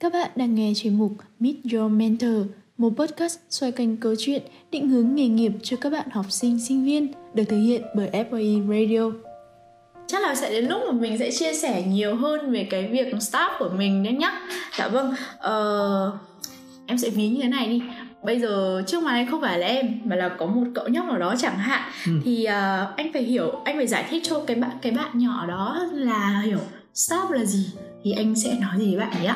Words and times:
Các 0.00 0.12
bạn 0.12 0.30
đang 0.36 0.54
nghe 0.54 0.72
chuyên 0.76 0.98
mục 0.98 1.12
Meet 1.40 1.54
Your 1.72 1.92
Mentor, 1.92 2.46
một 2.78 2.92
podcast 2.96 3.38
xoay 3.50 3.72
quanh 3.72 3.96
câu 3.96 4.14
chuyện 4.18 4.42
định 4.70 4.88
hướng 4.88 5.14
nghề 5.14 5.28
nghiệp 5.28 5.52
cho 5.62 5.76
các 5.80 5.90
bạn 5.90 6.10
học 6.10 6.26
sinh, 6.30 6.60
sinh 6.60 6.84
viên, 6.84 7.12
được 7.34 7.44
thực 7.48 7.60
hiện 7.60 7.82
bởi 7.96 8.10
FAE 8.10 8.66
Radio. 8.66 9.10
Chắc 10.06 10.22
là 10.22 10.34
sẽ 10.34 10.50
đến 10.50 10.64
lúc 10.64 10.80
mà 10.86 10.92
mình 10.92 11.18
sẽ 11.18 11.30
chia 11.30 11.54
sẻ 11.54 11.82
nhiều 11.82 12.16
hơn 12.16 12.52
về 12.52 12.66
cái 12.70 12.88
việc 12.88 13.14
staff 13.14 13.50
của 13.58 13.70
mình 13.76 14.02
nhé 14.02 14.12
nhá. 14.12 14.40
Dạ 14.78 14.88
vâng, 14.88 15.14
uh, 15.36 16.14
em 16.86 16.98
sẽ 16.98 17.10
ví 17.10 17.28
như 17.28 17.42
thế 17.42 17.48
này 17.48 17.68
đi 17.68 17.82
bây 18.24 18.40
giờ 18.40 18.82
trước 18.86 19.02
mặt 19.02 19.10
anh 19.10 19.30
không 19.30 19.40
phải 19.40 19.58
là 19.58 19.66
em 19.66 20.00
mà 20.04 20.16
là 20.16 20.28
có 20.38 20.46
một 20.46 20.64
cậu 20.74 20.88
nhóc 20.88 21.06
nào 21.06 21.18
đó 21.18 21.34
chẳng 21.38 21.58
hạn 21.58 21.90
ừ. 22.06 22.12
thì 22.24 22.46
uh, 22.48 22.96
anh 22.96 23.12
phải 23.12 23.22
hiểu 23.22 23.50
anh 23.64 23.76
phải 23.76 23.86
giải 23.86 24.04
thích 24.10 24.22
cho 24.26 24.40
cái 24.46 24.56
bạn 24.56 24.70
cái 24.82 24.92
bạn 24.92 25.18
nhỏ 25.18 25.46
đó 25.46 25.86
là 25.92 26.42
hiểu 26.44 26.58
staff 26.94 27.30
là 27.30 27.44
gì 27.44 27.66
thì 28.04 28.12
anh 28.12 28.34
sẽ 28.34 28.58
nói 28.60 28.78
gì 28.78 28.96
với 28.96 29.06
bạn 29.06 29.22
nhé 29.22 29.34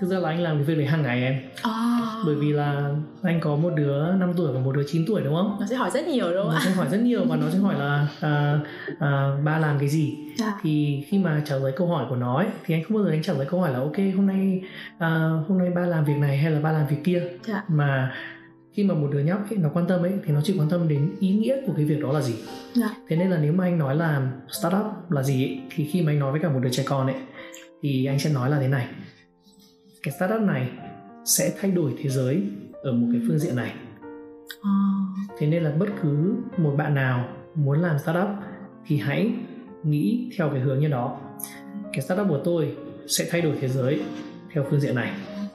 thực 0.00 0.06
ra 0.10 0.18
là 0.18 0.28
anh 0.28 0.40
làm 0.40 0.56
cái 0.56 0.64
việc 0.64 0.74
đấy 0.74 0.86
hàng 0.86 1.02
ngày 1.02 1.22
em 1.22 1.40
à. 1.62 2.00
bởi 2.26 2.34
vì 2.34 2.52
là 2.52 2.90
anh 3.22 3.40
có 3.40 3.56
một 3.56 3.70
đứa 3.76 4.12
5 4.12 4.32
tuổi 4.36 4.52
và 4.52 4.60
một 4.60 4.72
đứa 4.72 4.82
9 4.86 5.04
tuổi 5.06 5.22
đúng 5.24 5.34
không 5.34 5.56
nó 5.60 5.66
sẽ 5.66 5.76
hỏi 5.76 5.90
rất 5.90 6.08
nhiều 6.08 6.32
đúng 6.32 6.42
không 6.42 6.52
nó 6.52 6.60
sẽ 6.64 6.70
hỏi 6.70 6.86
rất 6.90 7.00
nhiều 7.00 7.24
và 7.28 7.36
nó 7.36 7.50
sẽ 7.50 7.58
hỏi 7.58 7.74
là 7.78 8.06
à, 8.20 8.60
à, 8.98 9.36
ba 9.44 9.58
làm 9.58 9.78
cái 9.78 9.88
gì 9.88 10.16
à. 10.42 10.52
thì 10.62 11.04
khi 11.08 11.18
mà 11.18 11.42
trả 11.44 11.56
lời 11.56 11.72
câu 11.76 11.86
hỏi 11.86 12.06
của 12.08 12.16
nó 12.16 12.36
ấy, 12.36 12.46
thì 12.64 12.74
anh 12.74 12.84
không 12.84 12.96
bao 12.96 13.04
giờ 13.04 13.10
anh 13.10 13.22
trả 13.22 13.32
lời 13.32 13.46
câu 13.50 13.60
hỏi 13.60 13.72
là 13.72 13.78
ok 13.78 13.96
hôm 14.16 14.26
nay 14.26 14.62
à, 14.98 15.30
hôm 15.48 15.58
nay 15.58 15.70
ba 15.70 15.86
làm 15.86 16.04
việc 16.04 16.16
này 16.18 16.38
hay 16.38 16.50
là 16.50 16.60
ba 16.60 16.72
làm 16.72 16.86
việc 16.86 17.04
kia 17.04 17.22
à. 17.48 17.64
mà 17.68 18.12
khi 18.72 18.84
mà 18.84 18.94
một 18.94 19.08
đứa 19.12 19.20
nhóc 19.20 19.50
ấy, 19.50 19.58
nó 19.58 19.68
quan 19.74 19.86
tâm 19.86 20.02
ấy 20.02 20.12
thì 20.24 20.32
nó 20.32 20.40
chỉ 20.44 20.54
quan 20.58 20.68
tâm 20.68 20.88
đến 20.88 21.10
ý 21.20 21.28
nghĩa 21.30 21.56
của 21.66 21.72
cái 21.76 21.84
việc 21.84 22.00
đó 22.02 22.12
là 22.12 22.20
gì 22.20 22.34
dạ. 22.74 22.90
thế 23.08 23.16
nên 23.16 23.30
là 23.30 23.38
nếu 23.42 23.52
mà 23.52 23.64
anh 23.64 23.78
nói 23.78 23.96
là 23.96 24.30
startup 24.48 24.86
là 25.10 25.22
gì 25.22 25.44
ấy, 25.44 25.60
thì 25.70 25.84
khi 25.84 26.02
mà 26.02 26.12
anh 26.12 26.18
nói 26.18 26.32
với 26.32 26.40
cả 26.40 26.48
một 26.48 26.60
đứa 26.62 26.70
trẻ 26.70 26.82
con 26.86 27.06
ấy 27.06 27.16
thì 27.82 28.04
anh 28.04 28.18
sẽ 28.18 28.30
nói 28.30 28.50
là 28.50 28.58
thế 28.60 28.68
này 28.68 28.86
cái 30.02 30.14
startup 30.16 30.40
này 30.40 30.70
sẽ 31.24 31.54
thay 31.60 31.70
đổi 31.70 31.94
thế 32.02 32.10
giới 32.10 32.42
ở 32.82 32.92
một 32.92 33.06
cái 33.12 33.20
phương 33.28 33.38
diện 33.38 33.56
này. 33.56 33.74
À. 34.62 34.72
thế 35.38 35.46
nên 35.46 35.62
là 35.62 35.70
bất 35.78 35.88
cứ 36.02 36.36
một 36.56 36.74
bạn 36.76 36.94
nào 36.94 37.28
muốn 37.54 37.80
làm 37.80 37.98
startup 37.98 38.28
thì 38.86 38.96
hãy 38.96 39.32
nghĩ 39.82 40.30
theo 40.38 40.50
cái 40.50 40.60
hướng 40.60 40.80
như 40.80 40.88
đó. 40.88 41.20
Cái 41.92 42.02
startup 42.02 42.28
của 42.28 42.40
tôi 42.44 42.76
sẽ 43.06 43.28
thay 43.30 43.40
đổi 43.40 43.56
thế 43.60 43.68
giới 43.68 44.02
theo 44.52 44.66
phương 44.70 44.80
diện 44.80 44.94
này 44.94 45.12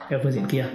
theo 0.08 0.20
phương 0.22 0.32
diện 0.32 0.44
kia. 0.48 0.66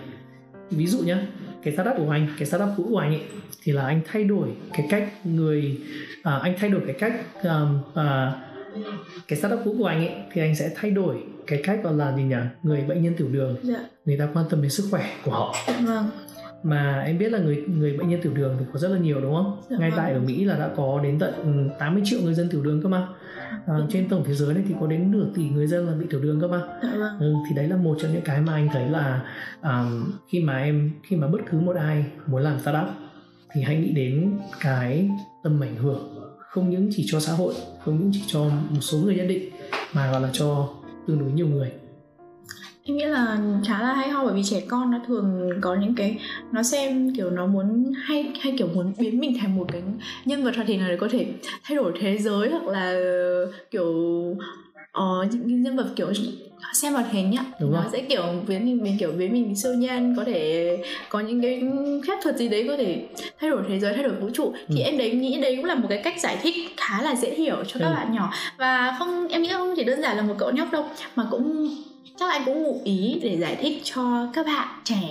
Ví 0.72 0.88
dụ 0.88 1.00
nhé 1.00 1.17
cái 1.64 1.73
startup 1.73 1.95
của 1.97 2.09
anh 2.09 2.28
cái 2.38 2.45
startup 2.45 2.70
cũ 2.78 2.86
của 2.90 2.97
anh 2.97 3.09
ấy 3.09 3.23
thì 3.64 3.72
là 3.72 3.86
anh 3.86 4.02
thay 4.06 4.23
đổi 4.23 4.50
cái 4.73 4.88
cách 4.90 5.25
người 5.25 5.78
à, 6.23 6.40
anh 6.44 6.56
thay 6.59 6.70
đổi 6.70 6.81
cái 6.86 6.95
cách 7.00 7.14
um, 7.44 7.81
à, 7.95 8.36
cái 9.28 9.39
startup 9.39 9.59
cũ 9.66 9.75
của 9.78 9.86
anh 9.86 10.08
ấy 10.08 10.16
thì 10.31 10.42
anh 10.42 10.56
sẽ 10.56 10.72
thay 10.75 10.92
đổi 10.92 11.23
cái 11.48 11.62
cách 11.64 11.80
gọi 11.84 11.94
là 11.94 12.16
gì 12.16 12.23
nhỉ 12.23 12.36
người 12.64 12.81
bệnh 12.81 13.03
nhân 13.03 13.14
tiểu 13.17 13.28
đường 13.28 13.56
dạ. 13.64 13.80
người 14.06 14.17
ta 14.17 14.28
quan 14.34 14.45
tâm 14.50 14.62
đến 14.62 14.72
sức 14.72 14.88
khỏe 14.92 15.17
của 15.23 15.31
họ 15.31 15.56
vâng 15.86 16.09
mà 16.64 17.02
em 17.06 17.17
biết 17.17 17.31
là 17.31 17.40
người 17.40 17.64
người 17.67 17.97
bệnh 17.97 18.09
nhân 18.09 18.22
tiểu 18.23 18.34
đường 18.34 18.56
thì 18.59 18.66
có 18.73 18.80
rất 18.80 18.88
là 18.88 18.97
nhiều 18.97 19.22
đúng 19.22 19.36
không? 19.36 19.62
Dạ 19.70 19.78
Ngay 19.80 19.92
vâng. 19.92 19.97
tại 19.97 20.14
ở 20.14 20.20
Mỹ 20.20 20.44
là 20.44 20.58
đã 20.58 20.70
có 20.75 21.00
đến 21.03 21.20
tận 21.20 21.70
80 21.80 22.03
triệu 22.06 22.20
người 22.22 22.34
dân 22.34 22.50
tiểu 22.50 22.64
đường 22.64 22.81
cơ 22.84 22.90
mà. 22.90 23.08
À, 23.66 23.73
trên 23.90 24.09
tổng 24.09 24.23
thế 24.25 24.34
giới 24.34 24.53
này 24.53 24.64
thì 24.67 24.75
có 24.80 24.88
đến 24.88 25.12
nửa 25.12 25.25
tỷ 25.36 25.50
người 25.50 25.67
dân 25.67 25.88
là 25.88 25.94
bị 25.94 26.06
tiểu 26.09 26.20
đường 26.22 26.42
cơ 26.42 26.47
mà. 26.47 26.62
Dạ 26.84 26.90
vâng. 26.97 27.20
Ừ, 27.20 27.34
thì 27.50 27.56
đấy 27.56 27.67
là 27.67 27.75
một 27.75 27.97
trong 28.02 28.14
những 28.14 28.22
cái 28.22 28.42
mà 28.42 28.53
anh 28.53 28.70
thấy 28.73 28.90
là 28.90 29.22
um, 29.62 30.12
khi 30.31 30.40
mà 30.40 30.58
em 30.58 30.92
khi 31.03 31.16
mà 31.16 31.28
bất 31.28 31.40
cứ 31.52 31.59
một 31.59 31.75
ai 31.75 32.06
muốn 32.25 32.42
làm 32.42 32.59
startup 32.59 32.88
thì 33.53 33.62
hãy 33.62 33.75
nghĩ 33.75 33.92
đến 33.92 34.38
cái 34.59 35.09
tầm 35.44 35.64
ảnh 35.64 35.75
hưởng 35.75 36.20
không 36.38 36.70
những 36.70 36.90
chỉ 36.92 37.06
cho 37.08 37.20
xã 37.20 37.34
hội, 37.34 37.53
không 37.90 38.00
những 38.00 38.12
chỉ 38.14 38.22
cho 38.28 38.40
một 38.44 38.82
số 38.82 38.98
người 38.98 39.16
nhất 39.16 39.26
định 39.30 39.50
mà 39.94 40.12
gọi 40.12 40.22
là 40.22 40.30
cho 40.34 40.70
tương 41.08 41.20
đối 41.20 41.32
nhiều 41.32 41.48
người. 41.48 41.72
Em 42.84 42.98
nghĩ 42.98 43.06
là 43.06 43.40
khá 43.68 43.81
là 43.81 43.94
hay 43.94 44.09
ho 44.09 44.26
bởi 44.26 44.34
vì 44.34 44.44
trẻ 44.44 44.62
con 44.68 44.92
nó 44.92 45.00
thường 45.08 45.50
có 45.62 45.76
những 45.76 45.96
cái 45.96 46.18
nó 46.52 46.64
xem 46.64 47.16
kiểu 47.16 47.30
nó 47.30 47.46
muốn 47.46 47.92
hay 47.96 48.31
hay 48.42 48.56
kiểu 48.58 48.68
muốn 48.68 48.94
biến 49.00 49.20
mình 49.20 49.38
thành 49.42 49.56
một 49.56 49.68
cái 49.72 49.81
nhân 50.25 50.44
vật 50.44 50.56
hoạt 50.56 50.68
hình 50.68 50.80
nào 50.80 50.90
để 50.90 50.97
có 50.97 51.08
thể 51.12 51.28
thay 51.63 51.75
đổi 51.75 51.94
thế 52.00 52.18
giới 52.18 52.50
hoặc 52.50 52.68
là 52.68 52.91
ờ, 52.91 53.52
kiểu 53.72 53.88
uh, 55.00 55.34
những 55.34 55.63
nhân 55.63 55.78
vật 55.78 55.88
kiểu 55.96 56.08
xem 56.74 56.94
hoạt 56.94 57.12
hình 57.12 57.31
nhá 57.31 57.44
Đúng 57.59 57.74
nó 57.74 57.81
rồi. 57.81 57.90
sẽ 57.94 58.02
kiểu 58.02 58.24
biến 58.47 58.66
mình, 58.66 58.84
mình 58.84 58.97
kiểu 59.00 59.12
biến 59.12 59.34
mình 59.34 59.56
siêu 59.56 59.74
nhân 59.74 60.14
có 60.18 60.24
thể 60.24 60.78
có 61.09 61.20
những 61.20 61.42
cái 61.42 61.62
phép 62.08 62.14
thuật 62.24 62.38
gì 62.38 62.50
đấy 62.50 62.66
có 62.68 62.78
thể 62.78 63.06
thay 63.40 63.50
đổi 63.50 63.62
thế 63.70 63.80
giới 63.80 63.94
thay 63.94 64.03
đổi 64.03 64.14
vũ 64.16 64.30
trụ 64.34 64.53
thì 64.68 64.81
Ừ. 64.81 64.86
em 64.86 64.98
đấy 64.98 65.12
nghĩ 65.12 65.42
đấy 65.42 65.56
cũng 65.56 65.66
là 65.66 65.75
một 65.75 65.88
cái 65.90 66.02
cách 66.03 66.19
giải 66.19 66.38
thích 66.42 66.56
khá 66.78 67.02
là 67.02 67.16
dễ 67.16 67.36
hiểu 67.36 67.56
cho 67.68 67.80
các 67.80 67.88
Ừ. 67.88 67.94
bạn 67.94 68.14
nhỏ 68.14 68.31
và 68.58 68.96
không 69.00 69.28
em 69.28 69.42
nghĩ 69.42 69.50
không 69.53 69.74
chỉ 69.75 69.84
đơn 69.84 70.02
giản 70.02 70.18
là 70.18 70.24
một 70.24 70.36
cậu 70.38 70.52
nhóc 70.52 70.72
đâu 70.72 70.86
mà 71.16 71.25
cũng 71.31 71.75
chắc 72.19 72.25
là 72.30 72.31
anh 72.36 72.46
cũng 72.46 72.64
ngụ 72.64 72.81
ý 72.84 73.19
để 73.24 73.38
giải 73.38 73.56
thích 73.62 73.81
cho 73.84 74.28
các 74.34 74.46
bạn 74.46 74.68
trẻ 74.84 75.02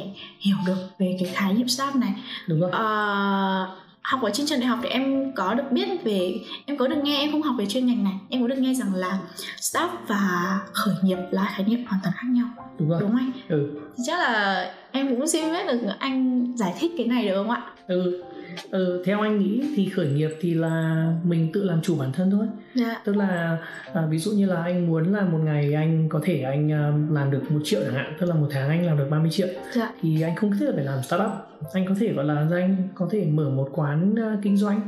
hiểu 0.41 0.57
được 0.67 0.77
về 0.99 1.17
cái 1.21 1.31
khái 1.35 1.53
niệm 1.53 1.69
startup 1.69 1.97
này 1.97 2.11
đúng 2.47 2.61
không? 2.61 2.71
Ờ, 2.71 3.69
học 4.09 4.23
ở 4.23 4.31
trên 4.31 4.47
trường 4.47 4.61
đại 4.61 4.69
học 4.69 4.79
thì 4.83 4.89
em 4.89 5.33
có 5.33 5.55
được 5.55 5.63
biết 5.71 6.05
về 6.05 6.41
em 6.67 6.77
có 6.77 6.87
được 6.87 6.97
nghe 7.03 7.19
em 7.19 7.33
không 7.33 7.43
học 7.43 7.55
về 7.59 7.67
chuyên 7.67 7.87
ngành 7.87 8.05
này. 8.05 8.13
Em 8.29 8.43
có 8.43 8.49
được 8.49 8.59
nghe 8.59 8.75
rằng 8.75 8.95
là 8.95 9.19
startup 9.61 9.91
và 10.07 10.59
khởi 10.73 10.95
nghiệp 11.03 11.19
là 11.31 11.53
khái 11.57 11.67
niệm 11.67 11.85
hoàn 11.87 12.01
toàn 12.03 12.15
khác 12.19 12.27
nhau. 12.31 12.47
Đúng 12.79 12.89
rồi. 12.89 13.01
đúng 13.01 13.11
không 13.11 13.19
anh? 13.19 13.31
Ừ. 13.49 13.81
chắc 14.07 14.19
là 14.19 14.67
em 14.93 15.09
cũng 15.09 15.29
xin 15.29 15.45
phép 15.53 15.67
được 15.67 15.79
anh 15.99 16.47
giải 16.57 16.75
thích 16.79 16.93
cái 16.97 17.07
này 17.07 17.29
được 17.29 17.35
không 17.37 17.51
ạ? 17.51 17.63
Ừ 17.87 18.25
ừ, 18.71 19.03
theo 19.07 19.21
anh 19.21 19.39
nghĩ 19.39 19.63
thì 19.77 19.89
khởi 19.89 20.07
nghiệp 20.07 20.31
thì 20.41 20.55
là 20.55 21.07
mình 21.25 21.51
tự 21.53 21.65
làm 21.65 21.83
chủ 21.83 21.97
bản 21.99 22.13
thân 22.13 22.31
thôi. 22.31 22.47
Dạ. 22.75 23.03
Tức 23.05 23.17
là 23.17 23.59
à, 23.95 24.07
ví 24.11 24.19
dụ 24.19 24.31
như 24.31 24.47
là 24.47 24.63
anh 24.63 24.87
muốn 24.87 25.13
là 25.13 25.23
một 25.23 25.39
ngày 25.45 25.75
anh 25.75 26.09
có 26.09 26.21
thể 26.23 26.43
anh 26.43 26.73
à, 26.73 26.93
làm 27.11 27.31
được 27.31 27.51
một 27.51 27.61
triệu 27.65 27.81
chẳng 27.85 27.95
hạn 27.95 28.17
tức 28.21 28.27
là 28.27 28.35
một 28.35 28.49
tháng 28.51 28.69
anh 28.69 28.87
làm 28.87 28.99
được 28.99 29.07
30 29.11 29.31
triệu. 29.31 29.49
Dạ. 29.73 29.93
Thì 30.03 30.23
anh 30.23 30.37
không 30.37 30.53
thiết 30.59 30.71
phải 30.75 30.85
làm 30.85 31.03
startup. 31.03 31.31
Anh 31.73 31.87
có 31.89 31.95
thể 32.01 32.13
gọi 32.13 32.25
là 32.25 32.47
anh 32.51 32.77
có 32.95 33.09
thể 33.11 33.25
mở 33.25 33.51
một 33.51 33.69
quán 33.73 34.15
à, 34.19 34.37
kinh 34.43 34.57
doanh 34.57 34.81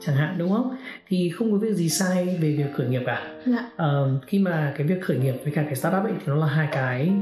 chẳng 0.00 0.16
hạn 0.16 0.34
đúng 0.38 0.50
không? 0.50 0.76
Thì 1.08 1.30
không 1.30 1.52
có 1.52 1.58
việc 1.58 1.74
gì 1.74 1.88
sai 1.88 2.38
về 2.40 2.52
việc 2.56 2.74
khởi 2.76 2.88
nghiệp 2.88 3.02
cả. 3.06 3.28
Dạ. 3.46 3.70
Ờ, 3.76 4.10
khi 4.26 4.38
mà 4.38 4.72
cái 4.76 4.86
việc 4.86 5.02
khởi 5.02 5.18
nghiệp 5.18 5.34
với 5.42 5.52
cả 5.52 5.62
cái 5.62 5.74
startup 5.74 6.04
ấy 6.04 6.12
thì 6.18 6.24
nó 6.26 6.36
là 6.36 6.46
hai 6.46 6.68
cái 6.72 7.12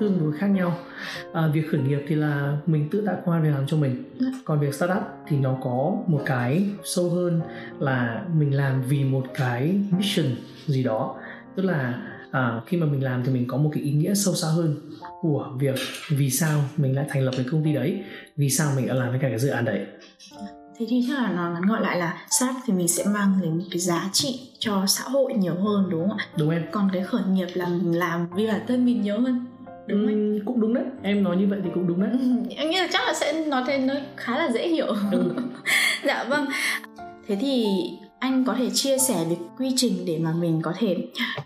tương 0.00 0.18
đối 0.20 0.32
khác 0.38 0.46
nhau. 0.46 0.78
À, 1.32 1.46
việc 1.54 1.62
khởi 1.70 1.80
nghiệp 1.80 2.00
thì 2.08 2.14
là 2.14 2.56
mình 2.66 2.88
tự 2.90 3.02
tạo 3.06 3.16
công 3.24 3.34
an 3.34 3.42
việc 3.42 3.50
làm 3.50 3.66
cho 3.66 3.76
mình. 3.76 4.04
Dạ. 4.20 4.26
còn 4.44 4.60
việc 4.60 4.74
startup 4.74 5.02
thì 5.28 5.36
nó 5.36 5.58
có 5.62 5.96
một 6.06 6.22
cái 6.26 6.70
sâu 6.84 7.10
hơn 7.10 7.40
là 7.78 8.24
mình 8.34 8.54
làm 8.54 8.82
vì 8.82 9.04
một 9.04 9.26
cái 9.34 9.80
mission 9.90 10.26
gì 10.66 10.82
đó. 10.82 11.16
Tức 11.56 11.62
là 11.62 12.02
à, 12.30 12.60
khi 12.66 12.76
mà 12.76 12.86
mình 12.86 13.04
làm 13.04 13.22
thì 13.24 13.32
mình 13.32 13.44
có 13.48 13.56
một 13.56 13.70
cái 13.74 13.82
ý 13.82 13.92
nghĩa 13.92 14.14
sâu 14.14 14.34
xa 14.34 14.48
hơn 14.48 14.76
của 15.20 15.48
việc 15.58 15.76
vì 16.10 16.30
sao 16.30 16.60
mình 16.76 16.96
lại 16.96 17.06
thành 17.08 17.22
lập 17.22 17.32
cái 17.36 17.46
công 17.50 17.64
ty 17.64 17.72
đấy 17.72 18.04
vì 18.36 18.50
sao 18.50 18.72
mình 18.76 18.86
đã 18.86 18.94
làm 18.94 19.10
với 19.10 19.18
cả 19.18 19.28
cái 19.28 19.38
dự 19.38 19.48
án 19.48 19.64
đấy. 19.64 19.86
Thế 20.78 20.86
thì 20.88 21.04
chắc 21.08 21.14
là 21.18 21.32
nó 21.32 21.50
ngắn 21.50 21.62
gọn 21.62 21.82
lại 21.82 21.98
là 21.98 22.26
startup 22.30 22.56
thì 22.66 22.72
mình 22.72 22.88
sẽ 22.88 23.04
mang 23.04 23.40
đến 23.42 23.58
một 23.58 23.64
cái 23.70 23.78
giá 23.78 24.10
trị 24.12 24.50
cho 24.58 24.84
xã 24.86 25.04
hội 25.04 25.32
nhiều 25.32 25.54
hơn 25.54 25.90
đúng 25.90 26.08
không 26.08 26.18
ạ? 26.18 26.26
Đúng 26.38 26.50
em. 26.50 26.62
Còn 26.72 26.90
cái 26.92 27.02
khởi 27.02 27.22
nghiệp 27.30 27.48
là 27.54 27.68
mình 27.68 27.98
làm 27.98 28.26
vì 28.36 28.46
bản 28.46 28.60
thân 28.68 28.84
mình 28.84 29.02
nhiều 29.02 29.20
hơn 29.20 29.46
đúng? 29.90 30.06
Ừm, 30.06 30.44
cũng 30.44 30.60
đúng 30.60 30.74
đấy 30.74 30.84
em 31.02 31.22
nói 31.22 31.36
như 31.36 31.46
vậy 31.50 31.58
thì 31.64 31.70
cũng 31.74 31.86
đúng 31.88 32.00
đấy 32.00 32.10
Ừ, 32.12 32.18
em 32.56 32.70
nghĩ 32.70 32.78
là 32.78 32.88
chắc 32.92 33.06
là 33.06 33.14
sẽ 33.14 33.32
nói 33.46 33.62
thế 33.66 33.78
nó 33.78 33.94
khá 34.16 34.38
là 34.38 34.50
dễ 34.54 34.68
hiểu 34.68 34.86
Ừ. 35.12 35.34
dạ 36.04 36.24
vâng 36.28 36.46
thế 37.28 37.36
thì 37.40 37.66
anh 38.20 38.44
có 38.44 38.54
thể 38.54 38.70
chia 38.70 38.98
sẻ 38.98 39.24
về 39.30 39.36
quy 39.58 39.72
trình 39.76 39.92
để 40.06 40.18
mà 40.18 40.32
mình 40.40 40.60
có 40.62 40.72
thể 40.78 40.96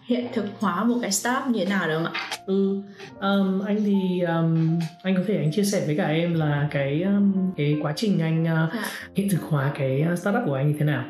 hiện 0.07 0.27
thực 0.35 0.45
hóa 0.59 0.85
một 0.85 0.95
cái 1.03 1.13
startup 1.13 1.55
như 1.55 1.59
thế 1.59 1.71
nào 1.71 1.89
được 1.89 1.95
không 1.95 2.13
ạ 2.13 2.21
Ừ, 2.47 2.83
um, 3.21 3.61
anh 3.67 3.85
thì 3.85 4.21
um, 4.21 4.79
anh 5.03 5.17
có 5.17 5.23
thể 5.27 5.37
anh 5.37 5.53
chia 5.53 5.65
sẻ 5.65 5.83
với 5.87 5.97
cả 5.97 6.07
em 6.07 6.35
là 6.35 6.69
cái 6.71 7.03
um, 7.03 7.53
cái 7.57 7.79
quá 7.83 7.93
trình 7.97 8.19
anh 8.19 8.43
uh, 8.43 8.75
dạ 8.75 8.83
hiện 9.15 9.29
thực 9.31 9.43
hóa 9.43 9.73
cái 9.79 10.05
uh, 10.13 10.19
startup 10.19 10.43
của 10.47 10.55
anh 10.55 10.69
như 10.69 10.77
thế 10.79 10.85
nào. 10.85 11.05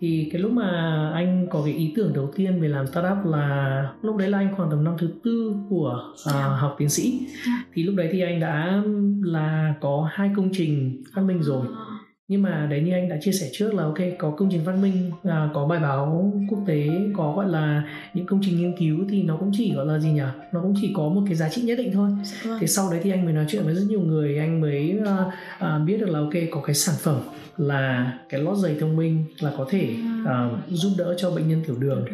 Thì 0.00 0.28
cái 0.32 0.40
lúc 0.40 0.52
mà 0.52 0.70
anh 1.14 1.46
có 1.50 1.62
cái 1.64 1.74
ý 1.74 1.92
tưởng 1.96 2.12
đầu 2.12 2.32
tiên 2.36 2.60
về 2.60 2.68
làm 2.68 2.86
startup 2.86 3.24
là 3.24 3.88
lúc 4.02 4.16
đấy 4.16 4.30
là 4.30 4.38
anh 4.38 4.54
khoảng 4.56 4.70
tầm 4.70 4.84
năm 4.84 4.94
thứ 4.98 5.10
tư 5.24 5.54
của 5.70 6.12
uh, 6.12 6.34
Dạ. 6.34 6.48
học 6.48 6.74
tiến 6.78 6.88
sĩ. 6.88 7.26
Dạ. 7.46 7.64
Thì 7.74 7.82
lúc 7.82 7.94
đấy 7.94 8.08
thì 8.12 8.20
anh 8.20 8.40
đã 8.40 8.82
là 9.22 9.74
có 9.80 10.08
hai 10.12 10.30
công 10.36 10.50
trình 10.52 11.02
phát 11.14 11.22
minh 11.22 11.42
rồi 11.42 11.66
nhưng 12.28 12.42
mà 12.42 12.66
đấy 12.70 12.80
như 12.80 12.92
anh 12.92 13.08
đã 13.08 13.16
chia 13.20 13.32
sẻ 13.32 13.48
trước 13.52 13.74
là 13.74 13.82
ok 13.82 13.98
có 14.18 14.30
công 14.30 14.48
trình 14.50 14.64
văn 14.64 14.82
minh 14.82 15.10
à, 15.24 15.50
có 15.54 15.66
bài 15.66 15.80
báo 15.80 16.32
quốc 16.50 16.58
tế 16.66 16.86
có 17.16 17.32
gọi 17.36 17.48
là 17.48 17.82
những 18.14 18.26
công 18.26 18.40
trình 18.42 18.56
nghiên 18.58 18.76
cứu 18.78 18.98
thì 19.10 19.22
nó 19.22 19.36
cũng 19.36 19.50
chỉ 19.54 19.74
gọi 19.74 19.86
là 19.86 19.98
gì 19.98 20.10
nhỉ? 20.10 20.22
Nó 20.52 20.60
cũng 20.60 20.74
chỉ 20.80 20.92
có 20.94 21.02
một 21.02 21.22
cái 21.26 21.34
giá 21.34 21.48
trị 21.48 21.62
nhất 21.62 21.78
định 21.78 21.92
thôi. 21.92 22.10
Vâng. 22.44 22.58
thế 22.60 22.66
sau 22.66 22.90
đấy 22.90 23.00
thì 23.02 23.10
anh 23.10 23.24
mới 23.24 23.34
nói 23.34 23.44
chuyện 23.48 23.64
với 23.64 23.74
rất 23.74 23.84
nhiều 23.88 24.00
người. 24.00 24.38
Anh 24.38 24.60
mới 24.60 24.98
à, 25.06 25.16
à, 25.58 25.78
biết 25.78 25.96
được 26.00 26.08
là 26.08 26.18
ok 26.18 26.32
có 26.50 26.60
cái 26.60 26.74
sản 26.74 26.94
phẩm 26.98 27.20
là 27.56 28.12
cái 28.28 28.40
lót 28.40 28.58
giày 28.58 28.76
thông 28.80 28.96
minh 28.96 29.24
là 29.40 29.52
có 29.58 29.66
thể 29.70 29.94
à, 30.26 30.50
giúp 30.68 30.90
đỡ 30.98 31.14
cho 31.18 31.30
bệnh 31.30 31.48
nhân 31.48 31.62
tiểu 31.66 31.76
đường. 31.78 32.04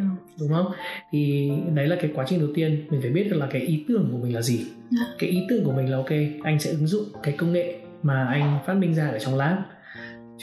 đúng 0.40 0.48
không? 0.48 0.66
Thì 1.12 1.50
đấy 1.74 1.86
là 1.86 1.96
cái 2.00 2.10
quá 2.14 2.24
trình 2.28 2.40
đầu 2.40 2.48
tiên. 2.54 2.86
Mình 2.90 3.00
phải 3.02 3.10
biết 3.10 3.24
được 3.30 3.36
là 3.36 3.46
cái 3.50 3.62
ý 3.62 3.84
tưởng 3.88 4.08
của 4.12 4.18
mình 4.18 4.34
là 4.34 4.42
gì. 4.42 4.66
Dạ. 4.90 5.06
cái 5.18 5.30
ý 5.30 5.40
tưởng 5.48 5.64
của 5.64 5.72
mình 5.72 5.90
là 5.90 5.96
ok 5.96 6.10
anh 6.42 6.60
sẽ 6.60 6.70
ứng 6.70 6.86
dụng 6.86 7.04
cái 7.22 7.34
công 7.38 7.52
nghệ 7.52 7.74
mà 8.02 8.24
anh 8.24 8.58
phát 8.66 8.74
minh 8.74 8.94
ra 8.94 9.08
ở 9.08 9.18
trong 9.18 9.36
lab 9.36 9.58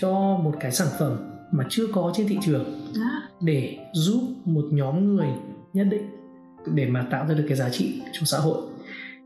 cho 0.02 0.40
một 0.44 0.54
cái 0.60 0.72
sản 0.72 0.88
phẩm 1.00 1.18
mà 1.52 1.64
chưa 1.70 1.88
có 1.94 2.14
trên 2.16 2.28
thị 2.28 2.38
trường. 2.46 2.66
Để 3.42 3.78
giúp 3.94 4.22
một 4.46 4.66
nhóm 4.72 5.16
người 5.16 5.28
nhất 5.74 5.88
định 5.92 6.10
để 6.74 6.86
mà 6.86 7.08
tạo 7.12 7.28
ra 7.28 7.34
được 7.34 7.46
cái 7.48 7.58
giá 7.58 7.70
trị 7.70 8.02
trong 8.14 8.26
xã 8.26 8.38
hội. 8.38 8.62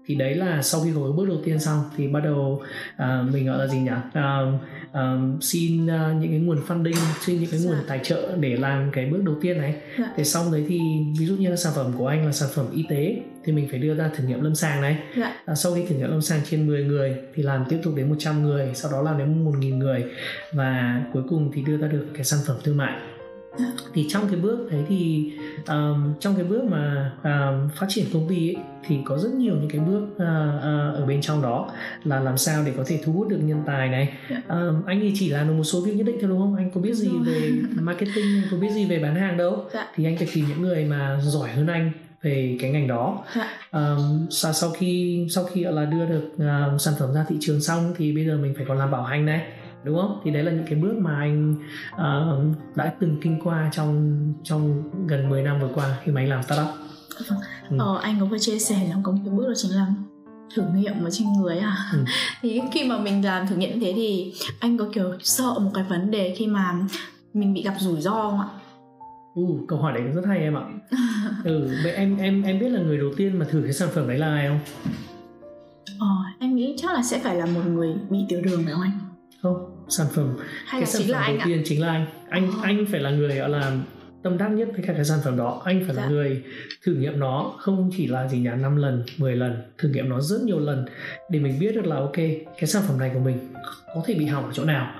Thì 0.05 0.15
đấy 0.15 0.35
là 0.35 0.61
sau 0.61 0.81
khi 0.81 0.91
có 0.95 1.01
cái 1.01 1.11
bước 1.17 1.25
đầu 1.27 1.37
tiên 1.43 1.59
xong 1.59 1.83
thì 1.97 2.07
bắt 2.07 2.19
đầu 2.19 2.61
uh, 2.95 3.33
mình 3.33 3.45
gọi 3.45 3.57
là 3.57 3.67
gì 3.67 3.79
nhỉ? 3.79 3.91
Uh, 3.91 4.61
uh, 4.89 5.43
xin 5.43 5.85
uh, 5.85 6.21
những 6.21 6.31
cái 6.31 6.39
nguồn 6.39 6.57
funding 6.67 6.95
xin 7.21 7.39
những 7.39 7.51
cái 7.51 7.59
nguồn 7.59 7.73
dạ. 7.73 7.83
tài 7.87 7.99
trợ 8.03 8.35
để 8.39 8.55
làm 8.55 8.91
cái 8.91 9.05
bước 9.05 9.21
đầu 9.23 9.35
tiên 9.41 9.57
này. 9.57 9.75
Dạ. 9.99 10.13
thì 10.15 10.23
xong 10.23 10.51
đấy 10.51 10.65
thì 10.67 10.79
ví 11.19 11.25
dụ 11.25 11.35
như 11.35 11.49
là 11.49 11.55
sản 11.55 11.73
phẩm 11.75 11.91
của 11.97 12.07
anh 12.07 12.25
là 12.25 12.31
sản 12.31 12.49
phẩm 12.53 12.65
y 12.73 12.85
tế 12.89 13.21
thì 13.43 13.53
mình 13.53 13.67
phải 13.71 13.79
đưa 13.79 13.95
ra 13.95 14.09
thử 14.15 14.23
nghiệm 14.23 14.41
lâm 14.41 14.55
sàng 14.55 14.81
này. 14.81 14.97
Dạ. 15.17 15.33
à, 15.45 15.55
sau 15.55 15.73
khi 15.73 15.85
thử 15.85 15.95
nghiệm 15.95 16.09
lâm 16.09 16.21
sàng 16.21 16.39
trên 16.49 16.67
10 16.67 16.83
người 16.83 17.15
thì 17.35 17.43
làm 17.43 17.65
tiếp 17.69 17.79
tục 17.83 17.93
đến 17.95 18.09
100 18.09 18.43
người 18.43 18.71
sau 18.73 18.91
đó 18.91 19.01
làm 19.01 19.17
đến 19.17 19.45
1.000 19.45 19.77
người 19.77 20.03
và 20.53 21.01
cuối 21.13 21.23
cùng 21.29 21.51
thì 21.53 21.61
đưa 21.61 21.77
ra 21.77 21.87
được 21.87 22.05
cái 22.13 22.23
sản 22.23 22.39
phẩm 22.47 22.57
thương 22.63 22.77
mại. 22.77 22.99
Thì 23.93 24.05
trong 24.09 24.27
cái 24.31 24.39
bước 24.39 24.71
đấy 24.71 24.83
thì 24.89 25.31
um, 25.67 26.13
trong 26.19 26.35
cái 26.35 26.43
bước 26.43 26.63
mà 26.63 27.11
um, 27.23 27.69
phát 27.75 27.85
triển 27.89 28.05
công 28.13 28.29
ty 28.29 28.49
ấy, 28.49 28.63
thì 28.87 28.97
có 29.05 29.17
rất 29.17 29.33
nhiều 29.33 29.55
những 29.55 29.69
cái 29.69 29.81
bước 29.81 30.03
uh, 30.03 30.17
uh, 30.17 30.95
ở 30.95 31.05
bên 31.07 31.21
trong 31.21 31.41
đó 31.41 31.71
là 32.03 32.19
làm 32.19 32.37
sao 32.37 32.63
để 32.65 32.73
có 32.77 32.83
thể 32.87 32.99
thu 33.03 33.13
hút 33.13 33.27
được 33.27 33.39
nhân 33.41 33.63
tài 33.65 33.89
này. 33.89 34.13
Um, 34.47 34.85
anh 34.85 34.99
thì 35.01 35.13
chỉ 35.15 35.29
làm 35.29 35.47
được 35.47 35.53
một 35.53 35.63
số 35.63 35.81
việc 35.81 35.93
nhất 35.93 36.05
định 36.07 36.17
thôi 36.21 36.29
đúng 36.29 36.39
không? 36.39 36.55
Anh 36.55 36.71
có 36.71 36.81
biết 36.81 36.93
gì 36.93 37.09
về 37.25 37.51
marketing 37.81 38.41
anh 38.43 38.47
có 38.51 38.57
biết 38.57 38.69
gì 38.71 38.85
về 38.85 38.99
bán 38.99 39.15
hàng 39.15 39.37
đâu. 39.37 39.65
Dạ. 39.73 39.87
thì 39.95 40.05
anh 40.05 40.17
phải 40.17 40.27
tìm 40.33 40.45
những 40.49 40.61
người 40.61 40.85
mà 40.85 41.19
giỏi 41.23 41.49
hơn 41.49 41.67
anh 41.67 41.91
về 42.21 42.57
cái 42.59 42.71
ngành 42.71 42.87
đó 42.87 43.23
um, 43.71 44.27
sau, 44.29 44.53
sau 44.53 44.69
khi 44.69 45.25
sau 45.29 45.43
khi 45.43 45.63
là 45.63 45.85
đưa 45.85 46.05
được 46.05 46.31
uh, 46.35 46.81
sản 46.81 46.93
phẩm 46.99 47.13
ra 47.13 47.25
thị 47.29 47.35
trường 47.39 47.61
xong 47.61 47.93
thì 47.97 48.15
bây 48.15 48.25
giờ 48.25 48.37
mình 48.37 48.53
phải 48.55 48.65
còn 48.67 48.77
làm 48.77 48.91
bảo 48.91 49.03
hành 49.03 49.25
này 49.25 49.41
đúng 49.83 49.97
không 49.97 50.21
thì 50.23 50.31
đấy 50.31 50.43
là 50.43 50.51
những 50.51 50.65
cái 50.65 50.75
bước 50.75 50.93
mà 50.97 51.15
anh 51.15 51.55
uh, 51.93 52.75
đã 52.75 52.93
từng 52.99 53.17
kinh 53.21 53.39
qua 53.43 53.69
trong 53.73 54.17
trong 54.43 54.83
gần 55.07 55.29
10 55.29 55.43
năm 55.43 55.59
vừa 55.61 55.69
qua 55.75 55.97
khi 56.03 56.11
mà 56.11 56.21
anh 56.21 56.29
làm 56.29 56.43
startup 56.43 56.67
vâng. 57.29 57.39
ừ. 57.69 57.75
ờ, 57.79 57.99
anh 58.01 58.17
có 58.19 58.25
vừa 58.25 58.39
chia 58.39 58.59
sẻ 58.59 58.87
là 58.89 58.95
có 59.03 59.11
một 59.11 59.19
cái 59.25 59.33
bước 59.33 59.47
đó 59.47 59.53
chính 59.55 59.71
là 59.71 59.87
thử 60.55 60.63
nghiệm 60.75 61.03
ở 61.03 61.09
trên 61.11 61.27
người 61.33 61.57
à 61.57 61.77
ừ. 61.93 61.99
thì 62.41 62.61
khi 62.73 62.83
mà 62.83 62.97
mình 62.97 63.25
làm 63.25 63.47
thử 63.47 63.55
nghiệm 63.55 63.79
thế 63.79 63.93
thì 63.95 64.33
anh 64.59 64.77
có 64.77 64.85
kiểu 64.93 65.13
sợ 65.23 65.59
một 65.59 65.71
cái 65.73 65.83
vấn 65.89 66.11
đề 66.11 66.35
khi 66.37 66.47
mà 66.47 66.75
mình 67.33 67.53
bị 67.53 67.63
gặp 67.63 67.75
rủi 67.79 68.01
ro 68.01 68.11
không 68.11 68.39
ạ 68.39 68.47
Ừ, 69.35 69.43
câu 69.67 69.79
hỏi 69.79 69.93
đấy 69.93 70.03
rất 70.15 70.25
hay 70.27 70.39
em 70.39 70.57
ạ. 70.57 70.63
ừ, 71.43 71.69
vậy 71.83 71.93
em 71.93 72.17
em 72.17 72.43
em 72.43 72.59
biết 72.59 72.69
là 72.69 72.81
người 72.81 72.97
đầu 72.97 73.09
tiên 73.17 73.39
mà 73.39 73.45
thử 73.49 73.61
cái 73.63 73.73
sản 73.73 73.89
phẩm 73.93 74.07
đấy 74.07 74.17
là 74.17 74.27
ai 74.27 74.47
không? 74.47 74.59
Ờ, 75.99 76.07
em 76.39 76.55
nghĩ 76.55 76.75
chắc 76.77 76.93
là 76.93 77.03
sẽ 77.03 77.19
phải 77.19 77.35
là 77.35 77.45
một 77.45 77.61
người 77.67 77.95
bị 78.09 78.19
tiểu 78.29 78.41
đường 78.41 78.63
phải 78.63 78.73
không 78.73 78.81
anh? 78.81 78.99
không 79.41 79.85
sản 79.89 80.07
phẩm 80.11 80.37
Hay 80.65 80.81
cái 80.81 80.91
sản 80.91 81.01
phẩm 81.01 81.21
đầu 81.27 81.37
tiên 81.45 81.61
chính 81.65 81.81
là 81.81 81.87
anh 81.87 82.05
anh 82.29 82.49
oh. 82.49 82.63
anh 82.63 82.85
phải 82.91 82.99
là 82.99 83.09
người 83.09 83.35
gọi 83.35 83.49
là 83.49 83.77
tâm 84.23 84.37
đắc 84.37 84.47
nhất 84.47 84.69
với 84.73 84.83
cả 84.87 84.93
cái 84.93 85.05
sản 85.05 85.19
phẩm 85.23 85.37
đó 85.37 85.61
anh 85.65 85.83
phải 85.85 85.95
dạ. 85.95 86.03
là 86.03 86.09
người 86.09 86.43
thử 86.85 86.93
nghiệm 86.93 87.19
nó 87.19 87.53
không 87.57 87.89
chỉ 87.97 88.07
là 88.07 88.27
gì 88.27 88.39
nhỉ 88.39 88.49
5 88.59 88.75
lần 88.75 89.03
10 89.17 89.35
lần 89.35 89.61
thử 89.77 89.89
nghiệm 89.89 90.09
nó 90.09 90.21
rất 90.21 90.41
nhiều 90.41 90.59
lần 90.59 90.85
để 91.29 91.39
mình 91.39 91.59
biết 91.59 91.75
được 91.75 91.85
là 91.85 91.95
ok 91.95 92.15
cái 92.57 92.67
sản 92.67 92.83
phẩm 92.87 92.99
này 92.99 93.11
của 93.13 93.19
mình 93.19 93.37
có 93.95 94.03
thể 94.05 94.13
bị 94.13 94.25
hỏng 94.25 94.45
ở 94.45 94.51
chỗ 94.53 94.65
nào 94.65 94.93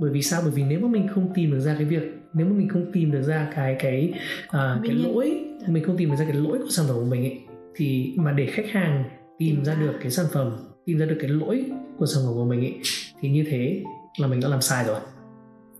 bởi 0.00 0.10
vì 0.10 0.22
sao 0.22 0.40
bởi 0.42 0.52
vì 0.52 0.62
nếu 0.62 0.80
mà 0.80 0.88
mình 0.88 1.08
không 1.14 1.34
tìm 1.34 1.50
được 1.50 1.60
ra 1.60 1.74
cái 1.74 1.84
việc 1.84 2.15
nếu 2.34 2.46
mà 2.46 2.52
mình 2.52 2.68
không 2.68 2.92
tìm 2.92 3.12
được 3.12 3.22
ra 3.22 3.48
cái 3.54 3.76
cái 3.78 4.12
à, 4.48 4.78
cái 4.82 4.92
lỗi 4.92 5.44
dạ. 5.60 5.66
mình 5.68 5.84
không 5.84 5.96
tìm 5.96 6.10
được 6.10 6.16
ra 6.16 6.24
cái 6.24 6.34
lỗi 6.34 6.58
của 6.58 6.70
sản 6.70 6.86
phẩm 6.88 6.96
của 6.96 7.04
mình 7.04 7.22
ấy 7.22 7.40
thì 7.74 8.14
mà 8.16 8.32
để 8.32 8.46
khách 8.46 8.70
hàng 8.70 9.04
tìm 9.38 9.64
ra 9.64 9.74
được 9.74 9.92
cái 10.00 10.10
sản 10.10 10.26
phẩm 10.32 10.56
tìm 10.84 10.98
ra 10.98 11.06
được 11.06 11.16
cái 11.20 11.30
lỗi 11.30 11.64
của 11.98 12.06
sản 12.06 12.22
phẩm 12.26 12.34
của 12.34 12.44
mình 12.44 12.60
ấy 12.60 12.80
thì 13.20 13.28
như 13.28 13.44
thế 13.50 13.82
là 14.18 14.26
mình 14.26 14.40
đã 14.40 14.48
làm 14.48 14.60
sai 14.60 14.84
rồi. 14.84 15.00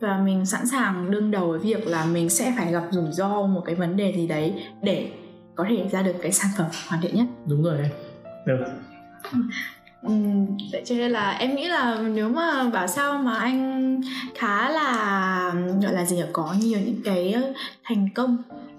Và 0.00 0.22
mình 0.24 0.46
sẵn 0.46 0.66
sàng 0.66 1.10
đương 1.10 1.30
đầu 1.30 1.48
với 1.48 1.58
việc 1.58 1.86
là 1.86 2.06
mình 2.06 2.28
sẽ 2.28 2.54
phải 2.58 2.72
gặp 2.72 2.84
rủi 2.90 3.12
ro 3.12 3.46
một 3.46 3.62
cái 3.66 3.74
vấn 3.74 3.96
đề 3.96 4.12
gì 4.16 4.26
đấy 4.26 4.54
để 4.82 5.10
có 5.54 5.66
thể 5.68 5.88
ra 5.92 6.02
được 6.02 6.14
cái 6.22 6.32
sản 6.32 6.50
phẩm 6.58 6.66
hoàn 6.88 7.02
thiện 7.02 7.14
nhất. 7.14 7.26
Đúng 7.46 7.62
rồi 7.62 7.78
em. 7.78 7.90
Được 8.46 8.64
Ừ, 10.06 10.12
vậy 10.72 10.82
cho 10.84 10.94
nên 10.94 11.10
là 11.10 11.30
em 11.30 11.54
nghĩ 11.54 11.68
là 11.68 11.98
nếu 12.14 12.28
mà 12.28 12.70
bảo 12.70 12.86
sao 12.86 13.18
mà 13.18 13.34
anh 13.34 14.00
khá 14.34 14.70
là 14.70 15.52
gọi 15.82 15.92
là 15.92 16.04
gì 16.04 16.22
có 16.32 16.54
nhiều 16.60 16.78
những 16.86 17.00
cái 17.04 17.34
thành 17.84 18.08
công 18.14 18.36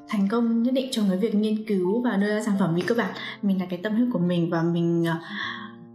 thành 0.10 0.28
công 0.32 0.64
nhất 0.64 0.74
định 0.74 0.88
trong 0.92 1.06
cái 1.10 1.18
việc 1.18 1.36
nghiên 1.36 1.66
cứu 1.68 2.02
và 2.02 2.12
đưa 2.12 2.28
ra 2.28 2.44
sản 2.44 2.56
phẩm 2.60 2.76
vì 2.76 2.82
cơ 2.82 2.96
bản. 2.96 3.12
Mình 3.42 3.60
là 3.60 3.66
cái 3.70 3.80
tâm 3.84 3.96
huyết 3.96 4.08
của 4.14 4.20
mình 4.20 4.50
và 4.50 4.62
mình 4.62 5.02
uh, 5.02 5.24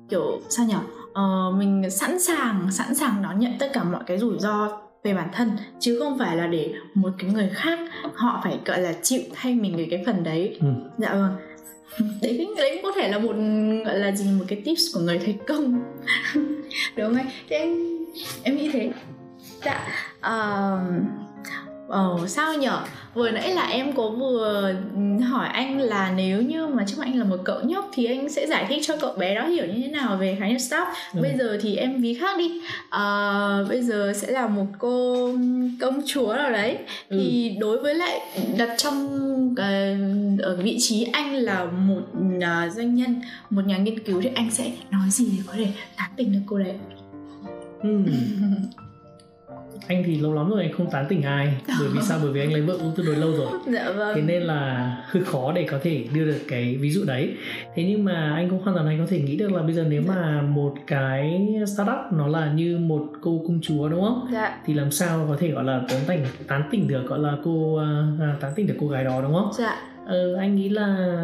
kiểu 0.09 0.41
sao 0.49 0.67
nhỉ? 0.67 0.75
Uh, 1.11 1.59
mình 1.59 1.91
sẵn 1.91 2.21
sàng 2.21 2.73
sẵn 2.73 2.95
sàng 2.95 3.23
đón 3.23 3.39
nhận 3.39 3.53
tất 3.59 3.71
cả 3.73 3.85
mọi 3.85 4.03
cái 4.07 4.19
rủi 4.19 4.39
ro 4.39 4.69
về 5.05 5.15
bản 5.15 5.29
thân 5.33 5.51
chứ 5.81 5.99
không 5.99 6.19
phải 6.19 6.37
là 6.37 6.47
để 6.47 6.75
một 6.95 7.11
cái 7.19 7.31
người 7.31 7.51
khác 7.55 7.79
họ 8.15 8.41
phải 8.45 8.59
gọi 8.65 8.81
là 8.81 8.93
chịu 9.03 9.23
thay 9.35 9.55
mình 9.55 9.77
về 9.77 9.89
cái 9.91 10.03
phần 10.07 10.25
đấy. 10.25 10.59
Ừ. 10.61 10.67
dạ 10.99 11.15
vâng 11.15 11.37
đấy 11.99 12.49
đấy 12.57 12.71
cũng 12.73 12.83
có 12.83 13.01
thể 13.01 13.09
là 13.09 13.19
một 13.19 13.37
gọi 13.85 13.99
là 13.99 14.13
gì 14.13 14.31
một 14.39 14.45
cái 14.49 14.63
tips 14.65 14.83
của 14.95 15.01
người 15.01 15.19
thành 15.19 15.37
công. 15.47 15.83
Đúng 16.97 17.07
không 17.07 17.17
anh 17.17 17.27
thế 17.49 17.57
em 17.57 17.77
em 18.43 18.57
nghĩ 18.57 18.71
thế. 18.73 18.91
Dạ 19.65 19.87
uh, 20.19 20.81
Ồ 21.89 22.19
oh, 22.23 22.29
sao 22.29 22.55
nhở 22.55 22.81
Vừa 23.15 23.31
nãy 23.31 23.55
là 23.55 23.63
em 23.63 23.93
có 23.93 24.09
vừa 24.09 24.75
hỏi 25.23 25.49
anh 25.49 25.81
là 25.81 26.13
nếu 26.17 26.43
như 26.43 26.67
mà 26.67 26.85
mặt 26.97 27.05
anh 27.05 27.19
là 27.19 27.25
một 27.25 27.37
cậu 27.45 27.61
nhóc 27.61 27.91
Thì 27.95 28.05
anh 28.05 28.29
sẽ 28.29 28.47
giải 28.47 28.67
thích 28.69 28.81
cho 28.83 28.97
cậu 28.97 29.13
bé 29.13 29.35
đó 29.35 29.47
hiểu 29.47 29.67
như 29.67 29.83
thế 29.83 29.89
nào 29.89 30.17
về 30.17 30.37
khái 30.41 30.49
niệm 30.49 30.59
staff 30.59 30.87
ừ. 31.15 31.23
Bây 31.23 31.33
giờ 31.39 31.59
thì 31.63 31.77
em 31.77 32.03
ví 32.03 32.15
khác 32.15 32.39
đi 32.39 32.61
à, 32.91 33.59
Bây 33.69 33.83
giờ 33.83 34.13
sẽ 34.17 34.31
là 34.31 34.47
một 34.47 34.67
cô 34.79 35.29
công 35.81 36.03
chúa 36.07 36.35
nào 36.35 36.51
đấy 36.51 36.79
ừ. 37.09 37.17
Thì 37.21 37.57
đối 37.61 37.79
với 37.79 37.95
lại 37.95 38.21
đặt 38.59 38.75
trong 38.77 39.07
uh, 39.53 40.43
ở 40.43 40.57
vị 40.57 40.77
trí 40.81 41.05
anh 41.13 41.35
là 41.35 41.65
một 41.65 42.03
uh, 42.19 42.73
doanh 42.73 42.95
nhân 42.95 43.21
Một 43.51 43.63
nhà 43.67 43.77
nghiên 43.77 43.99
cứu 43.99 44.21
thì 44.23 44.31
anh 44.35 44.51
sẽ 44.51 44.73
nói 44.91 45.11
gì 45.11 45.29
để 45.37 45.43
có 45.47 45.53
thể 45.57 45.67
tán 45.97 46.11
tỉnh 46.17 46.33
được 46.33 46.41
cô 46.47 46.59
đấy 46.59 46.75
ừ. 47.83 47.99
anh 49.87 50.03
thì 50.07 50.21
lâu 50.21 50.35
lắm 50.35 50.51
rồi 50.51 50.63
anh 50.63 50.73
không 50.73 50.91
tán 50.91 51.07
tỉnh 51.09 51.23
ai. 51.23 51.55
Bởi 51.81 51.89
vì 51.95 52.01
sao? 52.03 52.19
Bởi 52.23 52.33
vì 52.33 52.41
anh 52.41 52.53
lấy 52.53 52.63
vợ 52.63 52.77
cũng 52.79 52.93
tương 52.97 53.07
đối 53.07 53.17
lâu 53.17 53.33
rồi. 53.33 53.49
Dạ 53.73 53.93
vâng. 53.97 54.13
thế 54.15 54.23
nên 54.23 54.43
là 54.43 54.97
hơi 55.07 55.25
khó 55.25 55.53
để 55.53 55.67
có 55.71 55.79
thể 55.83 56.05
đưa 56.15 56.25
được 56.25 56.41
cái 56.49 56.77
ví 56.81 56.91
dụ 56.91 57.05
đấy. 57.05 57.37
Thế 57.75 57.85
nhưng 57.85 58.05
mà 58.05 58.33
anh 58.35 58.51
cũng 58.51 58.63
hoàn 58.63 58.77
toàn 58.77 58.87
anh 58.87 58.99
có 58.99 59.07
thể 59.09 59.21
nghĩ 59.21 59.37
được 59.37 59.53
là 59.53 59.63
bây 59.63 59.73
giờ 59.73 59.85
nếu 59.89 60.03
mà 60.09 60.43
một 60.43 60.75
cái 60.87 61.49
startup 61.77 62.13
nó 62.13 62.27
là 62.27 62.53
như 62.53 62.79
một 62.79 63.07
cô 63.21 63.45
công 63.47 63.61
chúa 63.63 63.89
đúng 63.89 64.01
không? 64.01 64.29
Dạ. 64.33 64.61
thì 64.67 64.75
làm 64.75 64.91
sao 64.91 65.27
có 65.29 65.37
thể 65.41 65.51
gọi 65.51 65.65
là 65.65 65.81
tán 65.89 66.01
tỉnh 66.07 66.25
tán 66.49 66.69
tỉnh 66.71 66.89
được 66.89 67.07
gọi 67.07 67.19
là 67.19 67.37
cô 67.45 67.75
uh, 67.75 68.41
tán 68.41 68.53
tỉnh 68.57 68.67
được 68.67 68.77
cô 68.81 68.89
gái 68.89 69.05
đó 69.05 69.23
đúng 69.23 69.35
không? 69.35 69.51
Dạ. 69.59 69.77
ờ, 70.07 70.37
anh 70.37 70.57
nghĩ 70.57 70.69
là 70.69 71.17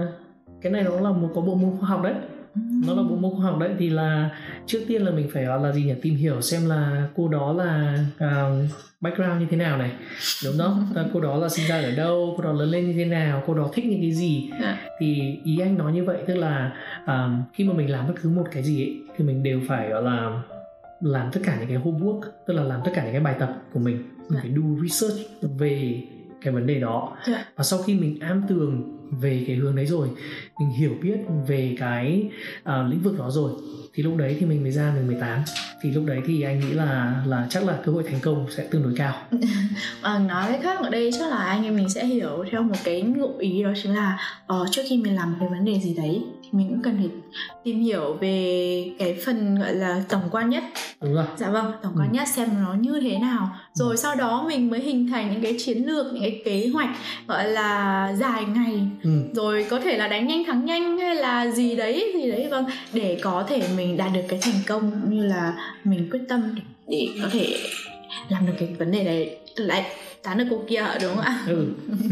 cái 0.63 0.73
này 0.73 0.83
nó 0.83 1.01
là 1.01 1.11
một 1.11 1.29
có 1.35 1.41
bộ 1.41 1.55
môn 1.55 1.77
khoa 1.81 1.89
học 1.89 2.03
đấy 2.03 2.15
nó 2.55 2.95
là 2.95 3.03
bộ 3.03 3.17
môn 3.17 3.33
khoa 3.37 3.45
học 3.51 3.59
đấy 3.59 3.71
thì 3.79 3.91
là 3.91 4.31
trước 4.67 4.79
tiên 4.89 5.03
là 5.03 5.11
mình 5.11 5.29
phải 5.33 5.43
là 5.43 5.73
gì 5.73 5.85
nhỉ? 5.85 5.95
Tìm 6.03 6.15
hiểu 6.15 6.41
xem 6.41 6.69
là 6.69 7.09
cô 7.17 7.29
đó 7.29 7.53
là 7.53 7.99
uh, 8.25 8.71
background 9.01 9.41
như 9.41 9.47
thế 9.51 9.57
nào 9.57 9.79
này. 9.79 9.93
Đúng 10.45 10.59
không 10.59 10.87
cô 11.13 11.21
đó 11.21 11.37
là 11.37 11.49
sinh 11.49 11.67
ra 11.67 11.81
ở 11.81 11.91
đâu 11.91 12.35
cô 12.37 12.45
đó 12.45 12.53
lớn 12.53 12.71
lên 12.71 12.87
như 12.87 12.93
thế 12.93 13.05
nào 13.05 13.43
cô 13.47 13.55
đó 13.55 13.71
thích 13.73 13.85
những 13.85 14.01
cái 14.01 14.13
gì? 14.13 14.51
À. 14.63 14.79
thì 15.01 15.39
ý 15.45 15.59
anh 15.59 15.79
nói 15.79 15.93
như 15.93 16.05
vậy 16.05 16.19
tức 16.27 16.35
là 16.35 16.73
um, 17.07 17.43
khi 17.55 17.65
mà 17.65 17.73
mình 17.73 17.91
làm 17.91 18.09
bất 18.09 18.15
cứ 18.23 18.29
một 18.29 18.45
cái 18.53 18.63
gì 18.63 18.83
ấy 18.83 19.03
thì 19.17 19.25
mình 19.25 19.43
đều 19.43 19.61
phải 19.69 19.89
gọi 19.89 20.03
là 20.03 20.43
làm 21.01 21.31
tất 21.33 21.41
cả 21.45 21.57
những 21.59 21.69
cái 21.69 21.79
homework 21.79 22.21
tức 22.47 22.55
là 22.55 22.63
làm 22.63 22.81
tất 22.85 22.91
cả 22.95 23.05
những 23.05 23.13
cái 23.13 23.21
bài 23.21 23.37
tập 23.39 23.63
của 23.73 23.81
mình. 23.81 24.03
Mình 24.29 24.39
à. 24.39 24.41
phải 24.41 24.51
do 24.51 24.83
research 24.83 25.19
về 25.59 26.03
cái 26.43 26.53
vấn 26.53 26.67
đề 26.67 26.81
đó. 26.81 27.17
Dạ. 27.27 27.45
và 27.57 27.65
sau 27.65 27.83
khi 27.83 27.95
mình 27.95 28.21
am 28.21 28.43
tường 28.49 28.98
về 29.11 29.45
cái 29.47 29.57
hướng 29.57 29.77
đấy 29.77 29.87
rồi 29.87 30.09
mình 30.61 30.71
hiểu 30.71 30.95
biết 31.03 31.17
về 31.47 31.77
cái 31.79 32.31
uh, 32.61 32.91
lĩnh 32.91 33.01
vực 33.01 33.19
đó 33.19 33.31
rồi 33.31 33.53
thì 33.95 34.03
lúc 34.03 34.17
đấy 34.17 34.37
thì 34.41 34.47
mình 34.47 34.63
mới 34.63 34.73
ra 34.73 34.93
mình 34.97 35.07
18 35.07 35.43
thì 35.83 35.91
lúc 35.91 36.05
đấy 36.07 36.21
thì 36.27 36.43
anh 36.43 36.61
nghĩ 36.61 36.73
là 36.73 37.23
là 37.27 37.47
chắc 37.51 37.65
là 37.65 37.79
cơ 37.85 37.93
hội 37.93 38.03
thành 38.03 38.21
công 38.23 38.47
sẽ 38.57 38.67
tương 38.71 38.83
đối 38.83 38.93
cao. 38.97 39.15
À, 40.03 40.19
nói 40.29 40.53
cách 40.53 40.61
khác 40.63 40.79
ở 40.81 40.91
đây 40.91 41.11
chắc 41.19 41.31
là 41.31 41.37
anh 41.37 41.65
em 41.65 41.77
mình 41.77 41.89
sẽ 41.89 42.07
hiểu 42.07 42.45
theo 42.51 42.63
một 42.63 42.77
cái 42.85 43.03
ngụ 43.03 43.39
ý 43.39 43.63
đó 43.63 43.71
chính 43.83 43.95
là 43.95 44.19
uh, 44.53 44.69
trước 44.71 44.83
khi 44.89 44.97
mình 44.97 45.17
làm 45.17 45.31
một 45.31 45.37
cái 45.41 45.49
vấn 45.49 45.65
đề 45.65 45.81
gì 45.81 45.95
đấy 45.95 46.23
thì 46.53 46.59
mình 46.59 46.69
cũng 46.69 46.83
cần 46.83 46.97
phải 46.99 47.09
tìm 47.65 47.81
hiểu 47.81 48.17
về 48.21 48.91
cái 48.99 49.17
phần 49.27 49.55
gọi 49.59 49.75
là 49.75 50.03
tổng 50.09 50.23
quan 50.31 50.51
nhất. 50.51 50.65
Đúng 51.01 51.15
rồi. 51.15 51.25
Dạ 51.37 51.51
vâng 51.51 51.73
tổng 51.83 51.93
quan 51.97 52.09
ừ. 52.09 52.15
nhất 52.15 52.29
xem 52.29 52.49
nó 52.65 52.75
như 52.75 53.01
thế 53.01 53.19
nào. 53.19 53.49
Rồi 53.73 53.91
ừ. 53.91 53.97
sau 53.97 54.15
đó 54.15 54.45
mình 54.49 54.71
mới 54.71 54.81
hình 54.81 55.09
thành 55.11 55.33
những 55.33 55.43
cái 55.43 55.57
chiến 55.59 55.87
lược 55.87 56.07
những 56.13 56.23
cái 56.23 56.43
kế 56.45 56.71
hoạch 56.73 56.91
gọi 57.27 57.49
là 57.49 58.13
dài 58.19 58.45
ngày. 58.55 58.81
Ừ. 59.03 59.11
rồi 59.35 59.67
có 59.71 59.81
thể 59.81 59.99
là 59.99 60.09
đánh 60.09 60.27
nhanh 60.27 60.45
thắng 60.45 60.65
nhanh 60.65 60.99
hay 60.99 61.15
là 61.15 61.51
gì 61.51 61.77
đấy 61.77 62.13
gì 62.15 62.31
đấy 62.31 62.49
vâng. 62.51 62.65
Để 62.93 63.19
có 63.23 63.45
thể 63.49 63.63
mình 63.77 63.97
đạt 63.97 64.11
được 64.15 64.23
cái 64.29 64.39
thành 64.43 64.61
công 64.67 65.11
như 65.11 65.27
là 65.27 65.55
mình 65.85 66.09
quyết 66.11 66.23
tâm 66.29 66.55
để 66.89 67.09
có 67.23 67.29
thể 67.33 67.57
làm 68.29 68.47
được 68.47 68.53
cái 68.59 68.69
vấn 68.79 68.93
đề 68.93 69.05
này 69.05 69.37
lại 69.57 69.85
tán 70.29 70.39
được 70.39 70.45
cô 70.51 70.65
kia 70.69 70.85
đúng 71.03 71.15
không 71.15 71.25
ạ 71.25 71.45
ừ. 71.47 71.67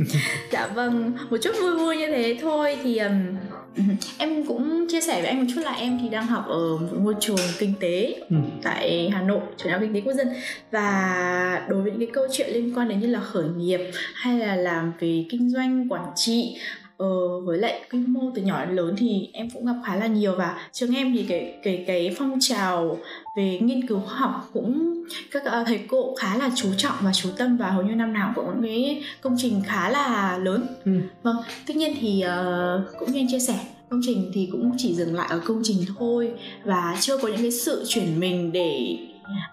dạ 0.53 0.67
vâng 0.67 1.13
một 1.31 1.37
chút 1.43 1.51
vui 1.61 1.77
vui 1.77 1.97
như 1.97 2.07
thế 2.07 2.39
thôi 2.41 2.77
thì 2.83 2.99
um, 2.99 3.37
em 4.19 4.45
cũng 4.45 4.87
chia 4.89 5.01
sẻ 5.01 5.21
với 5.21 5.31
anh 5.31 5.39
một 5.39 5.47
chút 5.55 5.61
là 5.65 5.73
em 5.73 5.99
thì 6.03 6.09
đang 6.09 6.27
học 6.27 6.47
ở 6.49 6.77
một 6.77 6.89
ngôi 6.93 7.15
trường 7.21 7.37
kinh 7.59 7.73
tế 7.81 8.15
ừ. 8.31 8.37
tại 8.63 9.11
Hà 9.15 9.23
Nội 9.23 9.41
trường 9.57 9.69
đại 9.69 9.73
học 9.73 9.81
kinh 9.83 9.95
tế 9.95 10.01
quốc 10.01 10.13
dân 10.13 10.29
và 10.71 11.67
đối 11.69 11.83
với 11.83 11.91
những 11.91 12.01
cái 12.01 12.11
câu 12.13 12.27
chuyện 12.33 12.51
liên 12.53 12.73
quan 12.79 12.89
đến 12.89 13.01
như 13.01 13.07
là 13.07 13.21
khởi 13.21 13.45
nghiệp 13.57 13.81
hay 14.15 14.39
là 14.39 14.57
làm 14.57 14.93
về 15.01 15.25
kinh 15.31 15.51
doanh 15.51 15.89
quản 15.89 16.05
trị 16.15 16.57
uh, 17.03 17.45
với 17.45 17.59
lại 17.59 17.81
quy 17.93 17.99
mô 17.99 18.31
từ 18.35 18.43
nhỏ 18.43 18.65
đến 18.65 18.77
lớn 18.77 18.95
thì 18.99 19.29
em 19.33 19.51
cũng 19.51 19.67
gặp 19.67 19.75
khá 19.87 19.97
là 19.97 20.07
nhiều 20.07 20.35
và 20.37 20.69
trường 20.73 20.95
em 20.95 21.15
thì 21.15 21.23
cái 21.29 21.55
cái 21.63 21.85
cái 21.87 22.15
phong 22.19 22.39
trào 22.41 22.99
về 23.37 23.59
nghiên 23.63 23.87
cứu 23.87 24.01
khoa 24.01 24.15
học 24.15 24.51
cũng 24.53 25.05
các 25.31 25.43
uh, 25.61 25.67
thầy 25.67 25.81
cô 25.89 26.15
khá 26.15 26.37
là 26.37 26.51
chú 26.57 26.69
trọng 26.77 26.97
và 27.01 27.13
chú 27.13 27.29
tâm 27.37 27.57
và 27.57 27.71
hầu 27.71 27.83
như 27.83 27.95
năm 27.95 28.13
nào 28.13 28.33
cũng 28.35 28.47
có 28.47 28.53
cái 28.63 29.03
công 29.21 29.37
trình 29.39 29.63
khá 29.67 29.91
là 29.91 30.39
lớn. 30.39 30.67
Ừ. 30.85 30.93
vâng 31.23 31.37
tuy 31.67 31.75
nhiên 31.75 31.95
thì 32.01 32.25
uh, 32.27 32.99
cũng 32.99 33.13
như 33.13 33.21
anh 33.21 33.29
chia 33.31 33.41
sẻ 33.41 33.59
công 33.91 34.01
trình 34.07 34.31
thì 34.35 34.49
cũng 34.53 34.73
chỉ 34.79 34.95
dừng 34.95 35.15
lại 35.15 35.27
ở 35.31 35.41
công 35.45 35.61
trình 35.65 35.77
thôi 35.99 36.33
và 36.65 36.97
chưa 37.01 37.19
có 37.19 37.29
những 37.29 37.43
cái 37.43 37.53
sự 37.53 37.85
chuyển 37.89 38.21
mình 38.21 38.53
để 38.53 38.99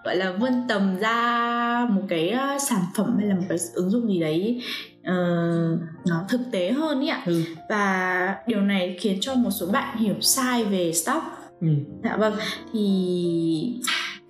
gọi 0.04 0.16
là 0.16 0.32
vươn 0.32 0.52
tầm 0.68 0.96
ra 1.00 1.88
một 1.90 2.02
cái 2.08 2.34
sản 2.68 2.82
phẩm 2.96 3.16
hay 3.18 3.28
là 3.28 3.34
một 3.34 3.44
cái 3.48 3.58
ứng 3.74 3.90
dụng 3.90 4.08
gì 4.08 4.20
đấy 4.20 4.62
uh, 5.10 5.80
nó 6.06 6.24
thực 6.28 6.40
tế 6.52 6.72
hơn 6.72 7.00
ý 7.00 7.08
ạ. 7.08 7.22
Ừ. 7.26 7.42
và 7.68 8.36
điều 8.46 8.60
này 8.60 8.96
khiến 9.00 9.18
cho 9.20 9.34
một 9.34 9.50
số 9.50 9.66
bạn 9.66 9.96
hiểu 9.98 10.14
sai 10.20 10.64
về 10.64 10.92
stock. 10.92 11.24
Ừ. 11.60 11.68
dạ 12.04 12.16
vâng. 12.16 12.34
Thì 12.72 13.80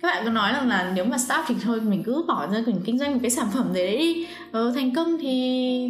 các 0.01 0.07
bạn 0.07 0.25
có 0.25 0.31
nói 0.31 0.53
rằng 0.53 0.67
là 0.67 0.91
nếu 0.95 1.05
mà 1.05 1.17
start 1.17 1.41
thì 1.47 1.55
thôi 1.63 1.81
mình 1.81 2.03
cứ 2.03 2.25
bỏ 2.27 2.47
ra 2.47 2.61
mình 2.65 2.81
kinh 2.85 2.99
doanh 2.99 3.13
một 3.13 3.19
cái 3.21 3.31
sản 3.31 3.47
phẩm 3.53 3.71
đấy 3.73 3.97
đi. 3.97 4.27
Ờ, 4.51 4.71
thành 4.75 4.95
công 4.95 5.17
thì 5.21 5.29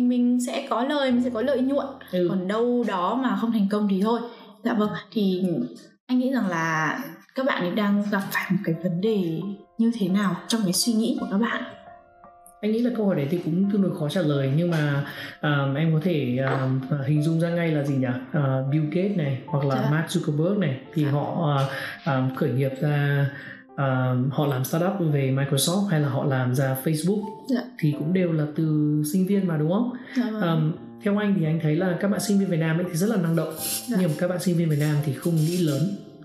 mình 0.01 0.39
sẽ 0.47 0.67
có 0.69 0.83
lời 0.83 1.11
mình 1.11 1.23
sẽ 1.23 1.29
có 1.29 1.41
lợi 1.41 1.61
nhuận. 1.61 1.87
Ừ. 2.11 2.27
còn 2.29 2.47
đâu 2.47 2.85
đó 2.87 3.19
mà 3.23 3.37
không 3.41 3.51
thành 3.51 3.67
công 3.71 3.87
thì 3.87 4.01
thôi. 4.01 4.19
Dạ 4.63 4.73
vâng. 4.73 4.89
Thì 5.11 5.43
anh 6.07 6.19
nghĩ 6.19 6.31
rằng 6.33 6.47
là 6.47 6.99
các 7.35 7.45
bạn 7.45 7.61
ấy 7.61 7.71
đang 7.71 8.03
gặp 8.11 8.21
phải 8.31 8.45
một 8.49 8.57
cái 8.65 8.75
vấn 8.83 9.01
đề 9.01 9.41
như 9.77 9.91
thế 9.99 10.07
nào 10.07 10.35
trong 10.47 10.61
cái 10.63 10.73
suy 10.73 10.93
nghĩ 10.93 11.17
của 11.19 11.27
các 11.31 11.37
bạn 11.37 11.63
anh 12.65 12.71
nghĩ 12.71 12.81
là 12.81 12.91
câu 12.97 13.05
hỏi 13.05 13.15
đấy 13.15 13.27
thì 13.31 13.39
cũng 13.45 13.71
tương 13.71 13.81
đối 13.81 13.95
khó 13.95 14.09
trả 14.09 14.21
lời 14.21 14.51
nhưng 14.55 14.71
mà 14.71 15.05
um, 15.41 15.75
em 15.75 15.93
có 15.93 15.99
thể 16.03 16.37
um, 16.37 16.81
hình 17.05 17.23
dung 17.23 17.39
ra 17.39 17.49
ngay 17.49 17.71
là 17.71 17.83
gì 17.83 17.95
nhỉ 17.95 18.07
uh, 18.07 18.71
Bill 18.71 18.85
Gates 18.91 19.17
này 19.17 19.39
hoặc 19.45 19.65
là 19.65 19.75
dạ. 19.75 19.89
Mark 19.91 20.07
Zuckerberg 20.07 20.59
này 20.59 20.79
thì 20.93 21.03
dạ. 21.03 21.11
họ 21.11 21.57
uh, 21.63 22.07
um, 22.07 22.35
khởi 22.35 22.49
nghiệp 22.49 22.71
ra 22.81 23.29
uh, 23.73 24.33
họ 24.33 24.47
làm 24.47 24.63
startup 24.63 24.93
về 25.11 25.31
Microsoft 25.31 25.85
hay 25.85 25.99
là 25.99 26.09
họ 26.09 26.25
làm 26.25 26.55
ra 26.55 26.77
Facebook 26.83 27.23
dạ. 27.49 27.61
thì 27.79 27.95
cũng 27.99 28.13
đều 28.13 28.31
là 28.31 28.45
từ 28.55 29.01
sinh 29.13 29.27
viên 29.27 29.47
mà 29.47 29.57
đúng 29.57 29.71
không? 29.71 29.93
Dạ 30.17 30.23
um, 30.41 30.71
theo 31.03 31.17
anh 31.17 31.35
thì 31.39 31.45
anh 31.45 31.59
thấy 31.63 31.75
là 31.75 31.97
các 32.01 32.07
bạn 32.07 32.19
sinh 32.19 32.39
viên 32.39 32.49
Việt 32.49 32.59
Nam 32.59 32.77
ấy 32.77 32.85
thì 32.91 32.97
rất 32.97 33.09
là 33.09 33.15
năng 33.15 33.35
động 33.35 33.53
dạ. 33.87 33.97
nhưng 33.99 34.09
mà 34.09 34.15
các 34.19 34.27
bạn 34.27 34.39
sinh 34.39 34.57
viên 34.57 34.69
Việt 34.69 34.79
Nam 34.79 34.95
thì 35.05 35.13
không 35.13 35.35
nghĩ 35.35 35.57
lớn 35.57 35.81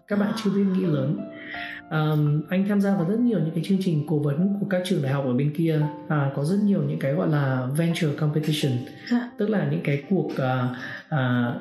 các 0.08 0.18
bạn 0.18 0.32
chưa 0.44 0.50
biết 0.50 0.64
nghĩ 0.74 0.84
lớn 0.84 1.16
um, 1.90 2.42
anh 2.48 2.68
tham 2.68 2.80
gia 2.80 2.94
vào 2.94 3.08
rất 3.08 3.20
nhiều 3.20 3.38
những 3.38 3.54
cái 3.54 3.64
chương 3.64 3.78
trình 3.82 4.04
cố 4.08 4.18
vấn 4.18 4.56
của 4.60 4.66
các 4.70 4.82
trường 4.84 5.02
đại 5.02 5.12
học 5.12 5.24
ở 5.24 5.32
bên 5.32 5.54
kia 5.56 5.82
à, 6.08 6.30
có 6.34 6.44
rất 6.44 6.56
nhiều 6.64 6.82
những 6.82 6.98
cái 6.98 7.12
gọi 7.12 7.28
là 7.28 7.68
venture 7.76 8.14
competition 8.20 8.72
dạ. 9.10 9.30
tức 9.38 9.50
là 9.50 9.68
những 9.70 9.80
cái 9.84 10.02
cuộc 10.10 10.26
uh, 10.26 10.76
uh, 11.06 11.60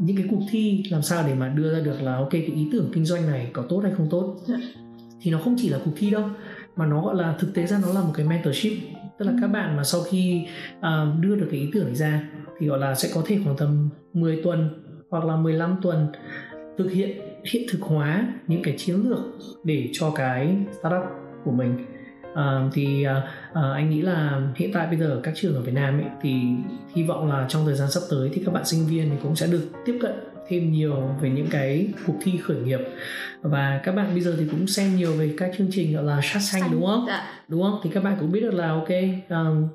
những 0.00 0.16
cái 0.16 0.26
cuộc 0.30 0.40
thi 0.50 0.84
làm 0.90 1.02
sao 1.02 1.24
để 1.26 1.34
mà 1.34 1.48
đưa 1.48 1.74
ra 1.74 1.80
được 1.80 2.02
là 2.02 2.16
ok 2.16 2.30
cái 2.30 2.42
ý 2.42 2.68
tưởng 2.72 2.90
kinh 2.92 3.04
doanh 3.04 3.26
này 3.26 3.50
có 3.52 3.62
tốt 3.68 3.80
hay 3.82 3.92
không 3.96 4.06
tốt 4.10 4.36
dạ. 4.46 4.56
thì 5.20 5.30
nó 5.30 5.38
không 5.38 5.54
chỉ 5.58 5.68
là 5.68 5.78
cuộc 5.84 5.92
thi 5.96 6.10
đâu 6.10 6.24
mà 6.76 6.86
nó 6.86 7.02
gọi 7.02 7.14
là 7.14 7.36
thực 7.38 7.54
tế 7.54 7.66
ra 7.66 7.78
nó 7.82 7.92
là 7.92 8.00
một 8.00 8.12
cái 8.14 8.26
mentorship 8.26 8.72
tức 9.18 9.24
là 9.24 9.32
ừ. 9.32 9.38
các 9.40 9.46
bạn 9.46 9.76
mà 9.76 9.84
sau 9.84 10.00
khi 10.00 10.46
uh, 10.78 11.20
đưa 11.20 11.36
được 11.36 11.48
cái 11.50 11.60
ý 11.60 11.70
tưởng 11.72 11.84
này 11.84 11.94
ra 11.94 12.28
thì 12.58 12.66
gọi 12.66 12.78
là 12.78 12.94
sẽ 12.94 13.08
có 13.14 13.22
thể 13.26 13.38
khoảng 13.44 13.56
tầm 13.56 13.88
10 14.12 14.40
tuần 14.42 14.68
hoặc 15.10 15.24
là 15.24 15.36
15 15.36 15.76
tuần 15.82 16.06
thực 16.78 16.90
hiện 16.90 17.29
hiện 17.44 17.62
thực 17.70 17.82
hóa 17.82 18.28
những 18.46 18.62
cái 18.62 18.74
chiến 18.78 19.08
lược 19.08 19.20
để 19.64 19.88
cho 19.92 20.10
cái 20.10 20.56
startup 20.78 21.02
của 21.44 21.50
mình. 21.50 21.86
À, 22.34 22.68
thì 22.72 23.04
à, 23.04 23.22
à, 23.54 23.62
anh 23.74 23.90
nghĩ 23.90 24.02
là 24.02 24.42
hiện 24.56 24.70
tại 24.72 24.86
bây 24.86 24.98
giờ 24.98 25.20
các 25.22 25.34
trường 25.36 25.54
ở 25.54 25.60
Việt 25.60 25.72
Nam 25.74 25.98
ấy, 25.98 26.06
thì 26.22 26.34
hy 26.94 27.02
vọng 27.02 27.28
là 27.28 27.46
trong 27.48 27.64
thời 27.66 27.74
gian 27.74 27.90
sắp 27.90 28.00
tới 28.10 28.30
thì 28.32 28.42
các 28.46 28.54
bạn 28.54 28.64
sinh 28.64 28.86
viên 28.86 29.10
thì 29.10 29.16
cũng 29.22 29.36
sẽ 29.36 29.46
được 29.46 29.68
tiếp 29.84 29.98
cận 30.02 30.12
thêm 30.48 30.72
nhiều 30.72 30.94
về 31.20 31.30
những 31.30 31.46
cái 31.50 31.88
cuộc 32.06 32.14
thi 32.22 32.32
khởi 32.42 32.56
nghiệp. 32.56 32.80
Và 33.42 33.80
các 33.84 33.94
bạn 33.94 34.10
bây 34.12 34.20
giờ 34.20 34.36
thì 34.38 34.44
cũng 34.50 34.66
xem 34.66 34.96
nhiều 34.96 35.12
về 35.12 35.34
các 35.38 35.50
chương 35.58 35.68
trình 35.72 35.94
gọi 35.94 36.04
là 36.04 36.20
sát 36.22 36.40
xanh 36.40 36.62
đúng 36.72 36.86
không? 36.86 37.04
dạ. 37.08 37.24
đúng 37.48 37.62
không? 37.62 37.80
Thì 37.82 37.90
các 37.94 38.04
bạn 38.04 38.16
cũng 38.20 38.32
biết 38.32 38.40
được 38.40 38.54
là 38.54 38.68
ok 38.68 38.88
um, 39.28 39.68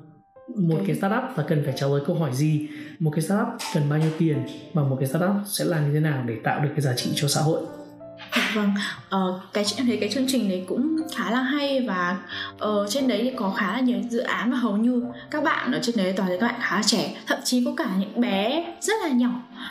một 0.54 0.78
cái 0.86 0.96
startup 0.96 1.22
và 1.34 1.44
cần 1.48 1.62
phải 1.64 1.74
trả 1.76 1.86
lời 1.86 2.00
câu 2.06 2.16
hỏi 2.16 2.30
gì? 2.34 2.68
Một 2.98 3.10
cái 3.10 3.22
startup 3.22 3.48
cần 3.74 3.88
bao 3.90 3.98
nhiêu 3.98 4.10
tiền? 4.18 4.38
Và 4.72 4.82
một 4.82 4.96
cái 5.00 5.08
startup 5.08 5.36
sẽ 5.46 5.64
làm 5.64 5.86
như 5.86 5.94
thế 5.94 6.00
nào 6.00 6.24
để 6.26 6.36
tạo 6.44 6.60
được 6.60 6.68
cái 6.70 6.80
giá 6.80 6.92
trị 6.96 7.10
cho 7.14 7.28
xã 7.28 7.40
hội? 7.40 7.60
Vâng. 8.54 8.74
Ờ, 9.08 9.40
cái 9.52 9.64
em 9.76 9.86
thấy 9.86 9.96
cái 9.96 10.08
chương 10.08 10.26
trình 10.28 10.48
đấy 10.48 10.64
cũng 10.68 10.96
khá 11.16 11.30
là 11.30 11.40
hay 11.40 11.80
và 11.80 12.16
uh, 12.54 12.90
trên 12.90 13.08
đấy 13.08 13.20
thì 13.22 13.30
có 13.36 13.50
khá 13.50 13.72
là 13.72 13.80
nhiều 13.80 13.98
dự 14.10 14.18
án 14.18 14.50
và 14.50 14.56
hầu 14.56 14.76
như 14.76 15.04
các 15.30 15.44
bạn 15.44 15.72
ở 15.72 15.78
trên 15.82 15.96
đấy 15.96 16.14
toàn 16.16 16.30
là 16.30 16.36
các 16.40 16.46
bạn 16.46 16.60
khá 16.60 16.76
là 16.76 16.82
trẻ. 16.82 17.16
Thậm 17.26 17.38
chí 17.44 17.64
có 17.64 17.72
cả 17.76 17.88
những 17.98 18.20
bé 18.20 18.64
rất 18.80 18.94
là 19.02 19.08
nhỏ 19.08 19.30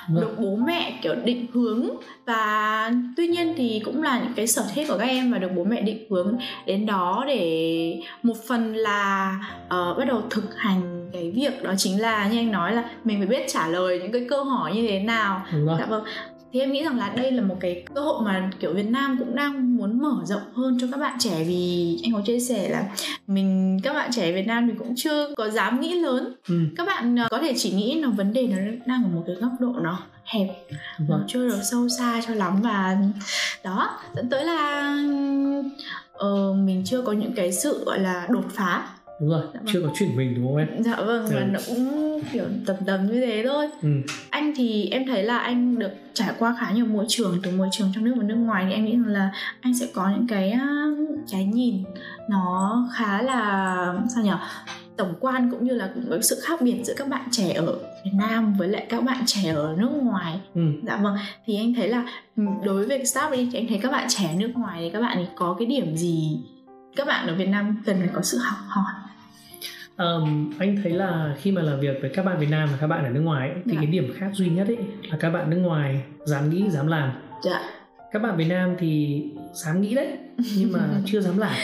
vâng. 0.10 0.22
được 0.22 0.36
bố 0.40 0.56
mẹ 0.56 1.00
kiểu 1.02 1.16
định 1.16 1.48
hướng. 1.54 1.90
Và 2.26 2.92
tuy 3.18 3.28
nhiên 3.28 3.54
thì 3.58 3.82
cũng 3.86 4.04
là 4.04 4.20
những 4.20 4.34
cái 4.36 4.48
sở 4.48 4.64
thích 4.76 4.88
của 4.88 4.98
các 4.98 5.06
em 5.06 5.32
và 5.32 5.38
được 5.38 5.52
bố 5.56 5.64
mẹ 5.64 5.82
định 5.82 6.06
hướng 6.10 6.38
đến 6.66 6.86
đó 6.86 7.24
để 7.28 8.00
một 8.24 8.36
phần 8.48 8.76
là 8.76 9.36
uh, 9.66 9.98
bắt 9.98 10.06
đầu 10.08 10.24
thực 10.30 10.56
hành 10.58 11.10
cái 11.14 11.32
việc. 11.36 11.64
Đó 11.64 11.74
chính 11.78 12.02
là 12.02 12.28
như 12.28 12.38
anh 12.38 12.52
nói 12.52 12.74
là 12.74 12.84
mình 13.04 13.18
phải 13.18 13.28
biết 13.28 13.46
trả 13.48 13.68
lời 13.68 14.00
những 14.00 14.12
cái 14.12 14.26
câu 14.30 14.44
hỏi 14.44 14.74
như 14.76 14.88
thế 14.88 15.00
nào. 15.00 15.46
Dạ 15.80 15.86
vâng 15.86 16.04
thì 16.56 16.62
em 16.62 16.72
nghĩ 16.72 16.84
rằng 16.84 16.98
là 16.98 17.14
đây 17.16 17.32
là 17.32 17.44
một 17.44 17.58
cái 17.60 17.84
cơ 17.96 18.02
hội 18.02 18.22
mà 18.26 18.50
kiểu 18.60 18.74
Việt 18.74 18.90
Nam 18.90 19.16
cũng 19.20 19.36
đang 19.36 19.78
muốn 19.78 20.02
mở 20.02 20.16
rộng 20.26 20.54
hơn 20.54 20.78
cho 20.82 20.88
các 20.92 20.98
bạn 20.98 21.18
trẻ 21.20 21.44
vì 21.44 21.98
anh 22.04 22.14
có 22.14 22.22
chia 22.26 22.40
sẻ 22.40 22.70
là 22.70 22.84
mình 23.28 23.80
các 23.84 23.94
bạn 23.94 24.10
trẻ 24.14 24.32
Việt 24.32 24.48
Nam 24.48 24.68
thì 24.68 24.74
cũng 24.80 24.94
chưa 24.96 25.34
có 25.38 25.50
dám 25.50 25.82
nghĩ 25.82 25.94
lớn 25.94 26.36
ừ. 26.48 26.60
các 26.78 26.88
bạn 26.88 27.16
ờ, 27.16 27.28
có 27.32 27.38
thể 27.38 27.54
chỉ 27.58 27.72
nghĩ 27.72 28.02
là 28.02 28.10
vấn 28.10 28.34
đề 28.34 28.48
nó 28.48 28.58
đang 28.86 29.04
ở 29.04 29.10
một 29.10 29.24
cái 29.28 29.36
góc 29.36 29.52
độ 29.60 29.74
nó 29.82 30.00
hẹp 30.24 30.48
vâng. 30.98 31.08
nó 31.10 31.20
chưa 31.28 31.48
được 31.48 31.62
sâu 31.72 31.90
xa 31.90 32.22
cho 32.28 32.34
lắm 32.34 32.62
và 32.62 32.98
đó 33.64 34.00
dẫn 34.16 34.30
tới 34.30 34.46
là 34.46 34.92
uh, 36.26 36.56
mình 36.56 36.84
chưa 36.86 37.02
có 37.02 37.12
những 37.12 37.34
cái 37.36 37.54
sự 37.54 37.84
gọi 37.86 38.00
là 38.00 38.28
đột 38.30 38.46
phá 38.50 38.88
đúng 39.20 39.30
rồi 39.30 39.42
dạ 39.54 39.60
chưa 39.66 39.82
vâng. 39.82 39.90
có 39.90 39.96
chuyển 40.00 40.16
mình 40.16 40.36
đúng 40.36 40.46
không 40.48 40.58
em 40.58 40.84
dạ 40.84 40.96
vâng 40.96 41.28
và 41.34 41.40
ừ. 41.40 41.46
nó 41.52 41.60
cũng 41.68 42.22
kiểu 42.34 42.44
tầm 42.66 42.76
tầm 42.86 43.08
như 43.08 43.22
thế 43.22 43.44
thôi 43.48 43.70
ừ. 43.82 43.90
anh 44.30 44.54
thì 44.56 44.90
em 44.92 45.06
thấy 45.08 45.24
là 45.24 45.38
anh 45.38 45.80
được 45.80 45.92
trải 46.14 46.30
qua 46.40 46.56
khá 46.60 46.72
nhiều 46.72 46.86
môi 46.86 47.06
trường 47.08 47.40
từ 47.44 47.52
môi 47.52 47.68
trường 47.72 47.92
trong 47.96 48.04
nước 48.04 48.14
và 48.18 48.24
nước 48.24 48.36
ngoài 48.36 48.66
thì 48.68 48.74
em 48.74 48.86
nghĩ 48.86 48.92
rằng 48.92 49.08
là 49.08 49.32
anh 49.62 49.76
sẽ 49.76 49.88
có 49.94 50.10
những 50.10 50.28
cái 50.28 50.60
cái 51.32 51.46
nhìn 51.46 51.84
nó 52.30 52.88
khá 52.94 53.22
là 53.22 53.76
sao 54.16 54.24
nhỉ 54.24 54.32
tổng 54.98 55.14
quan 55.20 55.52
cũng 55.52 55.66
như 55.66 55.74
là 55.74 55.92
cũng 55.96 56.06
có 56.10 56.22
sự 56.22 56.40
khác 56.44 56.62
biệt 56.62 56.84
giữa 56.84 56.94
các 56.98 57.08
bạn 57.08 57.28
trẻ 57.32 57.54
ở 57.54 57.80
Việt 58.06 58.12
Nam 58.14 58.54
với 58.54 58.68
lại 58.68 58.86
các 58.90 59.04
bạn 59.04 59.24
trẻ 59.26 59.50
ở 59.56 59.76
nước 59.78 59.90
ngoài. 60.02 60.40
Ừ. 60.54 60.62
Dạ 60.88 60.98
vâng. 60.98 61.18
Thì 61.46 61.58
anh 61.58 61.74
thấy 61.74 61.88
là 61.88 62.06
ừ, 62.38 62.44
đối 62.64 62.88
với 62.88 63.06
start 63.06 63.32
đi 63.32 63.50
thì 63.52 63.60
anh 63.60 63.68
thấy 63.68 63.80
các 63.84 63.92
bạn 63.92 64.08
trẻ 64.10 64.36
nước 64.38 64.52
ngoài 64.56 64.78
thì 64.80 64.90
các 64.90 65.02
bạn 65.02 65.18
ấy 65.18 65.28
có 65.36 65.56
cái 65.60 65.66
điểm 65.66 65.96
gì 65.98 66.40
các 66.96 67.08
bạn 67.08 67.28
ở 67.28 67.36
Việt 67.36 67.50
Nam 67.50 67.82
cần 67.86 68.00
phải 68.00 68.10
có 68.14 68.22
sự 68.22 68.38
học 68.38 68.58
hỏi 68.68 68.94
Um, 69.98 70.52
anh 70.60 70.78
thấy 70.84 70.92
là 70.92 71.36
khi 71.42 71.52
mà 71.52 71.62
làm 71.62 71.80
việc 71.80 71.98
với 72.02 72.10
các 72.10 72.26
bạn 72.26 72.40
Việt 72.40 72.50
Nam 72.50 72.70
và 72.72 72.78
các 72.82 72.88
bạn 72.88 73.04
ở 73.04 73.10
nước 73.10 73.22
ngoài 73.22 73.50
ấy, 73.50 73.62
thì 73.66 73.72
dạ. 73.72 73.78
cái 73.78 73.86
điểm 73.86 74.14
khác 74.18 74.30
duy 74.34 74.50
nhất 74.50 74.68
ấy 74.68 74.78
là 75.10 75.18
các 75.18 75.30
bạn 75.30 75.50
nước 75.50 75.58
ngoài 75.58 76.04
dám 76.26 76.50
nghĩ 76.50 76.70
dám 76.70 76.88
làm. 76.88 77.12
Dạ. 77.44 77.62
các 78.12 78.22
bạn 78.22 78.38
Việt 78.38 78.48
Nam 78.50 78.76
thì 78.80 79.24
dám 79.54 79.82
nghĩ 79.82 79.96
đấy 79.96 80.18
nhưng 80.58 80.72
mà 80.72 80.80
chưa 81.06 81.22
dám 81.22 81.38
làm. 81.38 81.56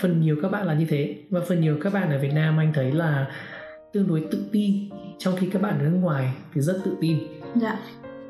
Phần 0.00 0.20
nhiều 0.20 0.36
các 0.42 0.50
bạn 0.50 0.66
là 0.66 0.74
như 0.74 0.86
thế. 0.88 1.14
Và 1.30 1.40
phần 1.48 1.60
nhiều 1.60 1.78
các 1.82 1.92
bạn 1.92 2.10
ở 2.10 2.18
Việt 2.18 2.32
Nam 2.34 2.60
anh 2.60 2.72
thấy 2.74 2.92
là 2.92 3.26
tương 3.92 4.08
đối 4.08 4.24
tự 4.30 4.44
tin. 4.52 4.88
Trong 5.18 5.36
khi 5.36 5.48
các 5.52 5.62
bạn 5.62 5.78
ở 5.78 5.84
nước 5.84 5.98
ngoài 6.00 6.32
thì 6.54 6.60
rất 6.60 6.80
tự 6.84 6.96
tin. 7.00 7.18
Dạ 7.54 7.78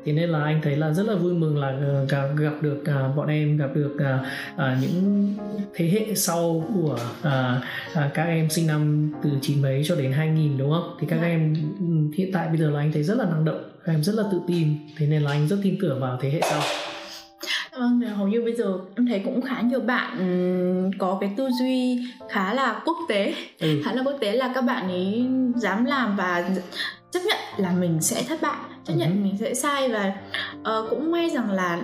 thế 0.05 0.13
nên 0.13 0.29
là 0.29 0.43
anh 0.43 0.61
thấy 0.63 0.75
là 0.75 0.93
rất 0.93 1.05
là 1.05 1.15
vui 1.15 1.33
mừng 1.33 1.57
là 1.57 1.67
ờ, 1.67 2.05
gặp, 2.09 2.27
gặp 2.37 2.53
được 2.61 2.81
uh, 2.81 3.15
bọn 3.15 3.27
em 3.27 3.57
gặp 3.57 3.69
được 3.75 3.95
uh, 3.95 4.25
uh, 4.55 4.81
những 4.81 5.33
thế 5.75 5.89
hệ 5.89 6.15
sau 6.15 6.65
của 6.75 6.99
uh, 7.19 7.27
uh, 7.97 8.13
các 8.13 8.23
em 8.23 8.49
sinh 8.49 8.67
năm 8.67 9.11
từ 9.23 9.29
chín 9.41 9.61
mấy 9.61 9.81
cho 9.85 9.95
đến 9.95 10.11
2000 10.11 10.57
đúng 10.57 10.71
không 10.71 10.97
thì 10.99 11.07
các 11.09 11.15
yeah. 11.15 11.27
Dạ. 11.27 11.33
em 11.33 11.55
ừ, 11.79 12.15
hiện 12.17 12.31
tại 12.33 12.47
bây 12.47 12.57
giờ 12.57 12.69
là 12.69 12.79
anh 12.79 12.91
thấy 12.91 13.03
rất 13.03 13.17
là 13.17 13.25
năng 13.25 13.45
động 13.45 13.63
các 13.85 13.91
em 13.91 14.03
rất 14.03 14.15
là 14.15 14.23
tự 14.31 14.39
tin 14.47 14.67
thế 14.97 15.07
nên 15.07 15.21
là 15.21 15.31
anh 15.31 15.47
rất 15.47 15.57
tin 15.63 15.77
tưởng 15.81 15.99
vào 15.99 16.17
thế 16.21 16.29
hệ 16.29 16.41
sau 16.41 16.61
Vâng, 17.79 18.01
hầu 18.01 18.27
như 18.27 18.41
bây 18.41 18.55
giờ 18.55 18.79
em 18.95 19.07
thấy 19.07 19.21
cũng 19.25 19.41
khá 19.41 19.61
nhiều 19.61 19.79
bạn 19.79 20.17
có 20.99 21.17
cái 21.21 21.33
tư 21.37 21.49
duy 21.59 21.99
khá 22.29 22.53
là 22.53 22.81
quốc 22.85 22.97
tế 23.09 23.33
ừ. 23.59 23.81
khá 23.85 23.93
là 23.93 24.03
quốc 24.03 24.17
tế 24.19 24.31
là 24.31 24.51
các 24.55 24.61
bạn 24.61 24.87
ấy 24.87 25.25
dám 25.55 25.85
làm 25.85 26.15
và 26.15 26.49
chấp 27.11 27.19
nhận 27.25 27.37
là 27.57 27.71
mình 27.71 28.01
sẽ 28.01 28.23
thất 28.27 28.41
bại 28.41 28.57
chấp 28.85 28.93
nhận 28.93 29.09
ừ. 29.09 29.15
mình 29.23 29.37
sẽ 29.39 29.53
sai 29.53 29.89
và 29.89 30.13
uh, 30.59 30.89
cũng 30.89 31.11
may 31.11 31.29
rằng 31.29 31.51
là 31.51 31.81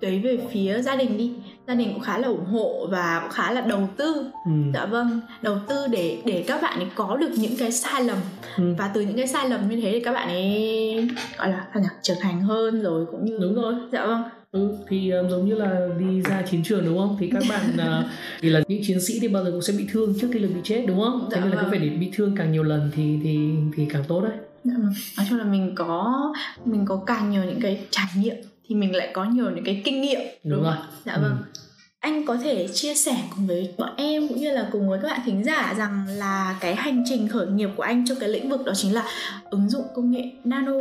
tới 0.00 0.18
về 0.18 0.38
phía 0.52 0.82
gia 0.82 0.96
đình 0.96 1.18
đi 1.18 1.32
gia 1.68 1.74
đình 1.74 1.92
cũng 1.92 2.02
khá 2.02 2.18
là 2.18 2.28
ủng 2.28 2.44
hộ 2.44 2.86
và 2.90 3.20
cũng 3.22 3.30
khá 3.30 3.52
là 3.52 3.60
đầu 3.60 3.88
tư 3.96 4.30
ừ. 4.44 4.50
dạ 4.74 4.86
vâng 4.86 5.20
đầu 5.42 5.56
tư 5.68 5.86
để 5.90 6.22
để 6.24 6.44
các 6.46 6.62
bạn 6.62 6.78
ấy 6.78 6.88
có 6.94 7.16
được 7.16 7.30
những 7.36 7.56
cái 7.58 7.72
sai 7.72 8.04
lầm 8.04 8.18
ừ. 8.56 8.74
và 8.78 8.90
từ 8.94 9.00
những 9.00 9.16
cái 9.16 9.26
sai 9.26 9.48
lầm 9.48 9.68
như 9.68 9.80
thế 9.80 9.92
thì 9.92 10.00
các 10.00 10.12
bạn 10.12 10.28
ấy 10.28 11.08
gọi 11.38 11.48
là 11.48 11.66
sao 11.74 11.82
nhỉ 11.82 11.88
trưởng 12.02 12.16
thành 12.20 12.40
hơn 12.40 12.82
rồi 12.82 13.06
cũng 13.10 13.24
như 13.24 13.38
đúng 13.40 13.54
rồi 13.54 13.74
dạ 13.92 14.06
vâng 14.06 14.22
Ừ, 14.52 14.76
thì 14.88 15.10
um, 15.10 15.28
giống 15.28 15.48
như 15.48 15.54
là 15.54 15.88
đi 15.98 16.22
ra 16.22 16.42
chiến 16.50 16.62
trường 16.62 16.84
đúng 16.84 16.98
không? 16.98 17.16
Thì 17.20 17.30
các 17.32 17.42
bạn 17.48 17.66
uh, 17.74 18.10
thì 18.40 18.48
là 18.48 18.62
những 18.68 18.82
chiến 18.84 19.00
sĩ 19.00 19.18
thì 19.20 19.28
bao 19.28 19.44
giờ 19.44 19.50
cũng 19.50 19.62
sẽ 19.62 19.72
bị 19.78 19.86
thương 19.92 20.14
trước 20.20 20.28
khi 20.32 20.38
là 20.38 20.48
bị 20.48 20.60
chết 20.64 20.84
đúng 20.86 21.00
không? 21.00 21.28
Dạ 21.30 21.36
thế 21.36 21.40
nên 21.40 21.50
là 21.50 21.56
vâng. 21.56 21.64
cứ 21.64 21.70
phải 21.70 21.88
để 21.88 21.96
bị 21.96 22.10
thương 22.14 22.34
càng 22.36 22.52
nhiều 22.52 22.62
lần 22.62 22.90
thì 22.94 23.18
thì 23.22 23.50
thì 23.76 23.86
càng 23.90 24.04
tốt 24.08 24.20
đấy. 24.20 24.32
Dạ 24.64 24.74
vâng. 24.76 24.92
nói 25.16 25.26
chung 25.30 25.38
là 25.38 25.44
mình 25.44 25.72
có 25.74 26.32
mình 26.64 26.84
có 26.86 27.02
càng 27.06 27.30
nhiều 27.30 27.44
những 27.44 27.60
cái 27.60 27.80
trải 27.90 28.06
nghiệm 28.16 28.36
thì 28.68 28.74
mình 28.74 28.96
lại 28.96 29.10
có 29.12 29.24
nhiều 29.24 29.50
những 29.50 29.64
cái 29.64 29.82
kinh 29.84 30.00
nghiệm 30.00 30.20
đúng, 30.44 30.52
đúng 30.52 30.62
rồi. 30.62 30.76
Dạ 31.04 31.16
vâng. 31.16 31.36
ừ 31.54 31.61
anh 32.02 32.24
có 32.24 32.36
thể 32.36 32.68
chia 32.68 32.94
sẻ 32.94 33.16
cùng 33.36 33.46
với 33.46 33.74
bọn 33.78 33.90
em 33.96 34.28
cũng 34.28 34.40
như 34.40 34.50
là 34.50 34.68
cùng 34.72 34.88
với 34.88 34.98
các 35.02 35.08
bạn 35.08 35.20
thính 35.26 35.44
giả 35.44 35.74
rằng 35.78 36.06
là 36.08 36.56
cái 36.60 36.74
hành 36.74 37.04
trình 37.06 37.28
khởi 37.28 37.46
nghiệp 37.46 37.68
của 37.76 37.82
anh 37.82 38.04
trong 38.06 38.18
cái 38.20 38.28
lĩnh 38.28 38.48
vực 38.48 38.64
đó 38.64 38.72
chính 38.76 38.94
là 38.94 39.04
ứng 39.50 39.70
dụng 39.70 39.84
công 39.94 40.10
nghệ 40.10 40.30
nano 40.44 40.72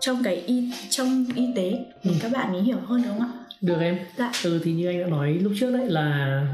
trong 0.00 0.22
cái 0.22 0.36
y 0.36 0.70
trong 0.90 1.26
y 1.34 1.46
tế 1.56 1.70
để 2.04 2.10
ừ. 2.10 2.16
các 2.20 2.32
bạn 2.32 2.52
ấy 2.52 2.62
hiểu 2.62 2.78
hơn 2.86 3.02
đúng 3.02 3.18
không 3.18 3.32
ạ? 3.32 3.37
Được 3.60 3.80
em. 3.80 3.98
Dạ. 4.16 4.32
ừ 4.44 4.60
thì 4.64 4.72
như 4.72 4.86
anh 4.86 5.00
đã 5.00 5.06
nói 5.06 5.32
lúc 5.32 5.52
trước 5.60 5.72
đấy 5.72 5.88
là 5.88 6.02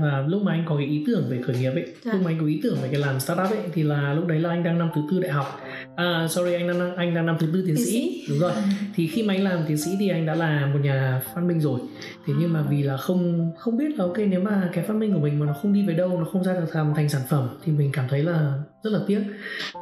à, 0.03 0.25
lúc 0.29 0.43
mà 0.43 0.53
anh 0.53 0.65
có 0.69 0.77
cái 0.77 0.87
ý 0.87 1.05
tưởng 1.07 1.25
về 1.29 1.41
khởi 1.47 1.57
nghiệp 1.57 1.71
ấy 1.71 1.87
dạ. 2.03 2.13
lúc 2.13 2.23
mà 2.23 2.31
anh 2.31 2.39
có 2.41 2.47
ý 2.47 2.61
tưởng 2.63 2.77
về 2.83 2.89
cái 2.93 3.01
làm 3.01 3.21
startup 3.21 3.51
ấy 3.51 3.59
thì 3.73 3.83
là 3.83 4.15
lúc 4.15 4.27
đấy 4.27 4.41
là 4.41 4.51
anh 4.51 4.65
đang 4.65 4.79
năm 4.79 4.91
thứ 4.95 5.03
tư 5.11 5.21
đại 5.21 5.33
học. 5.33 5.61
À 5.97 6.27
sorry 6.31 6.53
anh 6.53 6.69
đang 6.69 6.97
anh 6.97 7.15
đang 7.15 7.27
năm 7.27 7.37
thứ 7.41 7.47
tư 7.53 7.65
tiến 7.67 7.77
sĩ. 7.77 8.25
đúng 8.29 8.39
rồi. 8.39 8.53
Thì 8.95 9.07
khi 9.07 9.23
mà 9.23 9.35
anh 9.35 9.45
làm 9.45 9.59
tiến 9.69 9.79
sĩ 9.79 9.91
thì 10.01 10.09
anh 10.09 10.27
đã 10.27 10.35
là 10.35 10.67
một 10.67 10.79
nhà 10.83 11.23
phát 11.35 11.41
minh 11.41 11.61
rồi. 11.61 11.81
Thế 12.27 12.35
nhưng 12.39 12.53
mà 12.53 12.63
vì 12.71 12.83
là 12.83 12.97
không 12.97 13.53
không 13.59 13.77
biết 13.77 13.99
là 13.99 14.05
ok 14.05 14.19
nếu 14.19 14.41
mà 14.41 14.71
cái 14.73 14.85
phát 14.85 14.97
minh 14.97 15.15
của 15.15 15.21
mình 15.21 15.39
mà 15.39 15.47
nó 15.47 15.53
không 15.53 15.73
đi 15.73 15.87
về 15.87 15.95
đâu 15.95 16.19
nó 16.19 16.25
không 16.33 16.45
ra 16.45 16.53
được 16.53 16.67
làm 16.75 16.93
thành 16.97 17.09
sản 17.09 17.23
phẩm 17.29 17.49
thì 17.65 17.73
mình 17.73 17.91
cảm 17.93 18.07
thấy 18.09 18.23
là 18.23 18.53
rất 18.83 18.91
là 18.91 18.99
tiếc. 19.07 19.21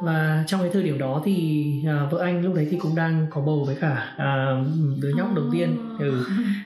Và 0.01 0.43
trong 0.47 0.61
cái 0.61 0.69
thời 0.73 0.83
điểm 0.83 0.97
đó 0.97 1.21
thì 1.25 1.65
à, 1.87 2.07
vợ 2.11 2.19
anh 2.19 2.45
lúc 2.45 2.55
đấy 2.55 2.67
thì 2.71 2.77
cũng 2.81 2.95
đang 2.95 3.27
có 3.29 3.41
bầu 3.41 3.63
với 3.65 3.75
cả 3.75 4.13
à, 4.17 4.63
đứa 5.01 5.11
nhóc 5.17 5.35
đầu 5.35 5.45
tiên. 5.53 5.77
Ừ. 5.99 6.23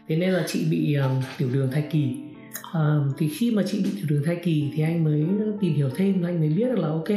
thế 0.08 0.16
nên 0.16 0.30
là 0.30 0.44
chị 0.48 0.68
bị 0.72 0.96
um, 0.96 1.22
tiểu 1.38 1.50
đường 1.54 1.72
thai 1.72 1.88
kỳ 1.92 2.18
um, 2.74 3.12
thì 3.18 3.30
khi 3.30 3.52
mà 3.52 3.64
chị 3.66 3.82
bị 3.84 3.90
tiểu 3.96 4.06
đường 4.10 4.24
thai 4.26 4.36
kỳ 4.44 4.72
thì 4.76 4.84
anh 4.84 5.04
mới 5.04 5.26
tìm 5.62 5.74
hiểu 5.74 5.90
thêm 5.96 6.24
anh 6.24 6.40
mới 6.40 6.50
biết 6.50 6.66
được 6.66 6.80
là 6.80 6.88
ok 6.88 7.10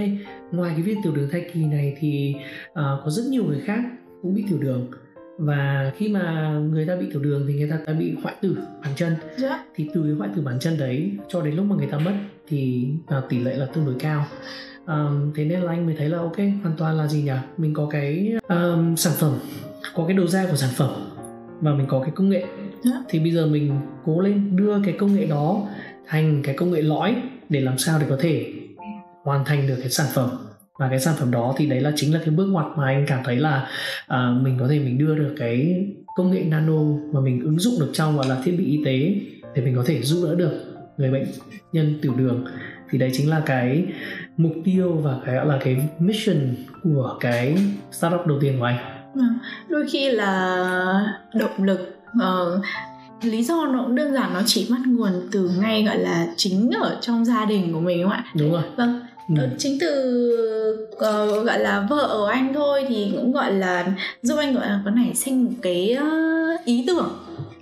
ngoài 0.51 0.73
cái 0.75 0.83
việc 0.83 0.97
tiểu 1.03 1.13
đường 1.13 1.29
thai 1.33 1.51
kỳ 1.55 1.65
này 1.65 1.97
thì 2.01 2.35
uh, 2.71 2.75
có 2.75 3.11
rất 3.11 3.23
nhiều 3.31 3.45
người 3.45 3.61
khác 3.61 3.81
cũng 4.23 4.35
bị 4.35 4.45
tiểu 4.49 4.59
đường 4.59 4.91
và 5.39 5.93
khi 5.97 6.09
mà 6.09 6.53
người 6.71 6.87
ta 6.87 6.97
bị 6.97 7.07
tiểu 7.13 7.23
đường 7.23 7.45
thì 7.49 7.55
người 7.55 7.71
ta 7.71 7.79
đã 7.87 7.93
bị 7.93 8.15
hoại 8.23 8.35
tử 8.43 8.57
bàn 8.83 8.93
chân 8.97 9.13
yeah. 9.13 9.39
Dạ. 9.39 9.65
thì 9.75 9.89
từ 9.95 10.03
cái 10.03 10.13
hoại 10.13 10.31
tử 10.37 10.43
bàn 10.43 10.59
chân 10.61 10.79
đấy 10.79 11.13
cho 11.29 11.43
đến 11.43 11.55
lúc 11.55 11.67
mà 11.67 11.77
người 11.77 11.87
ta 11.87 11.99
mất 11.99 12.15
thì 12.49 12.89
uh, 13.19 13.25
tỷ 13.29 13.39
lệ 13.39 13.57
là 13.57 13.67
tương 13.67 13.87
đối 13.87 13.95
cao 13.99 14.27
um, 14.87 15.33
thế 15.35 15.45
nên 15.45 15.61
là 15.61 15.73
anh 15.73 15.87
mới 15.87 15.95
thấy 15.99 16.09
là 16.09 16.19
ok 16.19 16.37
hoàn 16.37 16.75
toàn 16.77 16.97
là 16.97 17.07
gì 17.07 17.23
nhỉ 17.23 17.33
mình 17.57 17.75
có 17.75 17.89
cái 17.91 18.33
um, 18.49 18.95
sản 18.95 19.13
phẩm 19.19 19.33
có 19.95 20.05
cái 20.07 20.17
đầu 20.17 20.27
ra 20.27 20.47
của 20.51 20.57
sản 20.57 20.71
phẩm 20.77 20.91
và 21.61 21.75
mình 21.75 21.87
có 21.87 22.01
cái 22.01 22.11
công 22.15 22.31
nghệ 22.31 22.45
thì 23.09 23.19
bây 23.19 23.31
giờ 23.31 23.47
mình 23.47 23.81
cố 24.05 24.21
lên 24.21 24.57
đưa 24.57 24.83
cái 24.85 24.95
công 24.99 25.15
nghệ 25.15 25.27
đó 25.27 25.69
thành 26.07 26.43
cái 26.43 26.55
công 26.55 26.71
nghệ 26.71 26.83
lõi 26.83 27.17
để 27.49 27.61
làm 27.61 27.79
sao 27.79 27.99
để 28.01 28.07
có 28.09 28.17
thể 28.21 28.53
hoàn 29.25 29.45
thành 29.45 29.67
được 29.67 29.77
cái 29.81 29.91
sản 29.91 30.07
phẩm. 30.15 30.31
Và 30.79 30.89
cái 30.89 31.01
sản 31.01 31.15
phẩm 31.19 31.31
đó 31.31 31.55
thì 31.57 31.67
đấy 31.67 31.81
là 31.81 31.93
chính 31.97 32.15
là 32.15 32.21
cái 32.25 32.31
bước 32.31 32.47
ngoặt 32.47 32.67
mà 32.77 32.85
anh 32.85 33.05
cảm 33.09 33.21
thấy 33.25 33.37
là 33.37 33.69
uh, 34.05 34.43
mình 34.43 34.57
có 34.61 34.69
thể 34.69 34.79
mình 34.79 34.99
đưa 34.99 35.15
được 35.15 35.35
cái 35.39 35.87
công 36.17 36.31
nghệ 36.31 36.45
nano 36.45 36.83
mà 37.13 37.21
mình 37.21 37.41
ứng 37.45 37.59
dụng 37.59 37.75
được 37.81 37.91
trong 37.93 38.17
gọi 38.17 38.29
là 38.29 38.37
thiết 38.45 38.55
bị 38.59 38.65
y 38.65 38.85
tế 38.85 39.15
để 39.55 39.63
mình 39.63 39.77
có 39.77 39.83
thể 39.87 40.03
giúp 40.03 40.27
đỡ 40.27 40.35
được 40.35 40.53
người 40.97 41.11
bệnh 41.11 41.27
nhân 41.73 41.99
tiểu 42.03 42.15
đường. 42.17 42.45
Thì 42.91 42.99
đấy 42.99 43.11
chính 43.13 43.31
là 43.31 43.43
cái 43.47 43.85
mục 44.37 44.53
tiêu 44.65 44.93
và 44.93 45.17
cái 45.27 45.35
gọi 45.35 45.47
là 45.47 45.59
cái 45.65 45.77
mission 45.99 46.55
của 46.83 47.17
cái 47.21 47.57
startup 47.93 48.27
đầu 48.27 48.39
tiên 48.41 48.59
của 48.59 48.65
anh. 48.65 48.79
Vâng, 49.15 49.39
đôi 49.69 49.87
khi 49.93 50.11
là 50.11 51.21
động 51.35 51.65
lực 51.65 52.00
uh, 52.17 52.65
lý 53.23 53.43
do 53.43 53.67
nó 53.67 53.83
cũng 53.83 53.95
đơn 53.95 54.13
giản 54.13 54.35
nó 54.35 54.41
chỉ 54.47 54.67
bắt 54.71 54.81
nguồn 54.87 55.13
từ 55.33 55.51
ngay 55.61 55.85
gọi 55.85 55.99
là 55.99 56.27
chính 56.37 56.71
ở 56.83 56.99
trong 57.01 57.25
gia 57.25 57.45
đình 57.45 57.73
của 57.73 57.81
mình 57.81 58.03
đúng 58.03 58.11
không 58.11 58.19
ạ? 58.19 58.25
Đúng 58.35 58.53
rồi. 58.53 58.63
Vâng. 58.77 59.01
Ừ. 59.37 59.49
chính 59.59 59.79
từ 59.81 60.89
uh, 60.93 61.47
gọi 61.47 61.59
là 61.59 61.87
vợ 61.91 62.03
ở 62.03 62.29
anh 62.29 62.55
thôi 62.55 62.85
thì 62.89 63.13
cũng 63.17 63.33
gọi 63.33 63.53
là 63.53 63.87
giúp 64.23 64.37
anh 64.39 64.55
gọi 64.55 64.69
là 64.69 64.81
có 64.85 64.91
nảy 64.91 65.15
sinh 65.15 65.45
một 65.45 65.51
cái 65.63 65.97
uh, 65.99 66.65
ý 66.65 66.85
tưởng 66.87 67.09